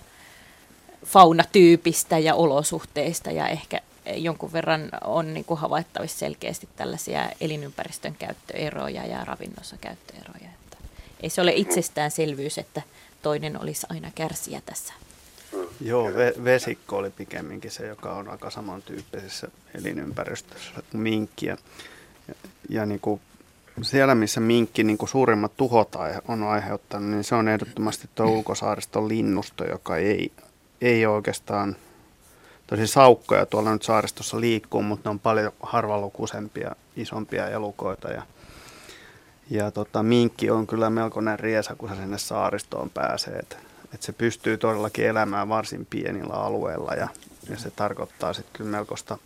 [1.06, 3.80] faunatyypistä ja olosuhteista ja ehkä
[4.16, 10.50] jonkun verran on niin kuin havaittavissa selkeästi tällaisia elinympäristön käyttöeroja ja ravinnossa käyttöeroja.
[10.64, 10.76] Että
[11.20, 12.82] ei se ole itsestäänselvyys, että
[13.22, 14.94] toinen olisi aina kärsiä tässä.
[15.80, 21.46] Joo, ve- vesikko oli pikemminkin se, joka on aika samantyyppisessä elinympäristössä kuin minkki.
[21.46, 21.56] Ja,
[22.68, 23.20] ja niin kuin
[23.84, 25.96] siellä, missä minkki niin kuin suurimmat tuhot
[26.28, 30.32] on aiheuttanut, niin se on ehdottomasti tuo ulkosaariston linnusto, joka ei,
[30.80, 31.76] ei oikeastaan,
[32.66, 38.08] tosi saukkoja tuolla nyt saaristossa liikkuu, mutta ne on paljon harvalukuisempia, isompia elukoita.
[38.08, 38.22] Ja,
[39.50, 43.34] ja tota, minkki on kyllä melkoinen riesa, kun se sinne saaristoon pääsee.
[43.34, 43.56] Että
[43.94, 47.08] että se pystyy todellakin elämään varsin pienillä alueilla ja,
[47.48, 49.18] ja se tarkoittaa sitten kyllä melkoista,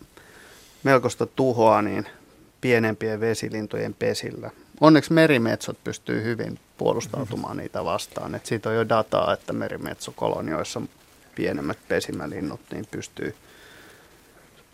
[0.82, 2.06] melkoista tuhoa niin
[2.64, 4.50] pienempien vesilintojen pesillä.
[4.80, 8.34] Onneksi merimetsot pystyy hyvin puolustautumaan niitä vastaan.
[8.34, 10.82] Et siitä on jo dataa, että merimetsokolonioissa
[11.34, 13.34] pienemmät pesimälinnut niin pystyy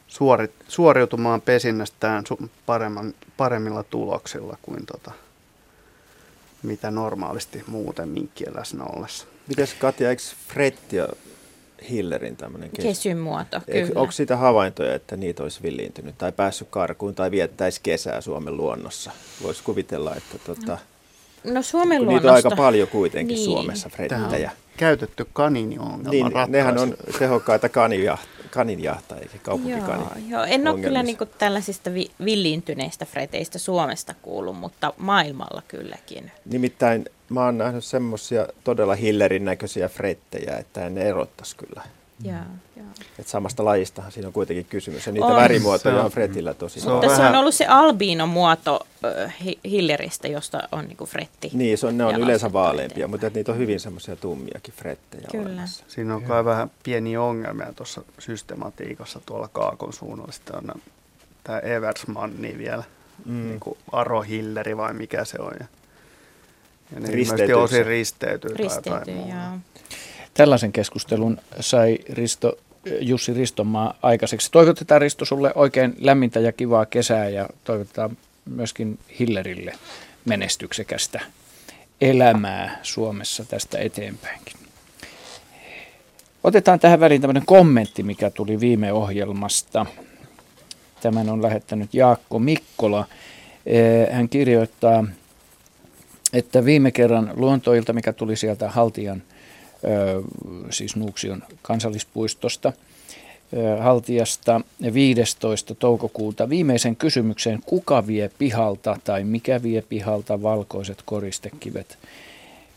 [0.07, 2.25] suori, suoriutumaan pesinnästään
[2.67, 5.13] paremman, paremmilla tuloksilla kuin tota,
[6.63, 9.27] mitä normaalisti muuten minkkien läsnä ollessa.
[9.49, 11.09] Mites Katja, eikö Fretti ja
[11.91, 12.85] Hillerin tämmöinen kes...
[12.85, 14.01] kesyn muoto, kyllä.
[14.01, 19.11] Onko siitä havaintoja, että niitä olisi villiintynyt tai päässyt karkuun tai viettäisi kesää Suomen luonnossa?
[19.43, 20.79] Voisi kuvitella, että tota,
[21.45, 22.29] no, Suomen luonnosta...
[22.29, 23.45] Niitä on aika paljon kuitenkin niin.
[23.45, 24.51] Suomessa frettejä.
[24.77, 30.03] Käytetty kanini-ongelma niin, Nehän on tehokkaita kanijahtajia kaninjahta eikä kaupunkikani.
[30.03, 30.45] Joo, joo.
[30.45, 36.31] en ole kyllä niinku tällaisista vi- villiintyneistä freteistä Suomesta kuullut, mutta maailmalla kylläkin.
[36.45, 41.83] Nimittäin mä oon nähnyt semmoisia todella hillerin näköisiä frettejä, että ne erottaisi kyllä.
[42.25, 42.35] Joo,
[42.77, 42.87] joo.
[43.19, 45.07] Et samasta lajistahan siinä on kuitenkin kysymys.
[45.07, 45.37] Ja niitä on.
[45.37, 46.81] värimuotoja on, on Fretillä tosi.
[46.81, 49.35] Se on Mutta se on ollut se albiino-muoto äh,
[49.65, 51.51] hilleristä, josta on niinku fretti.
[51.53, 55.47] Niin, se on, ne on yleensä vaaleampia, mutta niitä on hyvin semmoisia tummiakin frettejä Kyllä.
[55.47, 55.85] olemassa.
[55.89, 60.33] Siinä on kai vähän pieniä ongelmia tuossa systematiikassa tuolla Kaakon suunnalla.
[60.33, 60.81] Sitten on
[61.45, 62.85] tämä Eversmanni vielä,
[63.25, 63.49] mm.
[63.49, 65.53] niin kuin Aro Hilleri vai mikä se on.
[65.61, 65.67] Ja,
[66.95, 68.55] ja ne ilmeisesti osin risteytyy.
[68.57, 69.59] Risteytyy, joo.
[70.35, 72.59] Tällaisen keskustelun sai Risto,
[73.01, 74.51] Jussi Ristomaa aikaiseksi.
[74.51, 79.73] Toivotetaan Risto sulle oikein lämmintä ja kivaa kesää ja toivotetaan myöskin Hillerille
[80.25, 81.21] menestyksekästä
[82.01, 84.57] elämää Suomessa tästä eteenpäinkin.
[86.45, 89.87] Otetaan tähän väliin tämmöinen kommentti, mikä tuli viime ohjelmasta.
[91.01, 93.07] Tämän on lähettänyt Jaakko Mikkola.
[94.13, 95.05] Hän kirjoittaa,
[96.33, 99.23] että viime kerran luontoilta, mikä tuli sieltä Haltian
[100.71, 102.73] siis Nuuksion kansallispuistosta
[103.81, 104.61] haltijasta
[104.95, 105.75] 15.
[105.75, 111.99] toukokuuta viimeisen kysymykseen, kuka vie pihalta tai mikä vie pihalta valkoiset koristekivet.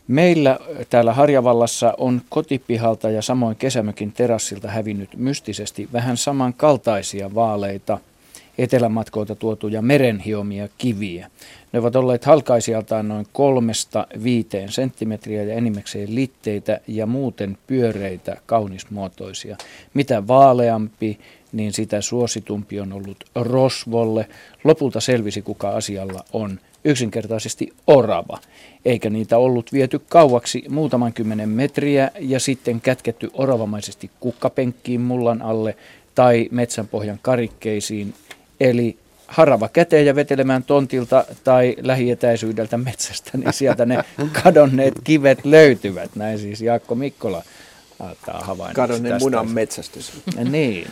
[0.08, 0.58] Meillä
[0.90, 7.98] täällä Harjavallassa on kotipihalta ja samoin kesämökin terassilta hävinnyt mystisesti vähän samankaltaisia vaaleita–
[8.58, 11.30] etelämatkoilta tuotuja merenhiomia kiviä.
[11.72, 19.56] Ne ovat olleet halkaisijaltaan noin kolmesta viiteen senttimetriä ja enimmäkseen litteitä ja muuten pyöreitä, kaunismuotoisia.
[19.94, 21.18] Mitä vaaleampi,
[21.52, 24.28] niin sitä suositumpi on ollut rosvolle.
[24.64, 26.60] Lopulta selvisi, kuka asialla on.
[26.84, 28.38] Yksinkertaisesti orava,
[28.84, 35.76] eikä niitä ollut viety kauaksi muutaman kymmenen metriä ja sitten kätketty oravamaisesti kukkapenkkiin mullan alle
[36.14, 38.14] tai metsänpohjan karikkeisiin
[38.60, 44.04] Eli harava käteen ja vetelemään tontilta tai lähietäisyydeltä metsästä, niin sieltä ne
[44.42, 46.16] kadonneet kivet löytyvät.
[46.16, 47.42] Näin siis Jaakko Mikkola
[48.00, 50.12] antaa havainnoksi Kadonneen munan metsästys.
[50.50, 50.86] Niin.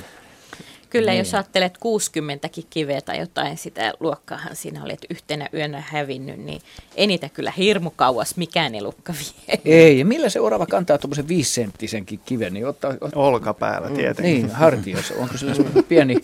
[0.93, 1.19] Kyllä, Niin.
[1.19, 6.63] jos ajattelet 60 kiveä tai jotain sitä luokkaahan siinä oli, että yhtenä yönä hävinnyt, niin
[6.97, 9.59] ei niitä kyllä hirmu kauas mikään elukka vie.
[9.65, 12.55] Ei, ja millä se orava kantaa tuommoisen viisenttisenkin kiven?
[12.55, 14.35] Niin ottaa, ottaa, Olkapäällä tietenkin.
[14.35, 15.15] Niin, hartiossa.
[15.15, 16.17] Onko sillä semmoinen pieni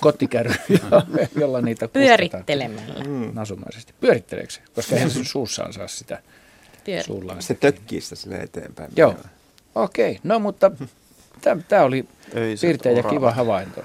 [0.00, 1.02] kottikärry, jo-
[1.40, 1.88] jolla niitä?
[1.88, 3.04] Pyörittelemällä.
[3.04, 3.30] Mm.
[3.34, 3.94] Nasumaisesti.
[4.00, 4.60] Pyöritteleekö se?
[4.74, 6.22] Koska eihän se suussaan saa sitä
[7.06, 7.42] suullaan.
[7.42, 8.90] Se tökkii sitä sinne eteenpäin.
[8.96, 9.14] Joo,
[9.74, 10.10] okei.
[10.10, 10.20] Okay.
[10.24, 10.70] No mutta
[11.68, 12.04] tämä oli
[12.60, 13.80] piirtein ja kiva havainto.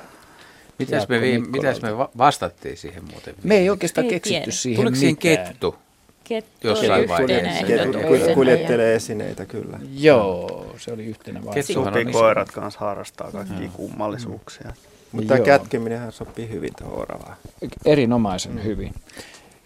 [0.86, 1.68] Mitäs me, viime, Mikkolalta.
[1.68, 3.36] mitäs me va- vastattiin siihen muuten?
[3.44, 4.52] Me ei oikeastaan Ei keksitty tiedä.
[4.52, 5.48] siihen Tuliko siinä mitään.
[5.48, 5.76] kettu?
[6.24, 7.22] Kettu Jossain vaiheessa.
[7.22, 9.80] yhtenä Kettu ehdotuksena kuljettelee esineitä kyllä.
[9.98, 11.53] Joo, se oli yhtenä vai.
[11.53, 12.03] Kettuhan on iso.
[12.03, 14.74] Supikoirat kanssa harrastaa kaikkia kummallisuuksia.
[15.12, 15.45] Mutta tämä Joo.
[15.45, 17.38] kätkeminenhän sopii hyvin tuohon oravaan.
[17.86, 18.64] Erinomaisen mm.
[18.64, 18.94] hyvin.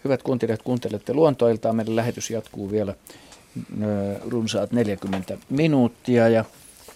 [0.04, 1.72] Hyvät kuuntelijat, kuuntelette luontoiltaa.
[1.72, 2.94] Meidän lähetys jatkuu vielä
[3.82, 3.84] ö,
[4.30, 6.44] runsaat 40 minuuttia ja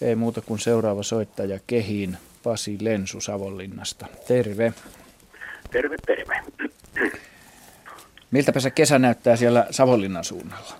[0.01, 4.05] ei muuta kuin seuraava soittaja kehiin Pasi Lensu Savonlinnasta.
[4.27, 4.73] Terve.
[5.71, 6.39] Terve, terve.
[8.31, 10.73] Miltäpä se kesä näyttää siellä Savonlinnan suunnalla?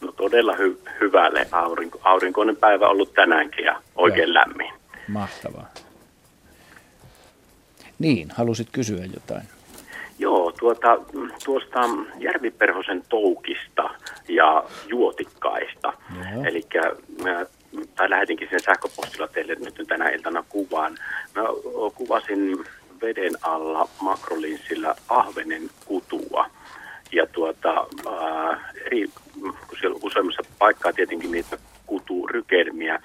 [0.00, 4.34] No todella hy- hyvälle aurinko- aurinkoinen päivä ollut tänäänkin ja oikein Joo.
[4.34, 4.72] lämmin.
[5.08, 5.66] Mahtavaa.
[7.98, 9.42] Niin, halusit kysyä jotain.
[10.18, 10.98] Joo, tuota,
[11.44, 11.80] tuosta
[12.18, 13.90] Järviperhosen toukista
[14.28, 15.92] ja juotikkaista.
[16.48, 16.62] Eli
[17.96, 20.98] tai lähetinkin sen sähköpostilla teille nyt tänä iltana kuvan.
[21.34, 21.42] Mä
[21.94, 22.64] kuvasin
[23.02, 26.50] veden alla makrolinssillä ahvenen kutua.
[27.12, 33.02] Ja tuota, ää, eri, kun siellä on useammassa paikkaa tietenkin niitä kuturykelmiä,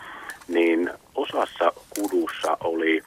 [0.47, 3.03] niin osassa kudussa oli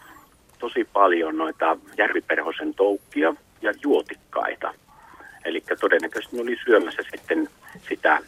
[0.59, 4.74] tosi paljon noita järviperhosen toukkia ja juotikkaita.
[5.45, 7.49] Eli todennäköisesti ne oli syömässä sitten
[7.89, 8.19] sitä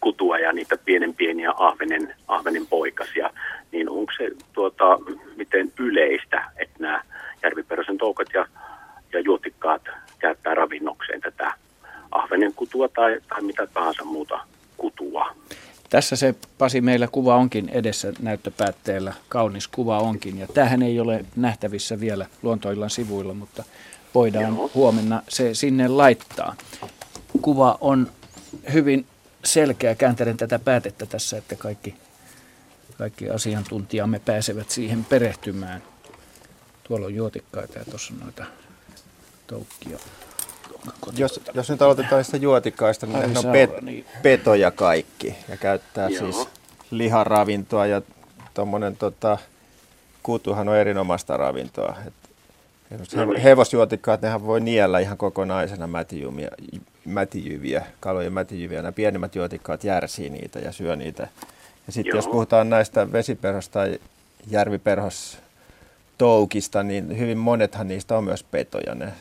[0.00, 3.30] kutua ja niitä pienen pieniä ahvenen, ahvenen poikasia.
[3.72, 4.84] Niin onko se tuota,
[5.36, 7.02] miten yleistä, että nämä
[7.42, 8.46] järviperhosen toukat ja,
[9.12, 9.82] ja juotikkaat
[10.18, 11.54] käyttää ravinnokseen tätä
[12.12, 14.40] ahvenen kutua tai, tai mitä tahansa muuta
[14.76, 15.34] kutua?
[15.90, 19.12] Tässä se Pasi meillä kuva onkin edessä näyttöpäätteellä.
[19.28, 20.38] Kaunis kuva onkin.
[20.38, 23.64] Ja tämähän ei ole nähtävissä vielä luontoillan sivuilla, mutta
[24.14, 24.70] voidaan Joo.
[24.74, 26.56] huomenna se sinne laittaa.
[27.42, 28.10] Kuva on
[28.72, 29.06] hyvin
[29.44, 29.94] selkeä.
[29.94, 31.94] Kääntelen tätä päätettä tässä, että kaikki,
[32.98, 35.82] kaikki asiantuntijamme pääsevät siihen perehtymään.
[36.84, 38.44] Tuolla on juotikkaita ja tuossa on noita
[39.46, 39.98] toukkia.
[41.16, 44.06] Jos, jos nyt aloitetaan niistä juotikkaista, niin Ai, ne on pet, niin.
[44.22, 46.32] petoja kaikki ja käyttää Joo.
[46.32, 46.48] siis
[46.90, 48.02] liharavintoa ja
[48.54, 49.38] tuommoinen tota,
[50.22, 51.96] kutuhan on erinomaista ravintoa.
[52.06, 52.14] Et,
[53.14, 53.40] No niin.
[53.42, 56.50] hevosjuotikkaat, nehän voi niellä ihan kokonaisena mätijyviä,
[57.04, 58.82] mätijyviä, kalojen mätijyviä.
[58.82, 61.28] Nämä pienimmät juotikkaat järsii niitä ja syö niitä.
[61.86, 63.98] Ja sitten jos puhutaan näistä vesiperhosta tai
[64.50, 65.38] järviperhos
[66.18, 68.94] toukista, niin hyvin monethan niistä on myös petoja.
[68.94, 69.12] Ne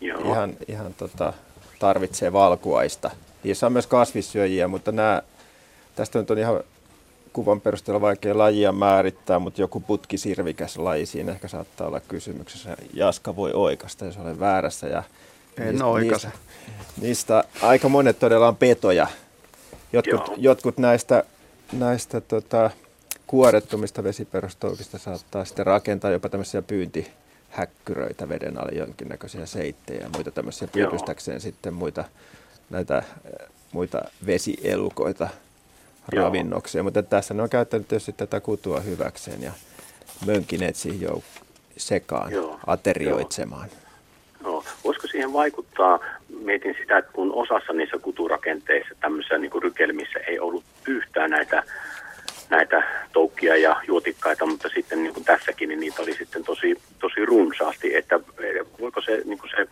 [0.00, 0.32] Joo.
[0.32, 1.32] ihan, ihan tota,
[1.78, 3.10] tarvitsee valkuaista.
[3.44, 5.22] Niissä on myös kasvissyöjiä, mutta nämä,
[5.96, 6.60] tästä nyt on ihan
[7.32, 12.76] kuvan perusteella vaikea lajia määrittää, mutta joku putkisirvikäs laji siinä ehkä saattaa olla kysymyksessä.
[12.94, 14.86] Jaska voi oikasta, jos olen väärässä.
[14.86, 15.02] Ja
[15.60, 16.30] En niistä,
[17.00, 19.06] niistä aika monet todella on petoja.
[19.92, 20.36] Jotkut, Joo.
[20.36, 21.24] jotkut näistä,
[21.72, 22.70] näistä tota,
[23.26, 30.68] kuorettomista vesiperustoukista saattaa sitten rakentaa jopa tämmöisiä pyyntihäkkyröitä veden alle, jonkinnäköisiä seittejä ja muita tämmöisiä
[30.74, 30.90] Joo.
[30.90, 32.04] pyydystäkseen sitten muita
[32.70, 35.28] näitä eh, muita vesielukoita
[36.12, 36.24] Joo.
[36.24, 36.84] ravinnokseen.
[36.84, 39.52] Mutta tässä ne on käyttänyt tietysti tätä kutua hyväkseen ja
[40.26, 41.44] mönkineet siihen jouk-
[41.76, 42.60] sekaan Joo.
[42.66, 43.68] aterioitsemaan.
[43.68, 43.87] No,
[44.88, 45.98] voisiko siihen vaikuttaa,
[46.44, 51.62] mietin sitä, että kun osassa niissä kuturakenteissa tämmöisissä niin kuin rykelmissä ei ollut yhtään näitä,
[52.50, 52.82] näitä
[53.12, 57.96] toukkia ja juotikkaita, mutta sitten niin kuin tässäkin, niin niitä oli sitten tosi, tosi runsaasti,
[57.96, 58.20] että
[58.80, 59.68] voiko se, niin kuin se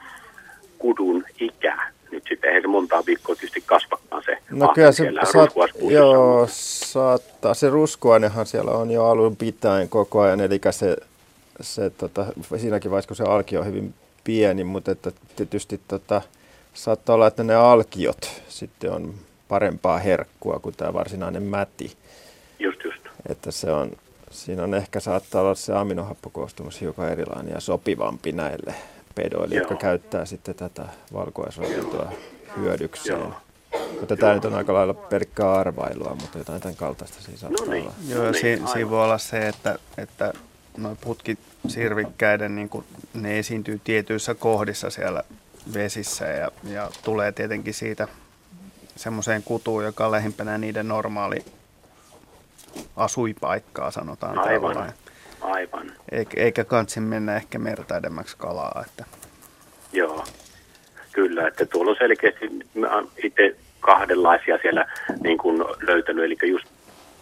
[0.78, 1.78] kudun ikä
[2.10, 5.50] nyt sitten, eihän se montaa viikkoa tietysti kasvakaan se No kyllä se saat,
[5.90, 7.54] joo, saattaa.
[7.54, 10.96] Se ruskuainehan siellä on jo alun pitäen koko ajan, eli se,
[11.60, 12.26] se tota,
[12.56, 13.94] siinäkin vaiheessa, kun se alki on hyvin
[14.26, 16.22] pieni, mutta että tietysti tota,
[16.74, 19.14] saattaa olla, että ne alkiot sitten on
[19.48, 21.96] parempaa herkkua kuin tämä varsinainen mäti.
[22.58, 23.00] Just, just.
[23.28, 23.90] Että se on,
[24.30, 28.74] siinä on ehkä saattaa olla se aminohappokoostumus hiukan erilainen ja sopivampi näille
[29.14, 29.62] pedoille, Joo.
[29.62, 30.82] jotka käyttää sitten tätä
[31.12, 32.12] valkuaisravintoa
[32.56, 33.18] hyödykseen.
[33.20, 33.32] Joo.
[34.00, 37.72] Mutta tämä nyt on aika lailla pelkkää arvailua, mutta jotain tämän kaltaista siinä saattaa No
[37.72, 37.82] niin.
[37.84, 37.94] olla.
[38.08, 40.32] Joo, No niin, si- siinä voi olla se, että, että
[40.76, 41.38] nuo putki,
[41.68, 42.84] sirvikkäiden, niin kuin,
[43.14, 45.22] ne esiintyy tietyissä kohdissa siellä
[45.74, 48.08] vesissä ja, ja tulee tietenkin siitä
[48.96, 51.44] semmoiseen kutuun, joka on lähimpänä niiden normaali
[52.96, 54.72] asuipaikkaa, sanotaan Aivan.
[54.72, 54.94] tällainen.
[55.40, 55.92] Aivan.
[56.12, 58.84] Eikä, eikä kansi mennä ehkä merta edemmäksi kalaa.
[58.86, 59.04] Että.
[59.92, 60.24] Joo,
[61.12, 61.48] kyllä.
[61.48, 62.50] Että tuolla on selkeästi
[63.24, 64.86] itse kahdenlaisia siellä
[65.22, 66.66] niin kuin löytänyt, eli just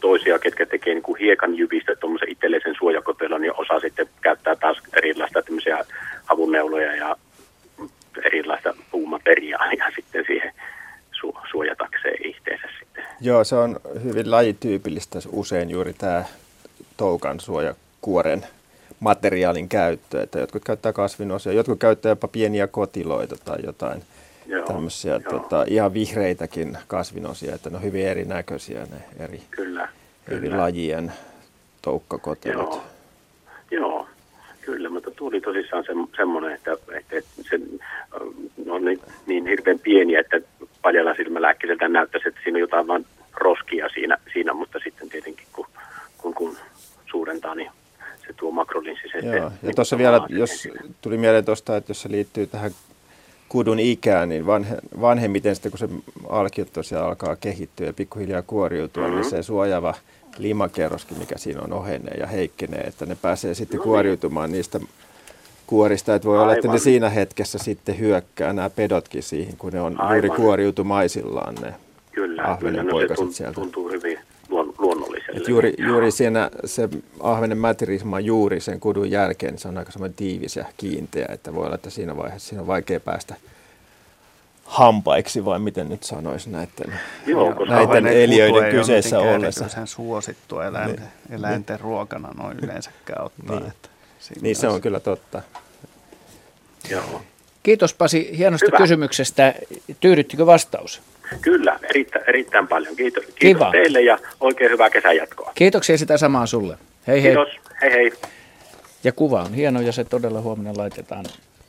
[0.05, 4.83] toisia, ketkä tekee niin kuin hiekan jyvistä tuommoisen itsellisen suojakotelon ja osa sitten käyttää taas
[4.97, 5.85] erilaista tämmöisiä
[6.25, 7.17] havunneuloja ja
[8.25, 10.53] erilaista puumateriaalia sitten siihen
[11.13, 13.05] su- suojatakseen itseensä sitten.
[13.21, 16.25] Joo, se on hyvin lajityypillistä usein juuri tämä
[16.97, 18.47] toukan suojakuoren
[19.01, 24.03] materiaalin käyttö, että jotkut käyttää kasvinosia, jotkut käyttää jopa pieniä kotiloita tai jotain
[24.47, 25.33] Joo, tämmöisiä joo.
[25.33, 29.64] tota, ihan vihreitäkin kasvinosia, että ne on hyvin erinäköisiä ne eri, Kyllä,
[30.29, 30.57] eri kyllä.
[30.59, 31.13] lajien
[31.83, 32.71] toukkakotelot.
[32.71, 32.83] Joo,
[33.71, 34.09] joo,
[34.61, 37.61] kyllä, mutta tuli tosissaan se, semmoinen, että, että, että se
[38.71, 40.41] on niin, niin hirveän pieniä, että
[40.83, 45.47] paljalla silmällä äkkiseltä näyttäisi, että siinä on jotain vain roskia siinä, siinä mutta sitten tietenkin
[45.53, 45.67] kun,
[46.19, 46.57] kun, kun
[47.11, 47.71] suurentaa, niin
[48.27, 49.53] se tuo makrolinssi se Joo.
[49.63, 50.69] Ja tuossa vielä, jos
[51.01, 52.71] tuli mieleen tuosta, että jos se liittyy tähän
[53.55, 55.89] kudun ikään, niin vanhe, vanhemmiten sitten kun se
[56.29, 59.21] alkiot tosiaan alkaa kehittyä ja pikkuhiljaa kuoriutua, mm-hmm.
[59.21, 59.95] niin se suojaava
[60.39, 63.89] limakerroskin, mikä siinä on, ohenee ja heikkenee, että ne pääsee sitten No niin.
[63.89, 64.81] kuoriutumaan niistä
[65.67, 66.81] kuorista, että voi olla, että ne Aivan.
[66.81, 70.17] siinä hetkessä sitten hyökkää nämä pedotkin siihen, kun ne on Aivan.
[70.17, 71.75] juuri kuoriutumaisillaan ne
[72.13, 73.55] Kyllä, kyllä no se tuntuu, sieltä.
[73.55, 74.14] tuntuu hyvin.
[75.35, 76.89] Et juuri, juuri siinä se
[77.21, 81.55] ahvenen mätirisma juuri sen kudun jälkeen, niin se on aika semmoinen tiivis ja kiinteä, että
[81.55, 83.35] voi olla, että siinä vaiheessa siinä on vaikea päästä
[84.65, 89.61] hampaiksi, vai miten nyt sanoisi näiden, Joo, koska näiden eliöiden kyseessä ollessa.
[89.65, 91.39] erityisen suosittua eläinten, Niin.
[91.39, 93.57] eläinten ruokana noin yleensäkään ottaa.
[93.61, 93.69] Niin.
[93.71, 93.89] Että
[94.41, 95.43] Niin se on kyllä totta.
[96.91, 97.23] Joo.
[97.63, 98.79] Kiitos Pasi hienosta Hyvä.
[98.79, 99.55] kysymyksestä.
[100.01, 101.03] Tyydyttikö vastaus?
[101.41, 102.97] Kyllä, erittäin, erittäin paljon.
[102.97, 103.71] Kiitos, kiitos Kiva.
[103.71, 105.53] teille ja oikein hyvää kesän jatkoa.
[105.55, 106.79] Kiitoksia sitä samaa sulle.
[107.07, 107.35] Hei hei.
[107.35, 108.13] Kiitos, hei hei.
[109.05, 111.25] Ja kuva on hieno ja se todella huomenna laitetaan,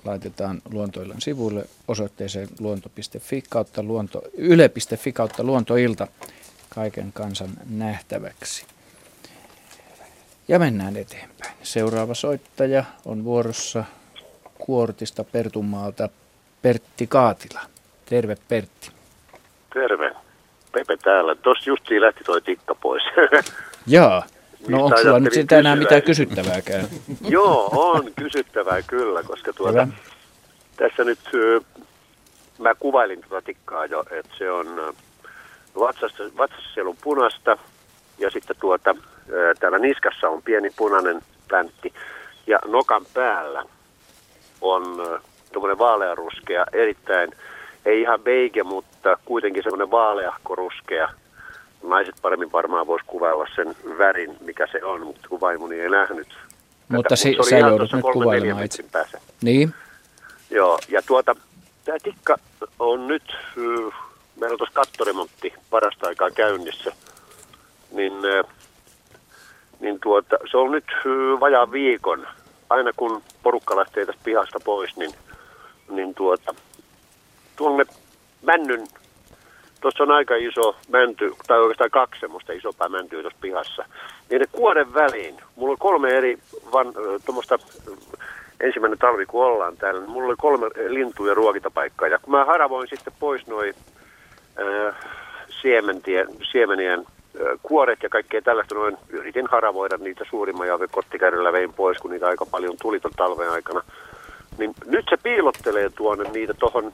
[0.06, 6.08] laitetaan Luontoillan sivuille osoitteeseen luonto.fi kautta luonto, yle.fi kautta luontoilta
[6.70, 8.66] kaiken kansan nähtäväksi.
[10.48, 11.56] Ja mennään eteenpäin.
[11.64, 13.84] Seuraava soittaja on vuorossa
[14.58, 16.10] Kuortista Pertunmaalta
[16.62, 17.62] Pertti Kaatila.
[18.06, 18.95] Terve Pertti.
[19.76, 20.12] Terve.
[20.72, 21.36] Pepe täällä.
[21.36, 23.04] Tuossa justiin lähti toi tikka pois.
[23.88, 24.24] Jaa.
[24.68, 26.86] No Mistä onko sulla nyt sitä enää mitään kysyttävääkään?
[27.36, 29.98] Joo, on kysyttävää kyllä, koska tuota, Hyvä.
[30.78, 31.20] tässä nyt
[32.60, 34.94] mä kuvailin tuota tikkaa jo, että se on
[35.80, 37.58] vatsassa, vatsassa siellä on punasta
[38.18, 38.96] ja sitten tuota,
[39.60, 41.94] täällä niskassa on pieni punainen pläntti
[42.48, 43.66] ja nokan päällä
[44.62, 44.84] on
[45.54, 47.32] tuommoinen vaalearuskea, erittäin,
[47.86, 48.95] ei ihan beige, mutta
[49.26, 51.10] kuitenkin semmoinen vaaleahkoruskea.
[51.84, 56.28] Naiset paremmin varmaan voisi kuvailla sen värin, mikä se on, mutta kun vaimoni ei nähnyt.
[56.90, 58.84] Mutta si- sä joudut nyt kuvailemaan itse.
[58.92, 59.22] päässä.
[59.42, 59.74] Niin?
[60.50, 61.36] Joo, ja tuota,
[61.86, 62.38] tämä tikka
[62.80, 63.24] on nyt,
[63.58, 63.94] uh,
[64.40, 66.92] meillä on tuossa kattoremontti parasta aikaa käynnissä,
[67.92, 68.52] niin, äh,
[69.80, 72.28] niin tuota, se on nyt uh, vajaan viikon.
[72.70, 75.12] Aina kun porukka lähtee tästä pihasta pois, niin,
[75.90, 76.56] niin tuota,
[77.56, 77.86] tuonne
[78.46, 78.88] männyn,
[79.82, 83.86] tuossa on aika iso mänty, tai oikeastaan kaksi semmoista isompaa mäntyä tuossa pihassa.
[84.30, 86.38] Niin ne kuoren väliin, mulla on kolme eri
[86.72, 86.94] van,
[87.26, 87.60] tuommoista
[88.60, 92.08] ensimmäinen talvi, kun ollaan täällä, niin mulla oli kolme lintuja ruokintapaikkaa.
[92.08, 93.74] Ja kun mä haravoin sitten pois noin
[94.60, 94.96] äh,
[96.52, 101.98] siemenien äh, kuoret ja kaikkea tällaista, noin yritin haravoida niitä suurimman ja kottikärryllä vein pois,
[101.98, 103.82] kun niitä aika paljon tuli ton talven aikana.
[104.58, 106.92] Niin nyt se piilottelee tuonne niitä tuohon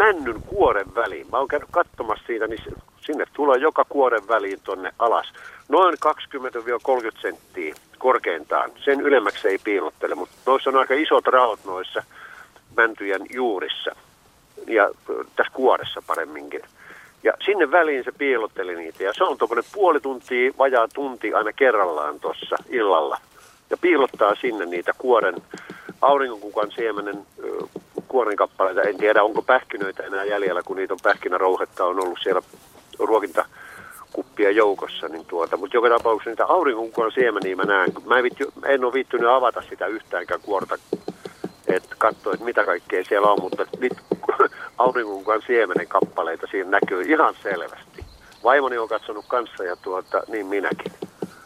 [0.00, 1.26] männyn kuoren väliin.
[1.32, 2.62] Mä oon käynyt katsomassa siitä, niin
[3.00, 5.32] sinne tulee joka kuoren väliin tonne alas.
[5.68, 5.96] Noin
[7.14, 8.70] 20-30 senttiä korkeintaan.
[8.84, 12.02] Sen ylemmäksi ei piilottele, mutta noissa on aika isot raot noissa
[12.76, 13.96] mäntyjen juurissa.
[14.66, 14.90] Ja
[15.36, 16.62] tässä kuoressa paremminkin.
[17.22, 19.04] Ja sinne väliin se piilotteli niitä.
[19.04, 23.18] Ja se on tuommoinen puoli tuntia, vajaa tunti aina kerrallaan tuossa illalla.
[23.70, 25.34] Ja piilottaa sinne niitä kuoren,
[26.00, 27.26] auringonkukan siemenen
[28.10, 28.82] kuoren kappaleita.
[28.82, 32.42] En tiedä, onko pähkinöitä enää jäljellä, kun niitä on pähkinärouhetta on ollut siellä
[32.98, 35.08] ruokintakuppia joukossa.
[35.08, 37.92] Niin tuota, mutta joka tapauksessa niitä auringonkukan siemeniä mä näen.
[38.06, 40.78] Mä en, vitty, en ole viittynyt avata sitä yhtäänkään kuorta
[41.76, 43.92] että katsoa, että mitä kaikkea siellä on, mutta nyt
[44.78, 48.04] auringonkukan siemenen kappaleita siinä näkyy ihan selvästi.
[48.44, 50.92] Vaimoni on katsonut kanssa ja tuota, niin minäkin.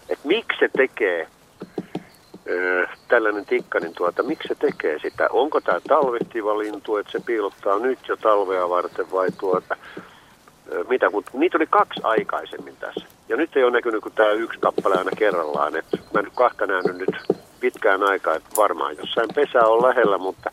[0.09, 1.29] Et miksi se tekee
[2.49, 5.29] ö, tällainen tikka, niin tuota, miksi se tekee sitä?
[5.31, 9.77] Onko tämä talvehtiva lintu, että se piilottaa nyt jo talvea varten vai tuota,
[10.73, 13.07] ö, mitä, mutta niitä oli kaksi aikaisemmin tässä.
[13.29, 15.77] Ja nyt ei ole näkynyt kuin tämä yksi kappale aina kerrallaan.
[15.77, 20.19] Et mä en nyt kahta nähnyt nyt pitkään aikaa, että varmaan jossain pesä on lähellä,
[20.19, 20.51] mutta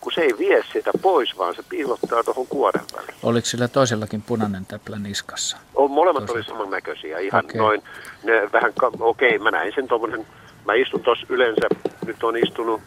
[0.00, 3.14] kun se ei vie sitä pois, vaan se piilottaa tuohon kuoren väliin.
[3.22, 5.56] Oliko sillä toisellakin punainen täplä niskassa?
[5.74, 7.58] On, molemmat oli samannäköisiä, ihan Okei.
[7.58, 7.82] noin,
[8.22, 10.26] ne vähän, okei, mä näin sen tuommoisen,
[10.64, 11.68] mä istun tuossa yleensä,
[12.06, 12.80] nyt on istunut,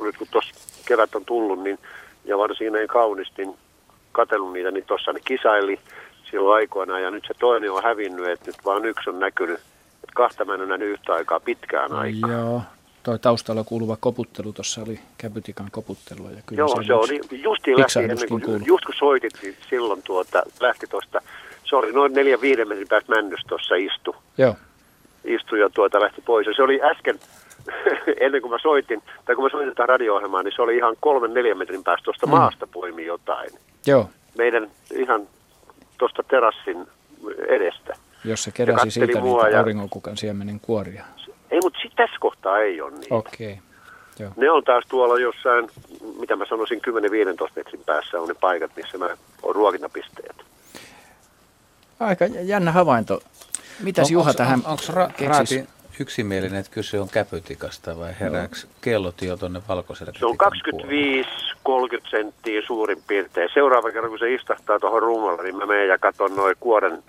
[0.00, 0.54] nyt kun tuossa
[0.86, 1.78] kevät on tullut, niin,
[2.24, 3.56] ja varsin ei kaunisti, niin
[4.12, 5.80] katsellut niitä, niin tuossa ne kisaili
[6.30, 9.60] silloin aikoina, ja nyt se toinen on hävinnyt, että nyt vaan yksi on näkynyt,
[9.94, 12.30] että kahta mä en ole nähnyt yhtä aikaa pitkään aikaa.
[12.30, 12.62] Joo,
[13.02, 16.30] toi taustalla kuuluva koputtelu, tuossa oli käpytikan koputtelua.
[16.30, 20.02] Ja kyllä Joo, se yksi niin, justiin lähti ennen kuin, just kun soitit, niin silloin
[20.02, 21.20] tuota, lähti tuosta,
[21.64, 24.16] se oli noin neljän viiden metrin päästä männystä tuossa istu.
[24.38, 24.56] Joo.
[25.24, 26.46] Istui ja tuota lähti pois.
[26.46, 27.18] Ja se oli äsken,
[28.20, 31.34] ennen kuin mä soitin, tai kun mä soitin tätä radio-ohjelmaa, niin se oli ihan kolmen
[31.34, 32.30] neljän metrin päästä tuosta Mm.
[32.30, 33.50] maasta poimi jotain.
[33.86, 35.28] Joo, Meidän ihan
[35.98, 36.86] tuosta terassin
[37.48, 37.94] edestä.
[38.24, 41.04] jos se keräsi katteli siitä niitä ja- auringonkukan siemenen kuoria.
[41.50, 43.12] Ei, mutta tässä kohtaa ei ole niin.
[43.12, 43.58] Okei.
[44.18, 44.30] Joo.
[44.36, 45.68] Ne on taas tuolla jossain,
[46.20, 49.08] mitä mä sanoisin, 10-15 metrin päässä on ne paikat, missä mä
[49.42, 50.36] on ruokintapisteet.
[52.00, 53.20] Aika jännä havainto.
[53.82, 55.26] Mitäs On- Juha onks- tähän on- Onko ra-?
[55.28, 55.66] Raati
[56.00, 62.62] yksimielinen, että kyse on käpytikasta vai herääkö kellot jo tuonne valkoiselle Se on 25-30 senttiä
[62.66, 63.50] suurin piirtein.
[63.54, 67.02] Seuraava kerran, kun se istahtaa tuohon ruumalle, niin mä menen ja katson noin kuoren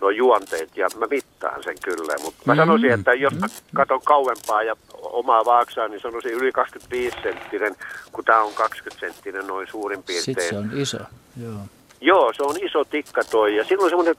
[0.00, 2.14] nuo juonteet ja mä mittaan sen kyllä.
[2.22, 2.58] Mutta mä Mm.
[2.58, 7.76] sanoisin, että jos mä katson kauempaa ja omaa vaaksaa, niin sanoisin yli 25 senttinen,
[8.12, 10.24] kun tämä on 20 senttinen noin suurin piirtein.
[10.24, 10.98] Sitten se on iso.
[11.42, 11.58] Joo.
[12.00, 14.14] Joo, se on iso tikka toi ja silloin semmoinen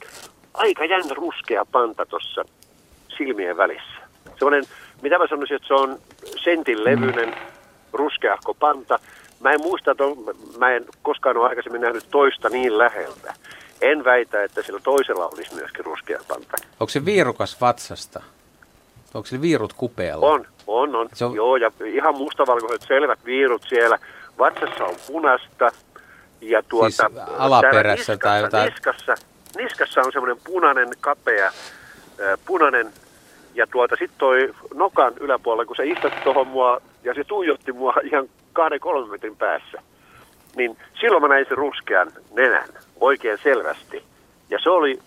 [0.58, 2.46] aika jännä ruskea panta tuossa
[3.18, 4.02] silmien välissä.
[4.40, 4.64] Semmoinen,
[5.02, 6.00] mitä mä sanoisin, että se on
[6.44, 7.36] sentin levyinen
[7.94, 9.00] ruskeahko panta.
[9.40, 10.18] Mä en muista, että on,
[10.58, 13.34] mä en koskaan ole aikaisemmin nähnyt toista niin läheltä.
[13.82, 16.58] En väitä, että sillä toisella olisi myöskin ruskea panta.
[16.80, 18.22] Onko se viirukas vatsasta?
[19.14, 20.26] Onko se viirut kupealla?
[20.26, 21.10] On, on, on.
[21.22, 21.36] on...
[21.36, 24.00] Joo, ja ihan mustavalkoiset selvät viirut siellä.
[24.40, 25.72] Vatsassa on punasta.
[26.42, 29.16] Ja tuota, Siis alaperässä tai jotain- Niskassa,
[29.58, 31.52] niskassa on semmoinen punainen, kapea,
[32.46, 32.94] punainen.
[33.54, 37.94] Ja tuota, sitten toi nokan yläpuolella, kun se istatti tuohon mua ja se tuijotti mua
[38.12, 39.82] ihan kahden kolmen metrin päässä.
[40.56, 42.70] Niin silloin mä näin sen ruskean nenän
[43.00, 44.04] oikein selvästi.
[44.50, 45.00] Ja se oli,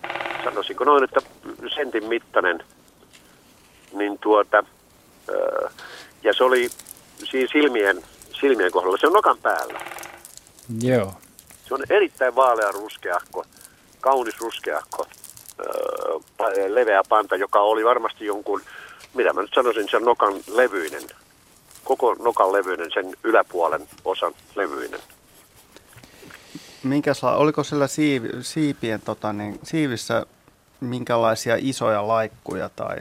[0.45, 1.21] sanoisinko noin, että
[1.75, 2.65] sentin mittainen
[3.93, 4.65] niin tuota,
[6.23, 6.69] ja se oli
[7.25, 8.03] siinä silmien,
[8.41, 9.81] silmien kohdalla, se on nokan päällä.
[10.81, 11.13] Joo.
[11.69, 13.45] Se on erittäin vaalea ruskeahko,
[14.01, 15.07] kaunis ruskeahko,
[15.61, 18.63] öö, leveä panta, joka oli varmasti jonkun,
[19.15, 21.03] mitä mä nyt sanoisin, sen nokan levyinen,
[21.85, 25.01] koko nokan levyinen, sen yläpuolen osan levyinen.
[26.83, 30.27] Minkäsla, oliko sillä siivi, siipien, tota, niin, siivissä
[30.81, 32.97] minkälaisia isoja laikkuja tai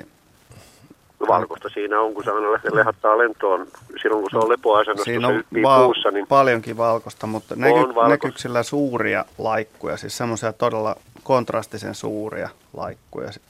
[1.27, 3.67] Valkoista siinä on, kun se aina le- lehattaa lentoon,
[4.01, 7.27] silloin kun se on lepoasennossa, kun Siinä se on hyppii val- puussa, niin paljonkin valkoista,
[7.27, 8.07] mutta näky, valkoista.
[8.07, 13.41] näkyykö sillä suuria laikkuja, siis semmoisia todella kontrastisen suuria laikkuja si-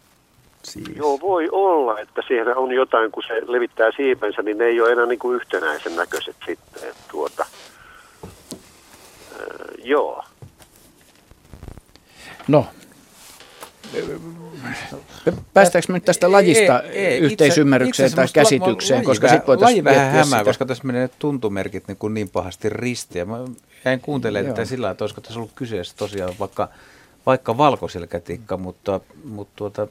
[0.64, 1.00] siivissä?
[1.00, 4.92] Joo, voi olla, että siellä on jotain, kun se levittää siipensä, niin ne ei ole
[4.92, 6.90] enää niin kuin yhtenäisen näköiset sitten.
[6.90, 7.46] Että tuota,
[9.42, 10.24] öö, joo.
[12.48, 12.66] No,
[15.54, 19.86] päästäänkö me nyt tästä lajista Ei, ei, yhteisymmärrykseen itse- tai käsitykseen, laji koska sitten voitaisiin
[19.86, 20.44] Laji vähän hämää, sitä.
[20.44, 23.26] koska tässä menee tuntumerkit niin, kuin niin pahasti ristiä.
[23.26, 23.38] Mä
[23.86, 26.70] jäin kuuntelemaan tätä sillä että olisiko tässä ollut kyseessä tosiaan vaikka,
[27.26, 29.88] vaikka valkoselkätikka, mutta, mutta tuota,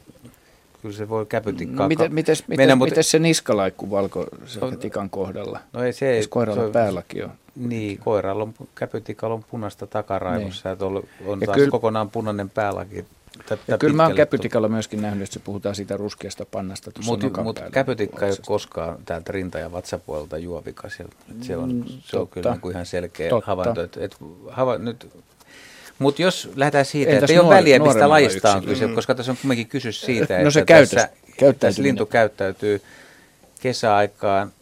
[0.83, 1.85] kyllä se voi käpytikkaa.
[1.85, 5.61] No, miten, ka- mites, mennä, mites, mutta- mites se niskalaikku valkoselkätikan kohdalla?
[5.73, 6.17] No ei se...
[6.17, 7.31] Jos koiralla se on- päälläkin on.
[7.57, 10.79] Niin, koiralla on, käpytikalla on punaista takaraivossa Niin.
[10.81, 10.87] ja
[11.33, 13.07] on Ja taas kyllä- kokonaan punainen päälläkin.
[13.69, 17.43] Ja kyllä mä oon käpytikalla myöskin nähnyt, että se puhutaan siitä ruskeasta pannasta tuossa Mutta
[17.43, 20.99] mut käpytikka ei ole koskaan täältä rinta- ja vatsapuolelta juovikas.
[21.43, 22.35] Se on, Mm, se on totta.
[22.35, 23.47] kyllä niin kuin ihan selkeä Totta.
[23.51, 23.83] havainto.
[23.83, 24.17] Et, et,
[24.51, 25.09] hava, nyt,
[25.99, 28.95] mutta jos lähdetään siitä, Entäs että ei ole väliä, mistä lajista on kyse, Mm.
[28.95, 32.83] koska tässä on kuitenkin kysymys siitä, No se että käytös- tässä, tässä lintu käyttäytyy
[33.61, 34.53] kesäaikaan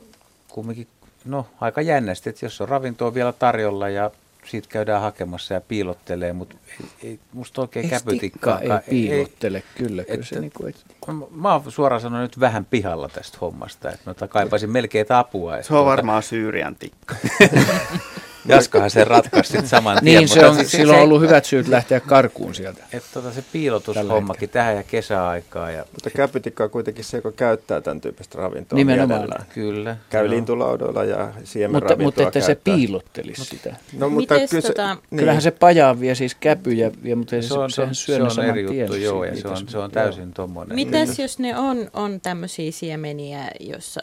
[0.49, 0.87] kumminkin
[1.25, 4.11] no, aika jännästi, että jos on ravintoa vielä tarjolla ja
[4.47, 8.59] siitä käydään hakemassa ja piilottelee, mutta ei, ei musta oikein käpytikkaa.
[8.59, 10.75] tikka ei piilottele, kyllä, kyllä se niinku ei-
[11.07, 15.57] Mä- Mä oon suoraan sanoen nyt vähän pihalla tästä hommasta, että mä kaipaisin melkein apua.
[15.57, 17.15] että Se on tuota- varmaan Syyrian tikka.
[18.49, 20.19] Jaskahan se ratkaisi sitten saman tien.
[20.19, 22.85] niin, se on, se, silloin on ollut hyvät syyt lähteä karkuun sieltä.
[22.93, 25.71] Että tota, se piilotushommakin tähän ja kesäaikaa.
[25.71, 25.85] Ja...
[25.93, 29.21] Mutta käpytikka on kuitenkin se, joka käyttää tämän tyyppistä ravintoa Nimenomaan.
[29.21, 29.47] mielellään.
[29.55, 29.97] Kyllä.
[30.11, 31.33] Käy lintulaudoilla ja
[31.73, 32.43] Mutta, mutta että käyttää.
[32.43, 33.77] se piilottelisi no, sitä.
[33.99, 35.19] No, mutta Mites kyllä se, tota- niin.
[35.19, 38.81] Kyllähän se pajaa vie siis käpyjä, vie, mutta Se on, se on, se on eri
[38.81, 40.75] juttu, joo, ja se on, se on täysin tuommoinen.
[40.75, 44.01] Mitäs jos ne on, on tämmöisiä siemeniä, jossa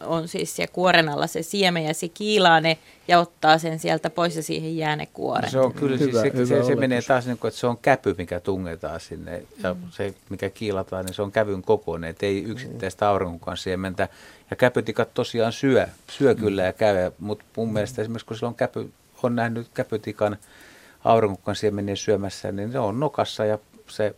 [0.00, 4.10] on siis siellä kuoren alla se siemen ja se kiilaa ne ja ottaa sen sieltä
[4.10, 5.44] pois ja siihen jää ne kuoret.
[5.44, 6.80] No Se on kyllä, Hyvä- hyvä, siis hyvä se, se, se oletus.
[6.80, 11.04] menee taas niin kuin, että se on käpy, mikä tungetaan sinne ja se, mikä kiilataan,
[11.04, 14.08] niin se on kävyn kokoinen, että ei yksittäistä aurinkokan siementä.
[14.50, 18.90] Ja käpytikat tosiaan syö, syö kyllä ja käy, mutta mun mielestä esimerkiksi kun silloin käpy,
[19.22, 20.36] on nähnyt käpytikan
[21.04, 23.58] aurinkokan siemeniä syömässä, niin se on nokassa ja
[23.88, 24.14] se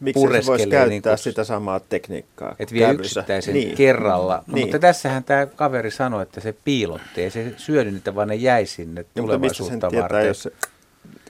[0.00, 3.02] miksi se voisi pureskelee käyttää niin kuin- sitä samaa tekniikkaa että vie kävyssä?
[3.20, 3.66] yksittäisen Niin.
[3.66, 3.76] niin.
[3.76, 4.44] kerralla.
[4.46, 4.66] No, Niin.
[4.66, 7.22] Mutta tässähän tämä kaveri sanoi, että se piilotti.
[7.22, 10.26] Ei se syönyt niitä, vaan ne jäi sinne Ja, mutta mistä sen tulevaisuutta tietää, varten.
[10.26, 10.50] jos se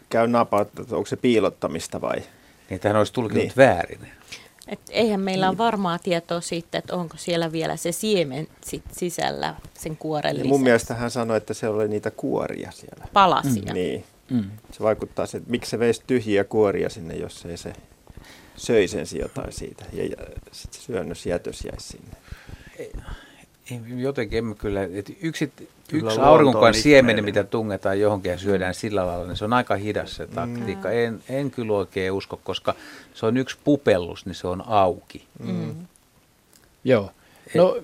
[0.09, 2.23] käy napaa, että onko se piilottamista vai?
[2.71, 3.53] Niin tähän olisi tulkinut Niin.
[3.57, 4.01] väärin.
[4.69, 9.55] Et eihän meillä ole varmaa tietoa siitä, että onko siellä vielä se siemen sit sisällä
[9.75, 10.49] sen kuoren Ja lisäksi.
[10.49, 13.07] mun mielestä hän sanoi, että se oli niitä kuoria siellä.
[13.13, 13.73] Palasia.
[13.73, 14.05] Niin.
[14.31, 14.45] Mm.
[14.73, 17.73] Se vaikuttaa se, että miksi se veisi tyhjiä kuoria sinne, jos ei se
[18.63, 19.85] söi sen jotain siitä.
[19.93, 20.17] Ja, ja
[20.53, 22.17] sitten syönnösjätös jäisi sinne.
[22.79, 22.93] Ei,
[23.97, 25.53] Jotenkin emme kyllä, että yksi,
[25.89, 27.25] Kyllä yksi siemeni, ihmeellinen.
[27.25, 30.89] mitä tungetaan johonkin ja syödään sillä lailla, niin se on aika hidas se taktiikka.
[30.89, 30.95] Mm.
[30.95, 32.75] En, en kyllä oikein usko, koska
[33.15, 35.25] se on yksi pupellus, niin se on auki.
[35.39, 35.75] Mm.
[36.85, 37.11] Joo.
[37.55, 37.77] No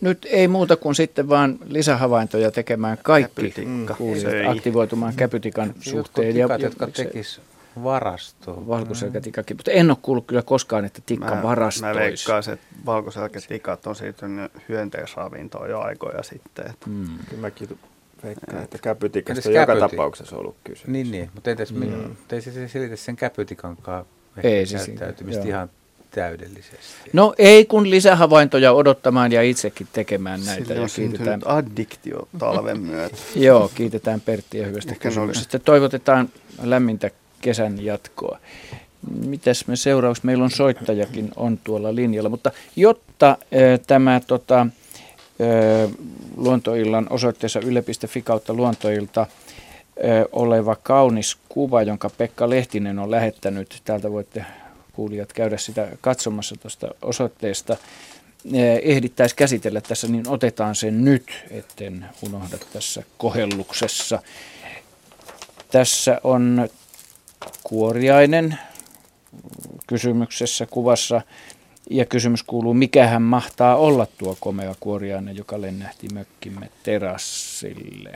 [0.00, 3.54] nyt ei muuta kuin sitten vaan lisähavaintoja tekemään kaikki
[3.98, 6.36] kuulijat aktivoitumaan käpytikan suhteen.
[6.36, 7.40] Jotkut tikat, ja, jotka tekis
[7.84, 8.68] varastoon.
[8.68, 11.94] Valkoselkätikakin, mutta en ole kuullut kyllä koskaan, että tikka Mä, varastoisi.
[11.98, 16.66] mä veikkaisin, että valkoselkätikat on siirtynyt hyönteisravintoon jo aikoja sitten.
[16.70, 17.06] Että Mm.
[17.28, 17.78] Kyllä mäkin
[18.24, 20.88] veikkaan, että käpytikasta on joka tapauksessa ollut kysymys.
[20.92, 21.30] Niin, niin.
[21.34, 21.84] mutta entäs, Mm.
[21.86, 22.16] mm.
[22.32, 24.04] ei se, se selitä sen käpytikankaan
[24.42, 25.48] Ei se käyttäytymistä joo.
[25.48, 25.70] ihan
[26.10, 27.10] täydellisesti.
[27.12, 30.62] No ei kun lisähavaintoja odottamaan ja itsekin tekemään näitä.
[30.64, 33.16] Sille Ja on kiitetään, addiktio talven myötä.
[33.36, 35.58] joo, kiitetään Perttiä hyvästä kysymyksestä.
[35.58, 36.28] Toivotetaan
[36.62, 38.38] lämmintä kesän jatkoa.
[39.26, 40.26] Mitäs me seuraavaksi?
[40.26, 43.36] Meillä on soittajakin on tuolla linjalla, mutta jotta äh,
[43.86, 45.90] tämä tota, äh,
[46.36, 49.28] luontoillan osoitteessa yle.fi kautta luontoilta äh,
[50.32, 53.80] oleva kaunis kuva, jonka Pekka Lehtinen on lähettänyt.
[53.84, 54.44] Täältä voitte
[54.92, 57.76] kuulijat käydä sitä katsomassa tuosta osoitteesta.
[58.54, 64.22] Eh, Ehdittäisi käsitellä tässä, niin otetaan sen nyt, etten unohda tässä kohelluksessa.
[65.70, 66.68] Tässä on
[67.62, 68.58] kuoriainen
[69.86, 71.22] kysymyksessä kuvassa.
[71.90, 78.12] Ja kysymys kuuluu, mikähän mahtaa olla tuo komea kuoriainen, joka lennähti mökkimme terassille.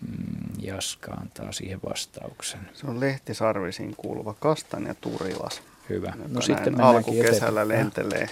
[0.00, 2.60] Mm, Jaska antaa siihen vastauksen.
[2.74, 5.62] Se on lehtisarvisiin kuuluva kastan ja turilas.
[5.88, 6.12] Hyvä.
[6.28, 8.28] No sitten alkukesällä lentelee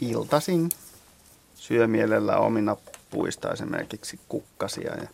[0.00, 0.68] iltasin.
[1.54, 2.76] Syö mielellä omina
[3.10, 5.08] puista esimerkiksi kukkasia ja,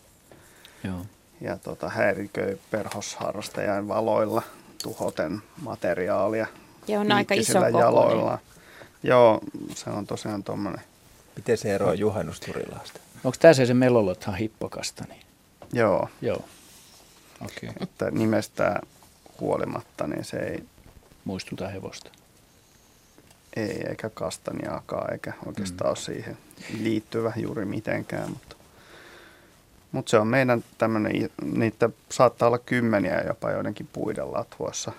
[0.83, 1.05] Joo.
[1.41, 4.41] Ja tota, häiriköi perhosharrastajan valoilla
[4.83, 6.47] tuhoten materiaalia.
[6.87, 8.39] Ja on aika iso jaloillaan.
[9.03, 9.39] Joo,
[9.75, 10.81] se on tosiaan tuommoinen.
[11.35, 12.99] Miten se eroaa juhannusturilaasta?
[13.23, 15.19] Onko tämä se se melolothan hippokastani?
[15.73, 16.45] Joo, Joo.
[17.45, 17.69] Okei.
[17.69, 17.73] Okay.
[17.83, 18.81] että nimestään
[19.39, 20.63] huolimatta, niin se ei,
[21.25, 22.11] Muistuta hevosta.
[23.55, 25.89] ei eikä kastaniaakaan, eikä oikeastaan mm.
[25.89, 26.37] ole siihen
[26.79, 28.29] liittyvä juuri mitenkään.
[28.29, 28.55] Mutta,
[29.91, 34.91] mutta se on meidän tämmöinen, niitä saattaa olla kymmeniä jopa joidenkin puiden latvoissa.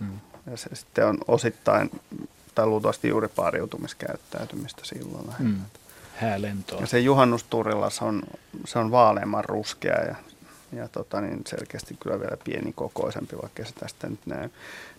[0.00, 0.20] Mm.
[0.50, 1.90] Ja se sitten on osittain,
[2.54, 5.26] tai luultavasti juuri pariutumiskäyttäytymistä silloin.
[5.26, 5.50] lähinnä.
[5.58, 5.64] Mm.
[6.16, 6.80] Häälentoa.
[6.80, 8.22] Ja se juhannusturilas on,
[8.64, 10.14] se on vaaleamman ruskea ja,
[10.72, 14.48] ja tota, niin selkeästi kyllä vielä pieni kokoisempi, vaikka se tästä nyt näy.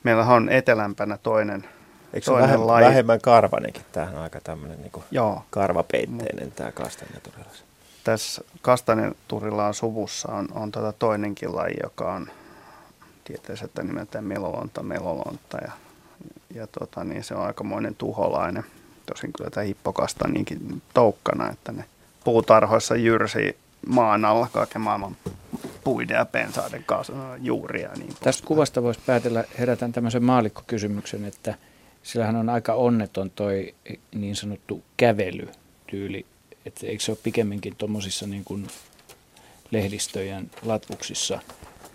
[0.03, 1.65] Meillä on etelämpänä toinen,
[2.13, 2.85] Eikö se vähemmän, laji.
[2.85, 3.83] vähemmän karvanenkin?
[3.91, 7.63] Tämähän on aika tämmöinen niin karvapeitteinen tämä kastanjaturilas.
[8.03, 12.27] Tässä kastaneturilaan suvussa on, on tota toinenkin laji, joka on
[13.23, 15.71] tieteelliseltä nimeltään melolonta melolonta ja,
[16.55, 18.63] ja tota, niin se on aikamoinen tuholainen.
[19.05, 21.85] Tosin kyllä tämä hippokasta niinkin toukkana, että ne
[22.23, 23.57] puutarhoissa jyrsii
[23.87, 25.17] maan alla kaiken maailman
[25.83, 27.89] puiden ja pensaiden kanssa juuria.
[27.89, 31.55] ja Niin Tästä kuvasta voisi päätellä, herätän tämmöisen maalikkokysymyksen, että
[32.03, 33.75] sillähän on aika onneton toi
[34.15, 36.25] niin sanottu kävelytyyli.
[36.65, 38.67] Että eikö se ole pikemminkin tuommoisissa niin kuin
[39.71, 41.39] lehdistöjen latvuksissa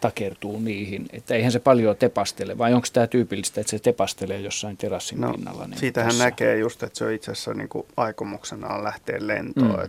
[0.01, 4.77] takertuu niihin, että eihän se paljon tepastele, vai onko tämä tyypillistä, että se tepastelee jossain
[4.77, 5.67] terassin No, pinnalla?
[5.67, 6.25] Niin siitähän tässä?
[6.25, 9.85] näkee just, että se on itse asiassa niin kuin aikomuksenaan lähteä lentoon, Mm.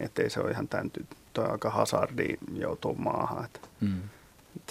[0.00, 0.90] että ei se ole ihan tämän
[1.32, 3.44] toi aika hazardi joutuu maahan.
[3.44, 4.00] Että Mm.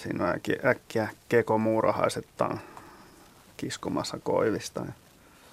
[0.03, 2.27] Siinä on äkkiä, äkkiä kekomuurahaiset
[3.57, 4.91] kiskomassa koivista ja,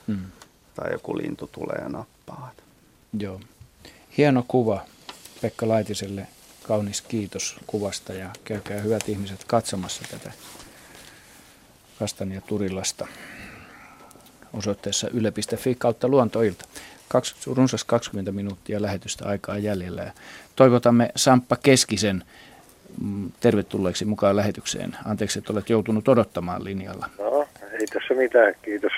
[0.07, 0.19] Mm.
[0.75, 2.49] tai joku lintu tulee ja nappaa.
[2.53, 2.63] Että
[3.21, 3.41] Joo.
[4.19, 4.85] Hieno kuva
[5.43, 6.27] Pekka Laitiselle.
[6.63, 10.33] Kaunis kiitos kuvasta ja käykää hyvät ihmiset katsomassa tätä
[11.99, 13.07] Kastania Turilasta
[14.53, 16.65] osoitteessa yle.fi kautta luontoilta.
[17.09, 20.03] Kaksi, runsas 20 minuuttia lähetystä aikaa jäljellä.
[20.03, 20.13] Ja
[20.57, 22.25] toivotamme Samppa Keskisen
[23.03, 24.97] mm, tervetulleeksi mukaan lähetykseen.
[25.05, 27.11] Anteeksi, että olet joutunut odottamaan linjalla.
[27.19, 28.93] No, ei tässä mitään, kiitos.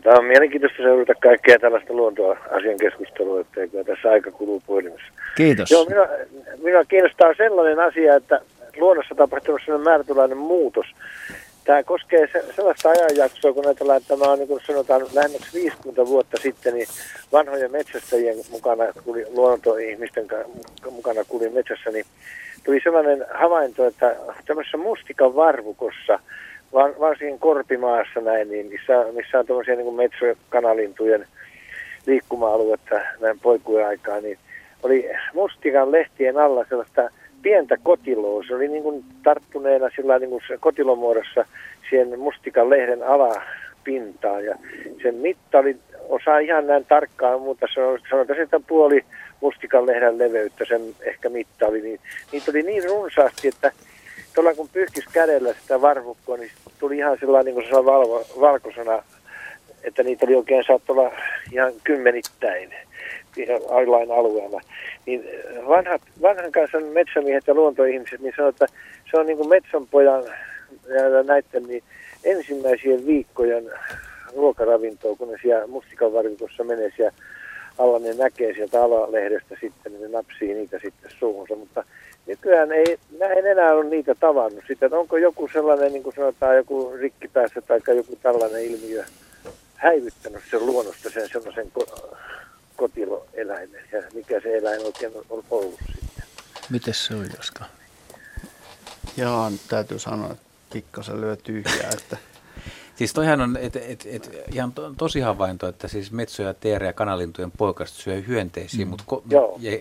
[0.00, 5.12] Tämä on mielenkiintoista seurata kaikkea tällaista luontoasian keskustelua, ettei kyllä tässä aika kuluu puhelimessa.
[5.36, 5.70] Kiitos.
[5.70, 6.08] Joo, minua,
[6.62, 8.40] minua kiinnostaa sellainen asia, että
[8.76, 10.86] luonnossa tapahtunut sellainen määrätynlainen muutos.
[11.64, 16.06] Tämä koskee se, sellaista ajanjaksoa, kun ajatellaan, että tämä on niin kuin sanotaan lähemmäksi 50
[16.06, 16.86] vuotta sitten, niin
[17.32, 22.04] vanhojen metsästäjien mukana, kuli, luontoihmisten ka- mukana kuli metsässä, niin
[22.64, 24.16] tuli sellainen havainto, että
[24.46, 26.20] tämmöisessä mustikan varvukossa, var,
[26.72, 31.26] varsinkin korpimaassa näin, niin missä, missä on tämmöisiä niin metsäkanalintujen
[32.06, 34.38] liikkuma-aluetta näin poikujen aikaa, niin
[34.82, 37.10] oli mustikan lehtien alla sellaista
[37.42, 38.44] pientä kotiloa.
[38.48, 41.44] Se oli niin kuin tarttuneena sillä niin kuin kotilomuodossa
[41.90, 44.44] siihen mustikan lehden alapintaan.
[44.44, 44.54] Ja
[45.02, 45.76] sen mitta oli,
[46.08, 47.66] osaa ihan näin tarkkaan, mutta
[48.10, 49.04] sanotaan että puoli
[49.40, 51.80] mustikan lehden leveyttä sen ehkä mitta oli.
[51.80, 52.00] Niin,
[52.32, 53.72] niitä oli niin runsaasti, että
[54.34, 59.02] tuolla kun pyyhkisi kädellä sitä varvukkoa, niin tuli ihan sellainen niin kuin valvo, valkoisena,
[59.84, 61.12] että niitä oli oikein saattoi olla
[61.52, 62.74] ihan kymmenittäin
[63.68, 64.60] ailain alueella.
[65.06, 65.24] Niin
[65.68, 68.66] vanhat, vanhan kansan metsämiehet ja luontoihmiset niin sanoo, että
[69.10, 70.24] se on niin kuin metsänpojan
[70.88, 71.82] ja näiden niin
[72.24, 73.70] ensimmäisien viikkojen
[74.36, 77.12] ruokaravintoa, kun ne siellä mustikan varvikossa menee siellä
[77.78, 81.84] alla, ne näkee sieltä alalehdestä sitten, niin ne napsii niitä sitten suuhunsa, mutta
[82.26, 86.14] nykyään ei, mä en enää ole niitä tavannut sitten, että onko joku sellainen, niin kuin
[86.14, 89.04] sanotaan, joku rikkipäässä tai joku tällainen ilmiö
[89.74, 92.16] häivyttänyt sen luonnosta sen sellaisen ko-
[92.76, 96.24] kotiloeläimen ja mikä se eläin oikein on ollut sitten.
[96.70, 97.64] Miten se on, Jaska?
[99.16, 102.16] Joo, nyt täytyy sanoa, että pikkasen lyö tyhjää, että
[102.94, 106.92] Siis toihan on et, et, et, ihan to, tosi havainto, että siis metsoja, teerä ja
[106.92, 108.90] kanalintujen poikaset syö hyönteisiä, mm.
[108.90, 109.22] mutta ko,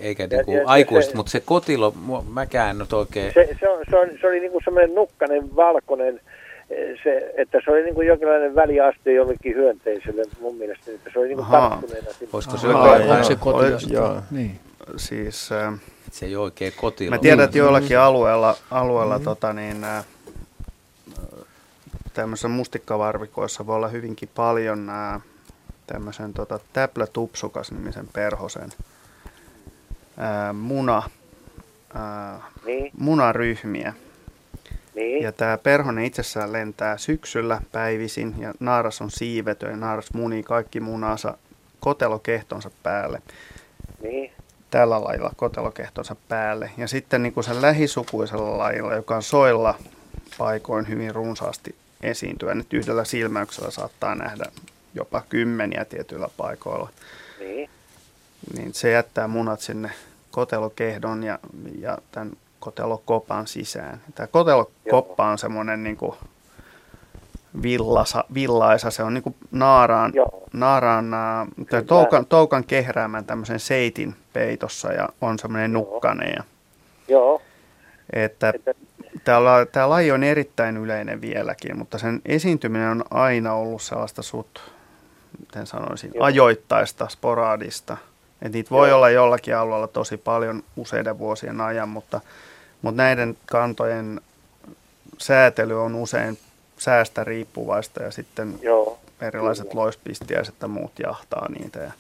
[0.01, 1.93] eikä niinku se- mutta se kotilo,
[2.33, 3.33] mäkään nyt oikein...
[3.33, 6.21] Se, se, on, se, on, se oli niin kuin semmoinen nukkanen, valkoinen,
[6.69, 11.19] eh, se, että se oli niin kuin jonkinlainen väliaste jollekin hyönteiselle mun mielestä, että se
[11.19, 12.07] oli niin kuin tarttuneena.
[12.33, 13.23] Voisiko se joo.
[13.23, 13.93] se kotilosta?
[13.93, 14.21] Joo.
[14.31, 14.59] Niin.
[14.97, 15.73] Siis, äh,
[16.11, 17.09] Se ei ole oikein kotilo.
[17.09, 20.05] Mä tiedän, että joillakin alueella, alueella tota, niin, äh,
[22.13, 25.19] tämmöisissä mustikkavarvikoissa voi olla hyvinkin paljon nämä
[25.88, 28.69] tämmöisen tota, täplätupsukas-nimisen perhosen
[30.17, 31.03] ää, muna,
[31.93, 32.91] ää, Niin.
[32.97, 33.93] munaryhmiä.
[34.95, 35.23] Niin.
[35.23, 40.79] Ja tämä perhonen itsessään lentää syksyllä päivisin ja naaras on siivetön ja naaras munii kaikki
[40.79, 41.38] munansa
[41.79, 43.21] kotelokehtonsa päälle
[44.03, 44.31] Niin.
[44.71, 46.71] tällä lailla kotelokehtonsa päälle.
[46.77, 49.75] Ja sitten niin kuin sen lähisukuisella lajilla, joka on soilla
[50.38, 54.45] paikoin hyvin runsaasti esiintyä, nyt yhdellä silmäyksellä saattaa nähdä
[54.95, 56.90] jopa kymmeniä tietyillä paikoilla,
[57.40, 57.69] Niin.
[58.57, 59.91] niin se jättää munat sinne
[60.32, 61.40] kotelokehdon ja,
[61.80, 64.02] ja tämän kotelokopan sisään.
[64.15, 66.15] Tämä kotelokoppa on semmoinen niin kuin
[67.64, 70.14] villasa, villaisa, se on niin kuin naaraan,
[70.53, 71.11] naaraan
[71.69, 76.34] tai toukan, toukan kehräämän tämmöisen seitin peitossa ja on semmoinen nukkanen.
[76.38, 76.44] Ja,
[77.07, 77.41] Joo.
[78.14, 78.53] että
[79.23, 84.72] Tämä, tämä laji on erittäin yleinen vieläkin, mutta sen esiintyminen on aina ollut sellaista sut,
[85.39, 86.23] miten sanoisin, Joo.
[86.23, 87.98] ajoittaista, sporaadista.
[88.41, 88.98] Et niitä voi Joo.
[88.98, 92.22] olla jollakin alueella tosi paljon useiden vuosien ajan, mutta,
[92.81, 94.22] mutta näiden kantojen
[95.18, 96.38] säätely on usein
[96.77, 101.80] säästä riippuvaista ja sitten Joo, erilaiset loispistiäiset ja muut jahtaa niitä.
[101.80, 101.91] Ja.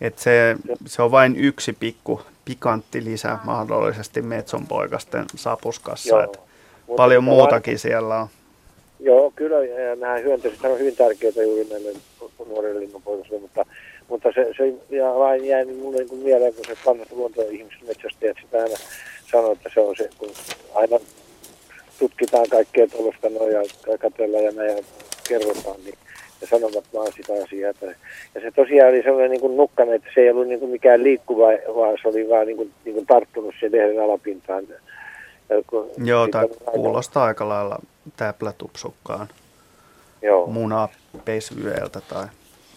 [0.00, 0.56] Et se,
[0.86, 6.08] se on vain yksi pikku pikantti lisä mahdollisesti metsonpoikasten sapuskassa.
[6.08, 6.24] Joo.
[6.24, 6.40] Et
[6.86, 8.26] Mutta paljon tota muutakin siellä on.
[9.00, 11.98] Joo, kyllä ja nämä hyönteiset on hyvin tärkeitä juuri näille
[12.48, 13.66] nuorille linnunpoikasille, mutta,
[14.08, 17.86] mutta se, se ja vain jäi niin mulle niin kuin mieleen, kun se vanhat luontoihmiset
[17.86, 18.76] metsästäjät sitä aina
[19.30, 20.30] sanoo, että se on se, kun
[20.74, 20.98] aina
[21.98, 24.82] tutkitaan kaikkea tuollaista noin ja katsellaan ja näin ja
[25.28, 25.98] kerrotaan, niin
[26.40, 27.70] ja sanovat vaan sitä asiaa.
[27.70, 27.86] Että,
[28.34, 31.02] ja se tosiaan oli sellainen niin kuin nukkanen, että se ei ollut niin kuin mikään
[31.02, 31.46] liikkuva,
[31.76, 34.64] vaan se oli vaan niin kuin, niin kuin tarttunut sen lehden alapintaan.
[35.48, 37.78] Ja kun Joo, tämä aina- kuulostaa aika lailla
[38.16, 39.28] täplätupsukkaan
[40.22, 40.46] Joo.
[40.46, 42.26] munapesyeltä tai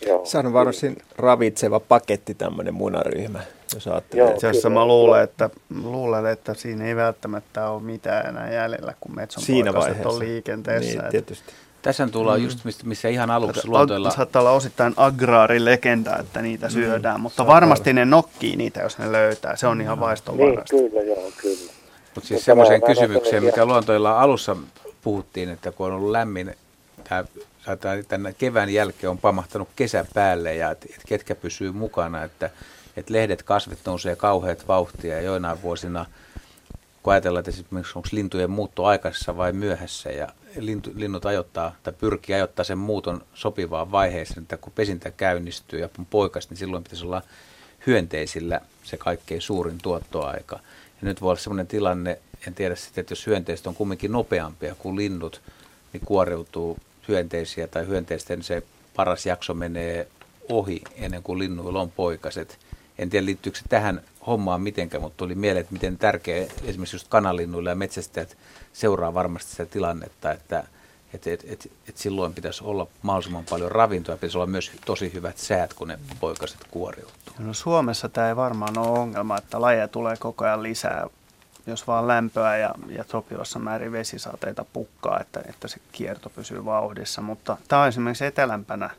[0.07, 0.25] Joo.
[0.25, 3.39] Se on varsin ravitseva paketti tämmöinen munaryhmä.
[3.73, 4.31] jos ajattelee.
[4.33, 5.49] Itse asiassa mä luulen että,
[5.83, 10.23] luulen, että siinä ei välttämättä ole mitään enää jäljellä, kun metson Siinä poikaset on vaiheessa.
[10.33, 10.89] liikenteessä.
[10.91, 11.51] Niin, Et- tietysti.
[11.81, 12.43] Tässä tullaan Mm.
[12.45, 14.11] just, mistä- missä ihan aluksi Saattaa- luontoilla...
[14.11, 16.71] Saattaa olla osittain agraarilegenda, että niitä Mm.
[16.71, 19.55] syödään, mutta Saattaa varmasti ne nokkii niitä, jos ne löytää.
[19.55, 20.77] Se on ihan Niin, vaistonvaraista.
[20.77, 21.71] kyllä, joo, kyllä.
[22.15, 24.55] Mutta siis Mutta semmoiseen kysymykseen, mikä luontoilla alussa
[25.01, 26.55] puhuttiin, että kun on ollut lämmin,
[27.09, 27.23] tämä,
[28.07, 32.49] tämän kevään jälkeen on pamahtanut kesä päälle ja et, et ketkä pysyy mukana, että
[32.97, 36.05] et lehdet kasvit nousee kauheat vauhtia ja joinain vuosina,
[37.03, 40.27] kun ajatellaan, että esimerkiksi onko lintujen muutto aikaisessa vai myöhässä ja
[40.95, 46.05] linnut ajoittaa tai pyrkii ajoittaa sen muuton sopivaan vaiheeseen, että kun pesintä käynnistyy ja on
[46.05, 47.21] poikas, niin silloin pitäisi olla
[47.87, 50.55] hyönteisillä se kaikkein suurin tuottoaika.
[51.01, 54.75] Ja nyt voi olla sellainen tilanne, en tiedä sitten, että jos hyönteiset on kumminkin nopeampia
[54.75, 55.41] kuin linnut,
[55.93, 58.63] niin kuoriutuu hyönteisiä tai hyönteisten se
[58.95, 60.07] paras jakso menee
[60.49, 62.59] ohi ennen kuin linnuilla on poikaset.
[62.97, 67.07] En tiedä liittyykö se tähän hommaan mitenkään, mutta tuli mieleen, että miten tärkeä esimerkiksi just
[67.07, 68.37] kanalinnuille ja metsästäjät
[68.73, 70.63] seuraa varmasti sitä tilannetta, että
[71.13, 75.37] et, et, et, et silloin pitäisi olla mahdollisimman paljon ravintoa, pitäisi olla myös tosi hyvät
[75.37, 77.13] säät, kun ne poikaset kuoriutuu.
[77.39, 81.07] No Suomessa tämä ei varmaan ole ongelma, että lajeja tulee koko ajan lisää,
[81.67, 87.21] jos vaan lämpöä ja, ja sopivassa määrin vesisateita pukkaa, että, että se kierto pysyy vauhdissa.
[87.21, 88.89] Mutta tämä on esimerkiksi etelämpänä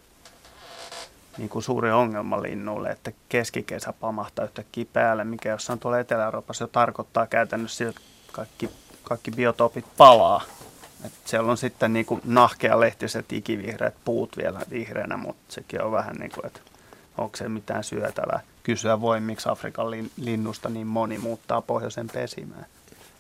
[1.39, 6.69] niin kuin suuri ongelma linnuille, että keskikesä pamahtaa yhtäkkiä päälle, mikä jossain tuolla Etelä-Euroopassa jo
[6.69, 8.03] tarkoittaa käytännössä sitä, että
[8.33, 8.71] kaikki,
[9.03, 10.43] kaikki biotoopit palaa.
[11.05, 16.17] Et siellä on sitten niin kuin nahkealehtiset ikivihreät puut vielä vihreänä, mutta sekin on vähän
[16.17, 16.61] niin kuin, että
[17.19, 18.41] onko se mitään syötävää.
[18.63, 22.67] Kysyä voi, miksi Afrikan lin, linnusta niin moni muuttaa pohjoisen pesimään.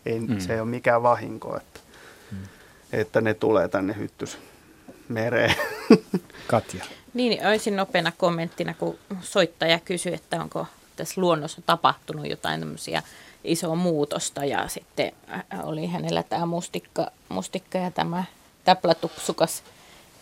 [0.07, 0.39] Ei, mm.
[0.39, 1.81] Se ei ole mikään vahinko, että,
[2.31, 2.39] mm.
[2.93, 4.39] että ne tulee tänne hyttys
[5.09, 5.55] mereen.
[6.47, 6.85] Katja.
[7.15, 10.67] Niin, olisin nopeana kommenttina, kun soittaja kysyi, että onko
[10.97, 13.03] tässä luonnossa tapahtunut jotain tämmöisiä
[13.45, 14.45] isoa muutosta.
[14.45, 18.25] Ja sitten äh, oli hänellä tämä mustikka, mustikka ja tämä
[18.65, 19.63] täplätupsukas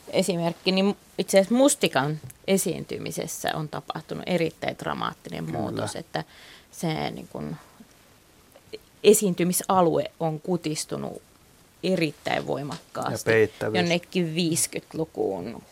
[0.09, 5.59] esimerkki, niin itse asiassa mustikan esiintymisessä on tapahtunut erittäin dramaattinen Kyllä.
[5.59, 6.25] muutos, että
[6.71, 7.57] se niin kuin,
[9.05, 11.23] esiintymisalue on kutistunut
[11.83, 13.31] erittäin voimakkaasti
[13.75, 15.63] jonnekin 50-lukuun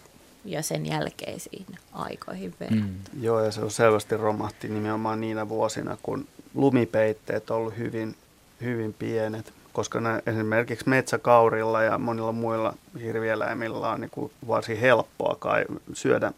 [0.51, 2.79] ja sen jälkeisiin aikoihin verran.
[2.79, 2.95] Mm.
[3.21, 8.17] Joo, ja se on selvästi romahti nimenomaan niinä vuosina, kun lumipeitteet on ollut hyvin,
[8.61, 15.37] hyvin pienet, koska ne, esimerkiksi metsäkaurilla ja monilla muilla hirvieläimillä on niin kuin varsin helppoa
[15.39, 16.33] kai syödä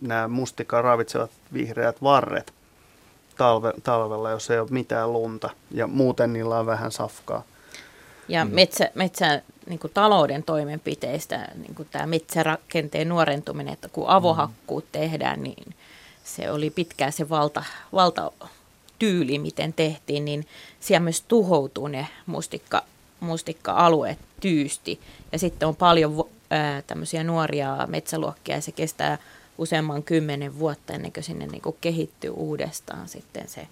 [0.00, 2.52] nämä mustikkaa ravitsevat vihreät varret
[3.36, 7.42] talve, talvella, jos ei ole mitään lunta, ja muuten niillä on vähän safkaa.
[8.28, 8.54] Ja mm.
[8.54, 15.42] metsä, metsän niin kuin talouden toimenpiteistä, niin kuin tämä metsärakenteen nuorentuminen, että kun avohakkuut tehdään,
[15.42, 15.74] niin
[16.24, 20.46] se oli pitkään se valta, valtatyyli, miten tehtiin, niin
[20.80, 22.82] siellä myös tuhoutuu ne mustikka,
[23.20, 25.00] mustikka-alueet tyysti.
[25.32, 29.18] Ja sitten on paljon ää, tämmöisiä nuoria metsäluokkia, ja se kestää
[29.58, 33.66] useamman kymmenen vuotta ennen kuin sinne niin kuin kehittyy uudestaan sitten se on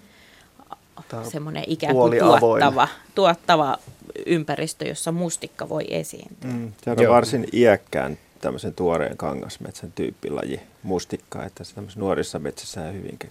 [1.22, 3.78] semmoinen ikään kuin tuottava, tuottava
[4.26, 6.50] ympäristö, jossa mustikka voi esiintyä.
[6.50, 12.88] Mm, se on varsin iäkkään tämmöisen tuoreen kangasmetsän tyyppilaji mustikka, että se tämmöisessä nuorissa metsissä
[12.88, 13.30] ei hyvinkin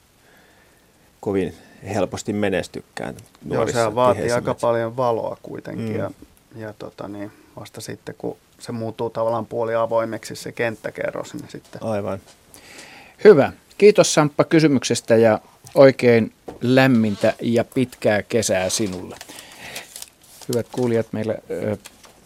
[1.19, 1.53] kovin
[1.93, 3.15] helposti menestykään.
[3.15, 4.67] Joo, nuorissa sehän vaatii aika metsissä.
[4.67, 5.99] paljon valoa kuitenkin Mm.
[5.99, 6.11] ja,
[6.55, 11.83] ja tota niin, vasta sitten kun se muuttuu tavallaan puoli avoimeksi se kenttäkerros, niin sitten
[11.83, 12.19] Aivan.
[13.23, 13.53] Hyvä.
[13.77, 15.39] Kiitos Samppa kysymyksestä ja
[15.75, 16.31] oikein
[16.61, 19.15] lämmintä ja pitkää kesää sinulle.
[20.49, 21.35] Hyvät kuulijat, meillä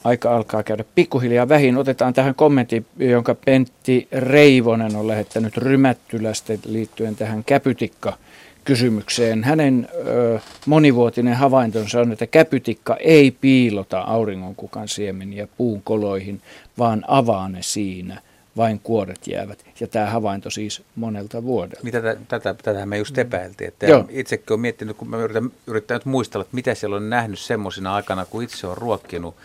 [0.04, 1.78] aika alkaa käydä pikkuhiljaa vähin.
[1.78, 8.18] Otetaan tähän kommentti, jonka Pentti Reivonen on lähettänyt Rymättylästä liittyen tähän käpytikka
[8.64, 9.44] kysymykseen.
[9.44, 16.42] Hänen ö, monivuotinen havaintonsa on, että käpytikka ei piilota auringonkukan siemeniä puun koloihin,
[16.78, 18.22] vaan avaa ne siinä.
[18.58, 19.66] Vain kuoret jäävät.
[19.80, 21.84] Ja tämä havainto siis monelta vuodelta.
[21.84, 23.68] Mitä tätä, tätä, tätä me just epäiltiin.
[23.68, 24.06] Että Joo.
[24.10, 27.96] itsekin olen miettinyt, kun mä yritän, yritän nyt muistella, että mitä siellä on nähnyt semmoisina
[27.96, 29.36] aikana, kun itse on ruokkinut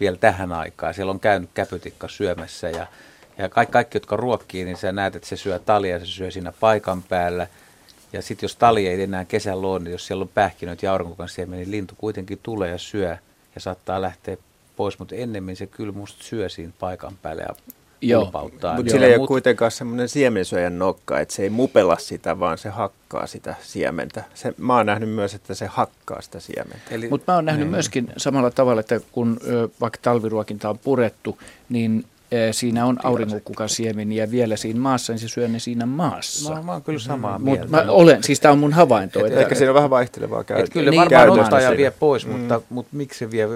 [0.00, 0.94] vielä tähän aikaan.
[0.94, 2.86] Siellä on käynyt käpytikka syömässä ja,
[3.38, 6.52] ja kaikki, kaikki, jotka ruokkii, niin sä näet, että se syö talia, se syö siinä
[6.60, 7.46] paikan päällä.
[8.12, 11.28] Ja sitten jos tali ei enää kesällä ole, niin jos siellä on pähkinöitä ja aurinkokan
[11.28, 13.16] siemen, niin lintu kuitenkin tulee ja syö
[13.54, 14.36] ja saattaa lähteä
[14.76, 17.54] pois, mutta ennemmin se kyllä musta syö siinä paikan päällä ja
[18.08, 18.22] Joo.
[18.22, 18.76] pulpauttaa.
[18.76, 22.58] Mutta sillä ei ole Mut- kuitenkaan semmoinen siemensyöjän nokka, että se ei mupella sitä, vaan
[22.58, 24.24] se hakkaa sitä siementä.
[24.34, 26.80] Se, mä oon nähnyt myös, että se hakkaa sitä siementä.
[26.90, 27.70] Eli, Mutta mä oon nähnyt Niin.
[27.74, 29.40] myöskin samalla tavalla, että kun
[29.80, 32.04] vaikka talviruokinta on purettu, niin
[32.52, 36.54] siinä on auringonkukasiemeniä vielä siinä maassa, niin se syö ne siinä maassa.
[36.54, 37.66] Mä, mä oon kyllä samaa Mut mieltä.
[37.70, 39.20] mä olen, siis tämä on mun havainto.
[39.20, 41.90] Et että, ehkä siinä on vähän vaihtelevaa käy- Et kyllä niin, varmaan käytöstä ostaja vie
[41.90, 42.32] pois, Mm.
[42.32, 43.48] mutta, mutta miksi se vie?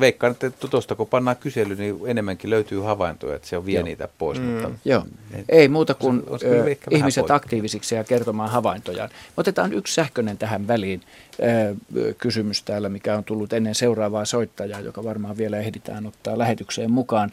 [0.00, 3.84] Veikkaan, että tuosta kun pannaan kysely, niin enemmänkin löytyy havaintoja, että se on vie Joo.
[3.84, 4.40] niitä pois.
[4.40, 4.44] Mm.
[4.46, 5.04] Mutta Joo,
[5.48, 7.30] ei muuta kuin olisi kyllä ö, ihmiset pois.
[7.30, 9.10] aktiivisiksi ja kertomaan havaintojaan.
[9.36, 11.00] Otetaan yksi sähköinen tähän väliin
[11.42, 16.90] ö, kysymys täällä, mikä on tullut ennen seuraavaa soittajaa, joka varmaan vielä ehditään ottaa lähetykseen
[16.90, 17.32] mukaan.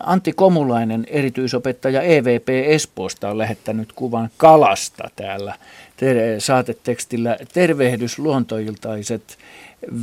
[0.00, 5.54] Antti Komulainen, erityisopettaja EVP Espoosta, on lähettänyt kuvan kalasta täällä
[5.96, 7.36] ter- saatetekstillä.
[7.52, 9.38] Tervehdys luontoiltaiset.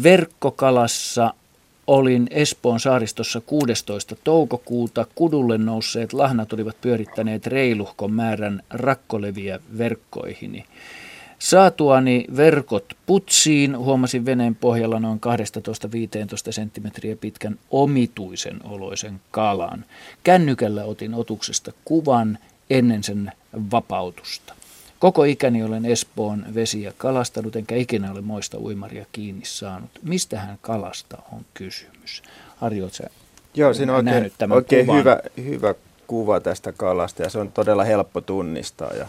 [0.03, 1.33] Verkkokalassa
[1.87, 4.15] olin Espoon saaristossa 16.
[4.23, 5.05] toukokuuta.
[5.15, 10.65] Kudulle nousseet lahnat olivat pyörittäneet reiluhkon määrän rakkoleviä verkkoihini.
[11.39, 15.21] Saatuani verkot putsiin huomasin veneen pohjalla noin
[16.49, 19.85] 12-15 senttimetriä pitkän omituisen oloisen kalan.
[20.23, 22.37] Kännykällä otin otuksesta kuvan
[22.69, 23.31] ennen sen
[23.71, 24.53] vapautusta.
[25.03, 29.89] Koko ikäni olen Espoon vesiä kalastanut, enkä ikinä ole moista uimaria kiinni saanut.
[30.03, 32.23] Mistähän kalasta on kysymys?
[32.57, 33.09] Harri, oletko sä
[33.53, 34.99] Joo, siinä on oikein, nähnyt tämän oikein kuvan?
[34.99, 35.75] hyvä, hyvä
[36.07, 38.93] kuva tästä kalasta ja se on todella helppo tunnistaa.
[38.93, 39.07] Ja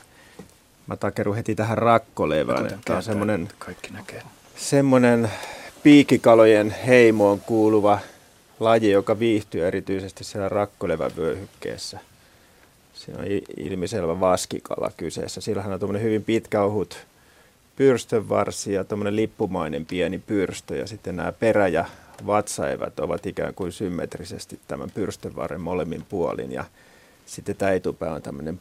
[0.87, 2.79] mä takerun heti tähän rakkolevään.
[2.85, 4.23] Tämä on semmoinen, Kaikki näkee.
[4.57, 5.31] semmoinen
[5.83, 7.99] piikikalojen heimoon kuuluva
[8.61, 11.99] laji, joka viihtyy erityisesti siellä rakkolevävyöhykkeessä.
[12.95, 13.27] Siinä on
[13.57, 15.41] ilmiselvä vaskikala kyseessä.
[15.41, 17.07] Sillähän on tuommoinen hyvin pitkä ohut
[17.77, 21.85] pyrstönvarsi ja tuommoinen lippumainen pieni pyrstö ja sitten nämä perä- ja
[22.27, 26.65] vatsaevät ovat ikään kuin symmetrisesti tämän pyrstönvarren molemmin puolin ja
[27.27, 28.61] sitten tämä etupää on tämmöinen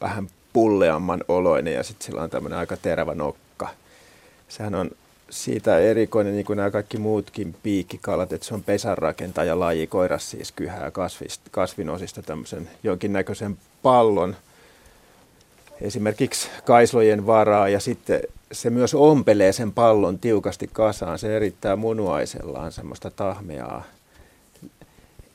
[0.00, 3.68] vähän pulleamman oloinen ja sitten sillä on tämmöinen aika terävä nokka.
[4.48, 4.90] Sehän on
[5.30, 10.52] siitä erikoinen, niin kuin nämä kaikki muutkin piikkikalat, että se on pesänrakentaja laji, koiras siis
[10.52, 14.36] kyhää kasvist, kasvinosista tämmöisen jonkinnäköisen pallon,
[15.80, 18.20] esimerkiksi kaislojen varaa, ja sitten
[18.52, 21.18] se myös ompelee sen pallon tiukasti kasaan.
[21.18, 23.84] Se erittää munuaisellaan semmoista tahmeaa,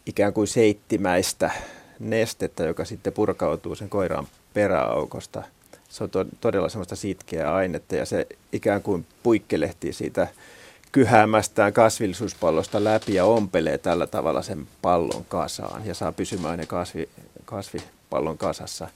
[0.05, 1.51] ikään kuin seittimäistä
[1.99, 5.43] nestettä, joka sitten purkautuu sen koiran peräaukosta.
[5.91, 10.27] Se on to- todella semmoista sitkeää ainetta ja se ikään kuin puikkelehtii siitä
[10.91, 17.09] kyhäämästään kasvillisuuspallosta läpi ja ompelee tällä tavalla sen pallon kasaan ja saa pysymään ne kasvi,
[17.45, 18.87] kasvipallon kasassa.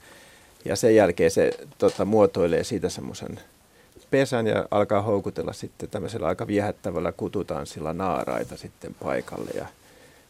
[0.65, 3.39] Ja sen jälkeen se tota, muotoilee siitä semmoisen
[4.11, 9.51] pesän ja alkaa houkutella sitten tämmöisellä aika viehättävällä kututanssilla naaraita sitten paikalle.
[9.55, 9.65] Ja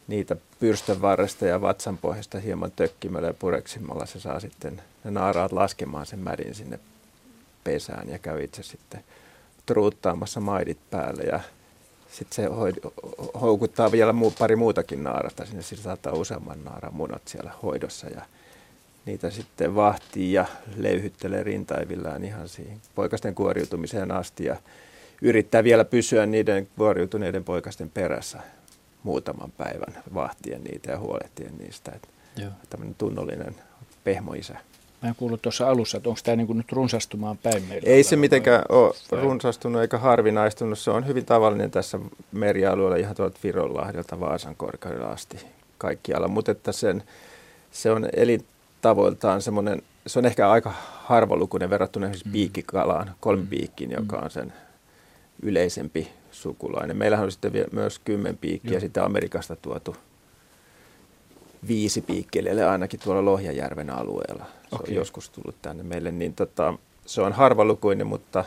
[0.07, 5.52] niitä pyrstön varresta ja vatsan pohjasta hieman tökkimällä ja pureksimalla se saa sitten ne naaraat
[5.52, 6.80] laskemaan sen mädin sinne
[7.64, 9.03] pesään ja käy itse sitten
[9.65, 11.40] truuttaamassa maidit päälle ja
[12.11, 12.49] sitten se
[13.41, 18.22] houkuttaa vielä muu, pari muutakin naarasta sinne, sillä saattaa useamman naaran munat siellä hoidossa ja
[19.06, 20.45] niitä sitten vahtii ja
[20.77, 24.56] leyhyttelee rintaivillään ihan siihen poikasten kuoriutumiseen asti ja
[25.22, 28.40] yrittää vielä pysyä niiden kuoriutuneiden poikasten perässä
[29.06, 31.91] muutaman päivän vahtien niitä ja huolehtien niistä.
[31.95, 32.07] Että
[32.38, 32.52] Joo.
[32.69, 33.56] tämmöinen tunnollinen
[34.03, 34.57] pehmoisä.
[35.02, 37.90] Mä en kuullut tuossa alussa, että onko tämä niin nyt runsastumaan päin meillä.
[37.90, 39.22] Ei se mitenkään ole vai?
[39.22, 40.80] runsastunut eikä harvinaistunut.
[40.80, 41.99] Se on hyvin tavallinen tässä
[42.32, 45.38] merialueella ihan tuolta Vironlahdelta Vaasan korkeudella asti
[45.77, 46.27] kaikkialla.
[46.27, 47.03] Mutta että sen,
[47.72, 50.73] se on elintavoiltaan semmoinen, se on ehkä aika
[51.03, 54.53] harvalukuinen verrattuna esimerkiksi piikkikalaan, kolmipiikkiin, joka on sen
[55.41, 56.11] yleisempi
[56.46, 56.98] sukulainen.
[56.98, 58.80] Meillähän on sitten vielä myös kymmenpiikkiä Joo.
[58.80, 59.96] sitten Amerikasta tuotu
[61.68, 64.46] viisi piikkelille ainakin tuolla Lohjajärven alueella.
[64.70, 64.94] Se Okei.
[64.94, 66.74] on joskus tullut tänne meille, niin tota,
[67.06, 68.46] se on harvalukuinen, mutta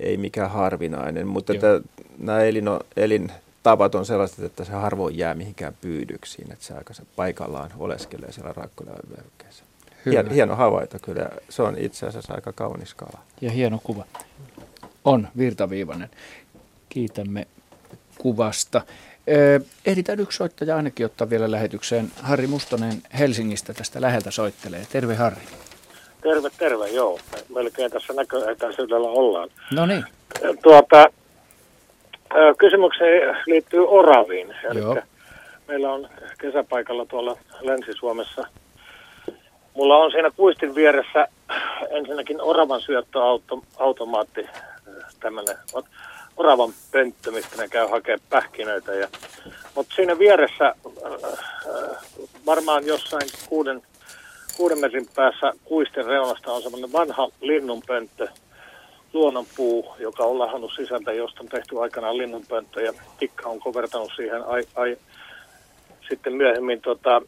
[0.00, 1.26] ei mikään harvinainen.
[1.26, 1.80] Mutta että
[2.18, 7.70] nämä elino, elintavat on sellaiset, että se harvoin jää mihinkään pyydyksiin, että se aika paikallaan
[7.78, 8.54] oleskelee siellä.
[10.06, 10.12] Hyvä.
[10.12, 11.28] Hieno, hieno havainto kyllä.
[11.48, 13.18] Se on itse asiassa aika kaunis kala.
[13.40, 14.04] Ja hieno kuva.
[15.04, 16.10] On virtaviivainen.
[16.96, 17.46] Kiitämme
[18.18, 18.82] kuvasta.
[19.86, 22.10] Ehditään yksi soittaja ainakin ottaa vielä lähetykseen.
[22.22, 24.86] Harri Mustonen Helsingistä tästä läheltä soittelee.
[24.92, 25.42] Terve Harri.
[26.22, 27.18] Terve, terve, joo.
[27.54, 29.48] Melkein tässä näköetäisyydellä ollaan.
[29.72, 30.04] No niin.
[30.62, 31.04] Tuota,
[32.36, 34.54] ö, kysymykseni liittyy oraviin.
[34.74, 34.96] Joo.
[35.68, 36.08] meillä on
[36.40, 38.46] kesäpaikalla tuolla Länsi-Suomessa.
[39.74, 41.28] Mulla on siinä kuistin vieressä
[41.90, 44.46] ensinnäkin oravan syöttöautomaatti,
[45.20, 45.56] tämmöinen
[46.36, 48.94] oravan pönttö, mistä ne käy hakemaan pähkinöitä.
[48.94, 49.08] Ja,
[49.74, 51.36] mutta siinä vieressä äh,
[52.46, 53.82] varmaan jossain kuuden,
[54.56, 58.28] kuuden metrin päässä kuistin reunasta on semmoinen vanha linnunpönttö,
[59.12, 64.42] luonnonpuu, joka on lahannut sisältä, josta on tehty aikanaan linnunpönttö ja tikka on kovertanut siihen
[64.44, 64.96] ai, ai,
[66.08, 67.22] sitten myöhemmin tota,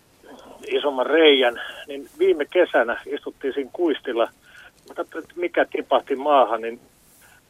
[0.66, 4.28] isomman reijän, niin viime kesänä istuttiin siinä kuistilla.
[4.90, 6.80] Että mikä tipahti maahan, niin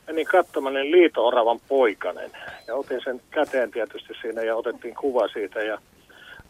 [0.08, 2.30] menin katsomaan niin liito-oravan poikanen.
[2.66, 5.78] Ja otin sen käteen tietysti siinä ja otettiin kuva siitä ja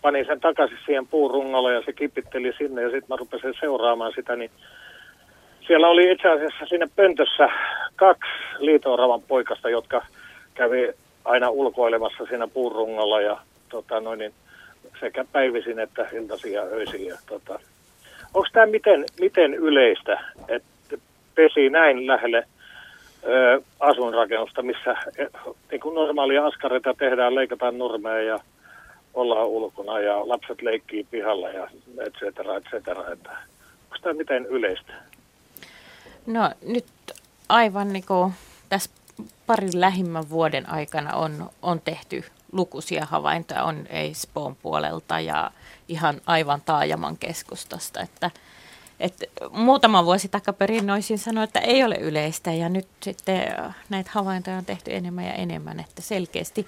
[0.03, 4.37] panin sen takaisin siihen puurungolle ja se kipitteli sinne ja sitten mä rupesin seuraamaan sitä,
[4.37, 4.51] niin
[5.67, 7.49] siellä oli itse asiassa siinä pöntössä
[7.97, 10.07] kaksi liito-oravan poikasta, jotka
[10.55, 10.93] kävi
[11.25, 14.33] aina ulkoilemassa siinä puurungolla ja tota, noin, niin
[15.01, 17.07] sekä päivisin että iltaisin ja öisin.
[17.07, 17.61] Ja, tota,
[18.35, 20.97] Onko tämä miten, miten yleistä, että
[21.35, 22.45] pesi näin lähelle
[23.81, 24.97] asuinrakennusta, missä
[25.71, 28.39] niin kuin normaalia askareita tehdään, leikataan nurmeja ja
[29.15, 31.69] ollaan ulkona ja lapset leikkii pihalla ja
[32.07, 33.13] et cetera, et cetera.
[33.13, 34.93] Että, onko tämä miten yleistä?
[36.27, 36.87] No nyt
[37.49, 38.33] aivan niin kuin
[38.69, 38.91] tässä
[39.47, 45.51] parin lähimmän vuoden aikana on, on tehty lukuisia havaintoja, on Espoon puolelta ja
[45.89, 48.31] ihan aivan taajaman keskustasta, että
[49.01, 53.55] että muutama vuosi takaperin olisin sanoa, että ei ole yleistä ja nyt sitten
[53.89, 56.67] näitä havaintoja on tehty enemmän ja enemmän, että selkeästi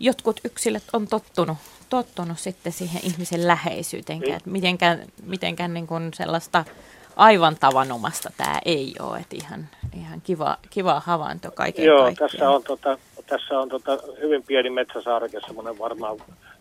[0.00, 1.58] jotkut yksilöt on tottunut,
[1.90, 6.64] tottunut sitten siihen ihmisen läheisyyteen, että mitenkään, mitenkään niin kuin sellaista
[7.16, 12.30] aivan tavanomasta tämä ei ole, että ihan, ihan kiva, kiva havainto kaiken Joo, kaikkiaan.
[12.30, 16.16] tässä on, tota, tässä on tota, hyvin pieni metsäsaareke, semmoinen varmaan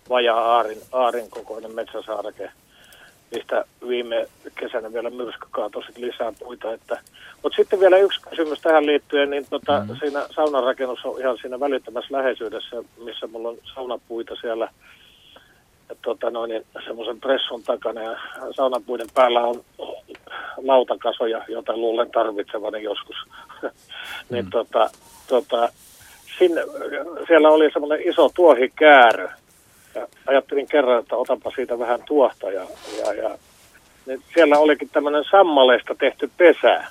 [0.09, 2.51] vajaa aarin, aarin kokoinen metsäsaareke,
[3.31, 6.73] mistä viime kesänä vielä myrsky kaatoi lisää puita.
[6.73, 6.99] Että.
[7.43, 9.95] Mutta sitten vielä yksi kysymys tähän liittyen, niin tota, mm-hmm.
[9.95, 14.69] siinä saunarakennus on ihan siinä välittömässä läheisyydessä, missä mulla on saunapuita siellä
[16.01, 18.17] tota noin, niin semmoisen pressun takana ja
[18.55, 19.63] saunapuiden päällä on
[20.57, 23.15] lautakasoja, joita luulen tarvitsevani joskus.
[24.29, 24.89] niin tota,
[25.27, 25.69] tota,
[26.39, 26.61] sinne,
[27.27, 29.29] siellä oli semmoinen iso tuohikäärö.
[29.95, 32.51] Ja ajattelin kerran, että otanpa siitä vähän tuohta.
[32.51, 32.65] Ja,
[32.99, 33.37] ja, ja
[34.05, 36.83] niin siellä olikin tämmöinen sammaleesta tehty pesä.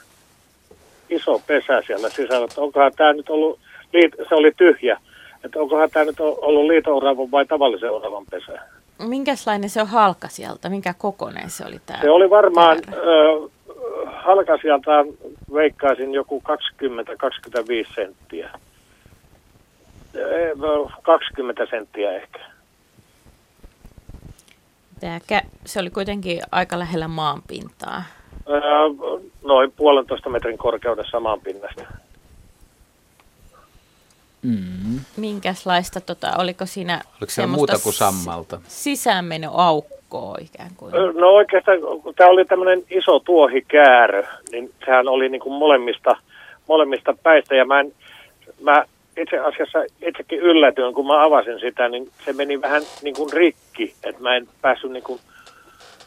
[1.11, 2.45] Iso pesä siellä sisällä.
[2.45, 3.59] Että onkohan tämä nyt ollut,
[4.29, 5.01] se oli tyhjä.
[5.45, 7.01] Että onkohan tämä nyt ollut liito
[7.31, 8.59] vai tavallisen oravan pesä.
[8.99, 10.69] Minkälainen se on halka sieltä?
[10.69, 12.01] Minkä kokoinen se oli tämä?
[12.01, 13.49] Se oli varmaan ö,
[14.07, 14.91] halka sieltä,
[15.55, 16.43] veikkaisin joku
[17.91, 18.51] 20-25 senttiä.
[21.03, 22.41] 20 senttiä ehkä.
[25.01, 28.03] Tämä, se oli kuitenkin aika lähellä maanpintaa.
[28.49, 28.61] Öö,
[29.45, 31.83] noin puolentoista metrin korkeudessa maanpinnasta.
[34.43, 35.01] Mm.
[35.17, 38.61] Minkälaista, tota, oliko siinä Oliko siellä muuta kuin sammalta?
[38.69, 40.93] Sisäänmenoaukkoa ikään kuin?
[40.93, 46.17] No oikeastaan, kun tämä oli tämmöinen iso tuohikäärö, niin sehän oli niin kuin molemmista,
[46.69, 47.55] molemmista päistä.
[47.55, 47.93] Ja mä, en,
[48.61, 48.85] mä
[49.17, 53.95] itse asiassa itsekin yllätyin, kun mä avasin sitä, niin se meni vähän niin kuin rikki.
[54.05, 55.21] Että mä en päässyt niin kuin,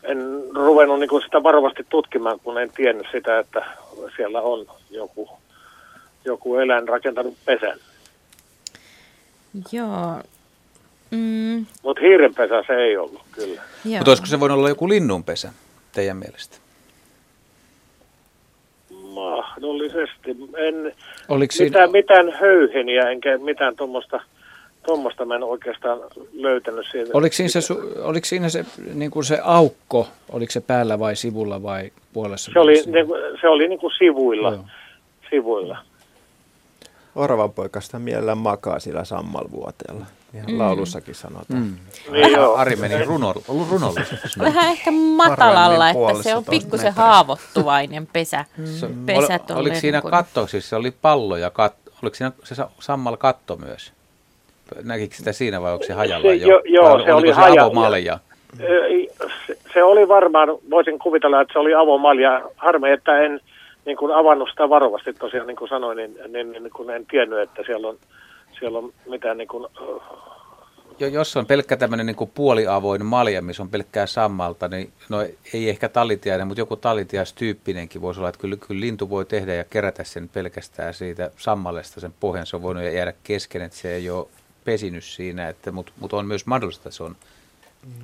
[0.04, 0.18] en
[0.56, 3.66] ruvennut niin kuin sitä varovasti tutkimaan, kun en tiennyt sitä, että
[4.16, 5.30] siellä on joku,
[6.26, 7.80] joku eläin rakentanut pesän.
[9.72, 10.22] Joo.
[11.12, 11.66] Mm.
[11.84, 13.62] Mutta hiirenpesä se ei ollut, kyllä.
[13.84, 15.54] Mutta olisiko se voinut olla joku linnunpesä
[15.92, 16.58] teidän mielestä?
[19.14, 20.38] Mahdollisesti.
[20.58, 20.96] En
[21.30, 21.88] Oliko mitään, siinä...
[21.88, 24.20] mitään höyheniä, enkä mitään tuommoista
[24.86, 26.00] tuommoista mä en oikeastaan
[26.34, 27.12] löytänyt siitä.
[27.14, 27.74] Oliko siinä se,
[28.04, 32.52] oliko siinä se, niin kuin se aukko, oliko se päällä vai sivulla vai puolessa?
[32.54, 34.52] Se oli, niin kuin, se oli niin kuin sivuilla.
[34.52, 34.66] Joo.
[35.30, 35.78] sivuilla.
[37.16, 40.06] Oravan poikasta mielellään makaa sillä sammalvuoteella.
[40.34, 40.60] Ihan mm.
[40.60, 41.62] laulussakin sanotaan.
[41.62, 41.76] Mm.
[42.12, 42.56] Niin joo.
[42.56, 43.34] Ari meni runo,
[43.72, 44.40] runollisesti.
[44.40, 48.46] Vähän ehkä matalalla, että se on pikkusen haavoittuvainen pesä.
[48.58, 49.06] Mm.
[49.06, 50.12] pesä Ol, oliko siinä kun...
[50.12, 53.94] katto, siis se oli pallo ja katto, oliko siinä se sammal katto myös?
[54.84, 56.48] Näkikö sitä siinä vai onko se hajalla se, jo?
[56.48, 57.62] jo joo, se oli se hajalla.
[57.62, 58.20] avomalja?
[58.58, 62.42] Se, se oli varmaan, voisin kuvitella, että se oli avomalja.
[62.58, 63.40] Harmi, että en
[63.86, 67.40] niin kuin avannut sitä varovasti tosiaan, niin kuin sanoin, niin, niin, niin kun en tiennyt,
[67.40, 67.98] että siellä on,
[68.64, 69.68] siellä on mitään niin kuin,
[71.00, 75.22] jo, jos on pelkkä tämmöinen niin puoliavoin malja, missä on pelkkää sammalta, niin no
[75.54, 79.64] ei ehkä talitiainen, mutta joku talitiastyyppinenkin voisi olla, että kyllä, kyllä lintu voi tehdä ja
[79.64, 82.46] kerätä sen pelkästään siitä sammallesta sen pohjan.
[82.46, 84.28] Se on voinut jäädä kesken, että se ei ole
[84.66, 87.16] pesinyt siinä, että, mutta, mutta on myös mahdollista, että se on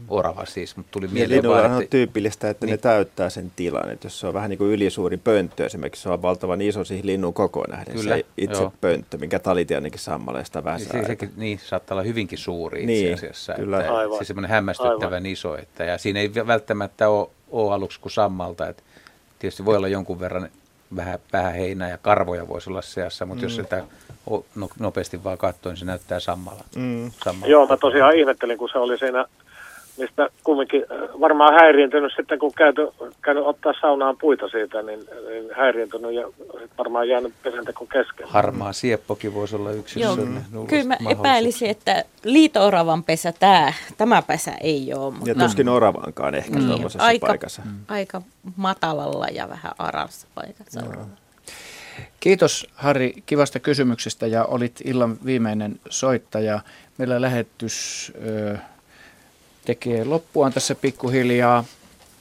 [0.09, 1.77] orava siis, mutta tuli mieleen vaan, että...
[1.77, 2.71] on tyypillistä, että niin.
[2.71, 6.09] ne täyttää sen tilan, että jos se on vähän niin kuin ylisuuri pönttö, esimerkiksi se
[6.09, 8.73] on valtavan iso siihen linnun kokoon nähden, Kyllä, se itse joo.
[8.81, 10.93] pönttö, minkä talitiainenkin sammaleesta väsää.
[10.93, 13.79] Niin, sekin, niin, saattaa olla hyvinkin suuri niin, itse asiassa, kyllä.
[13.79, 14.17] että Aivan.
[14.17, 15.25] se semmoinen hämmästyttävän Aivan.
[15.25, 18.83] iso, että, ja siinä ei välttämättä ole, ole aluksi kuin sammalta, että
[19.39, 20.49] tietysti voi olla jonkun verran
[20.95, 23.45] vähän, vähän heinää ja karvoja voisi olla seassa, mutta mm.
[23.45, 23.83] jos sitä
[24.55, 26.63] no, nopeasti vaan katsoin, niin se näyttää sammalla.
[26.75, 27.11] Mm.
[27.23, 27.51] sammalla.
[27.51, 29.25] Joo, mä tosiaan ihmettelin, kun se oli siinä
[29.99, 32.87] mistä kumminkin äh, varmaan häiriintynyt sitten, kun käyty,
[33.21, 34.99] käynyt ottaa saunaan puita siitä, niin,
[35.29, 36.27] niin häiriintynyt ja
[36.77, 38.27] varmaan jäänyt pesenteko kesken.
[38.27, 40.17] Harmaa sieppokin voisi olla yksi Joo,
[40.67, 45.13] kyllä mä epäilisin, että liito-oravan pesä tämä, tämä pesä ei ole.
[45.13, 47.61] Mutta ja tuskin oravaankaan ehkä niin, tuollaisessa aika, paikassa.
[47.87, 48.21] Aika
[48.55, 50.79] matalalla ja vähän arassa paikassa.
[50.79, 51.05] Joo.
[52.19, 56.59] Kiitos Harri kivasta kysymyksestä ja olit illan viimeinen soittaja.
[56.97, 58.57] Meillä lähetys ö,
[59.69, 61.63] tekee loppuaan tässä pikkuhiljaa.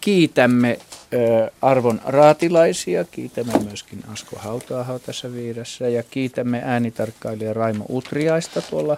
[0.00, 0.78] Kiitämme
[1.12, 8.96] ö, arvon raatilaisia, kiitämme myöskin Asko Hautaaho tässä viidessä ja kiitämme äänitarkkailija Raimo Utriaista tuolla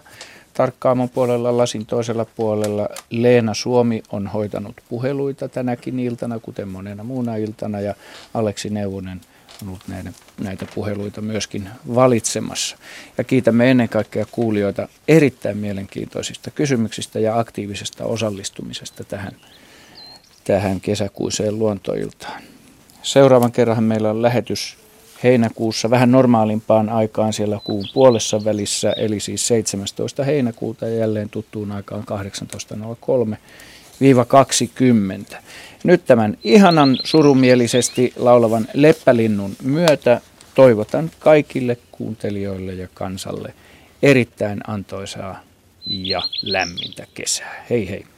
[0.54, 2.88] tarkkaamon puolella, lasin toisella puolella.
[3.10, 7.94] Leena Suomi on hoitanut puheluita tänäkin iltana, kuten monena muuna iltana, ja
[8.34, 9.29] Aleksi Neuvonen on
[9.68, 12.76] ollut näitä, näitä puheluita myöskin valitsemassa.
[13.18, 19.36] Ja kiitämme ennen kaikkea kuulijoita erittäin mielenkiintoisista kysymyksistä ja aktiivisesta osallistumisesta tähän,
[20.44, 22.42] tähän kesäkuiseen luontoiltaan.
[23.02, 24.76] Seuraavan kerran meillä on lähetys
[25.22, 30.24] heinäkuussa vähän normaalimpaan aikaan siellä kuun puolessa välissä, eli siis 17.
[30.24, 32.04] heinäkuuta ja jälleen tuttuun aikaan
[33.30, 33.36] 18.03.
[34.24, 35.42] 20.
[35.84, 40.20] Nyt tämän ihanan surumielisesti laulavan leppälinnun myötä
[40.54, 43.54] toivotan kaikille kuuntelijoille ja kansalle
[44.02, 45.40] erittäin antoisaa
[45.86, 47.64] ja lämmintä kesää.
[47.70, 48.09] Hei hei!